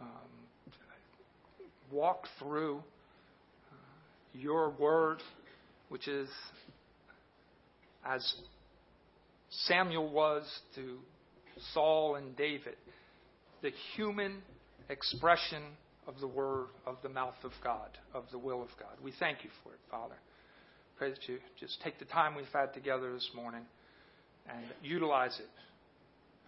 um, 0.00 0.08
walk 1.90 2.24
through 2.38 2.78
uh, 2.78 3.74
your 4.32 4.70
word, 4.70 5.18
which 5.90 6.08
is 6.08 6.26
as 8.06 8.34
Samuel 9.66 10.10
was 10.10 10.42
to 10.74 10.96
Saul 11.74 12.16
and 12.16 12.34
David, 12.34 12.76
the 13.60 13.72
human 13.94 14.38
expression 14.88 15.64
of 16.06 16.18
the 16.18 16.26
word 16.26 16.68
of 16.86 16.96
the 17.02 17.10
mouth 17.10 17.34
of 17.44 17.52
God, 17.62 17.90
of 18.14 18.24
the 18.32 18.38
will 18.38 18.62
of 18.62 18.70
God. 18.80 18.96
We 19.04 19.12
thank 19.18 19.44
you 19.44 19.50
for 19.62 19.74
it, 19.74 19.80
Father. 19.90 20.16
Pray 20.96 21.10
that 21.10 21.28
you 21.28 21.40
just 21.60 21.78
take 21.82 21.98
the 21.98 22.06
time 22.06 22.34
we've 22.34 22.46
had 22.54 22.72
together 22.72 23.12
this 23.12 23.28
morning 23.34 23.66
and 24.48 24.64
utilize 24.82 25.38
it 25.38 25.50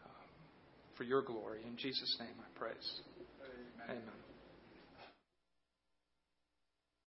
um, 0.05 0.11
for 0.97 1.05
your 1.05 1.23
glory. 1.23 1.61
In 1.67 1.77
Jesus' 1.77 2.17
name 2.19 2.35
I 2.39 2.59
praise. 2.59 3.01
Amen. 3.81 4.03
Amen. 4.03 4.24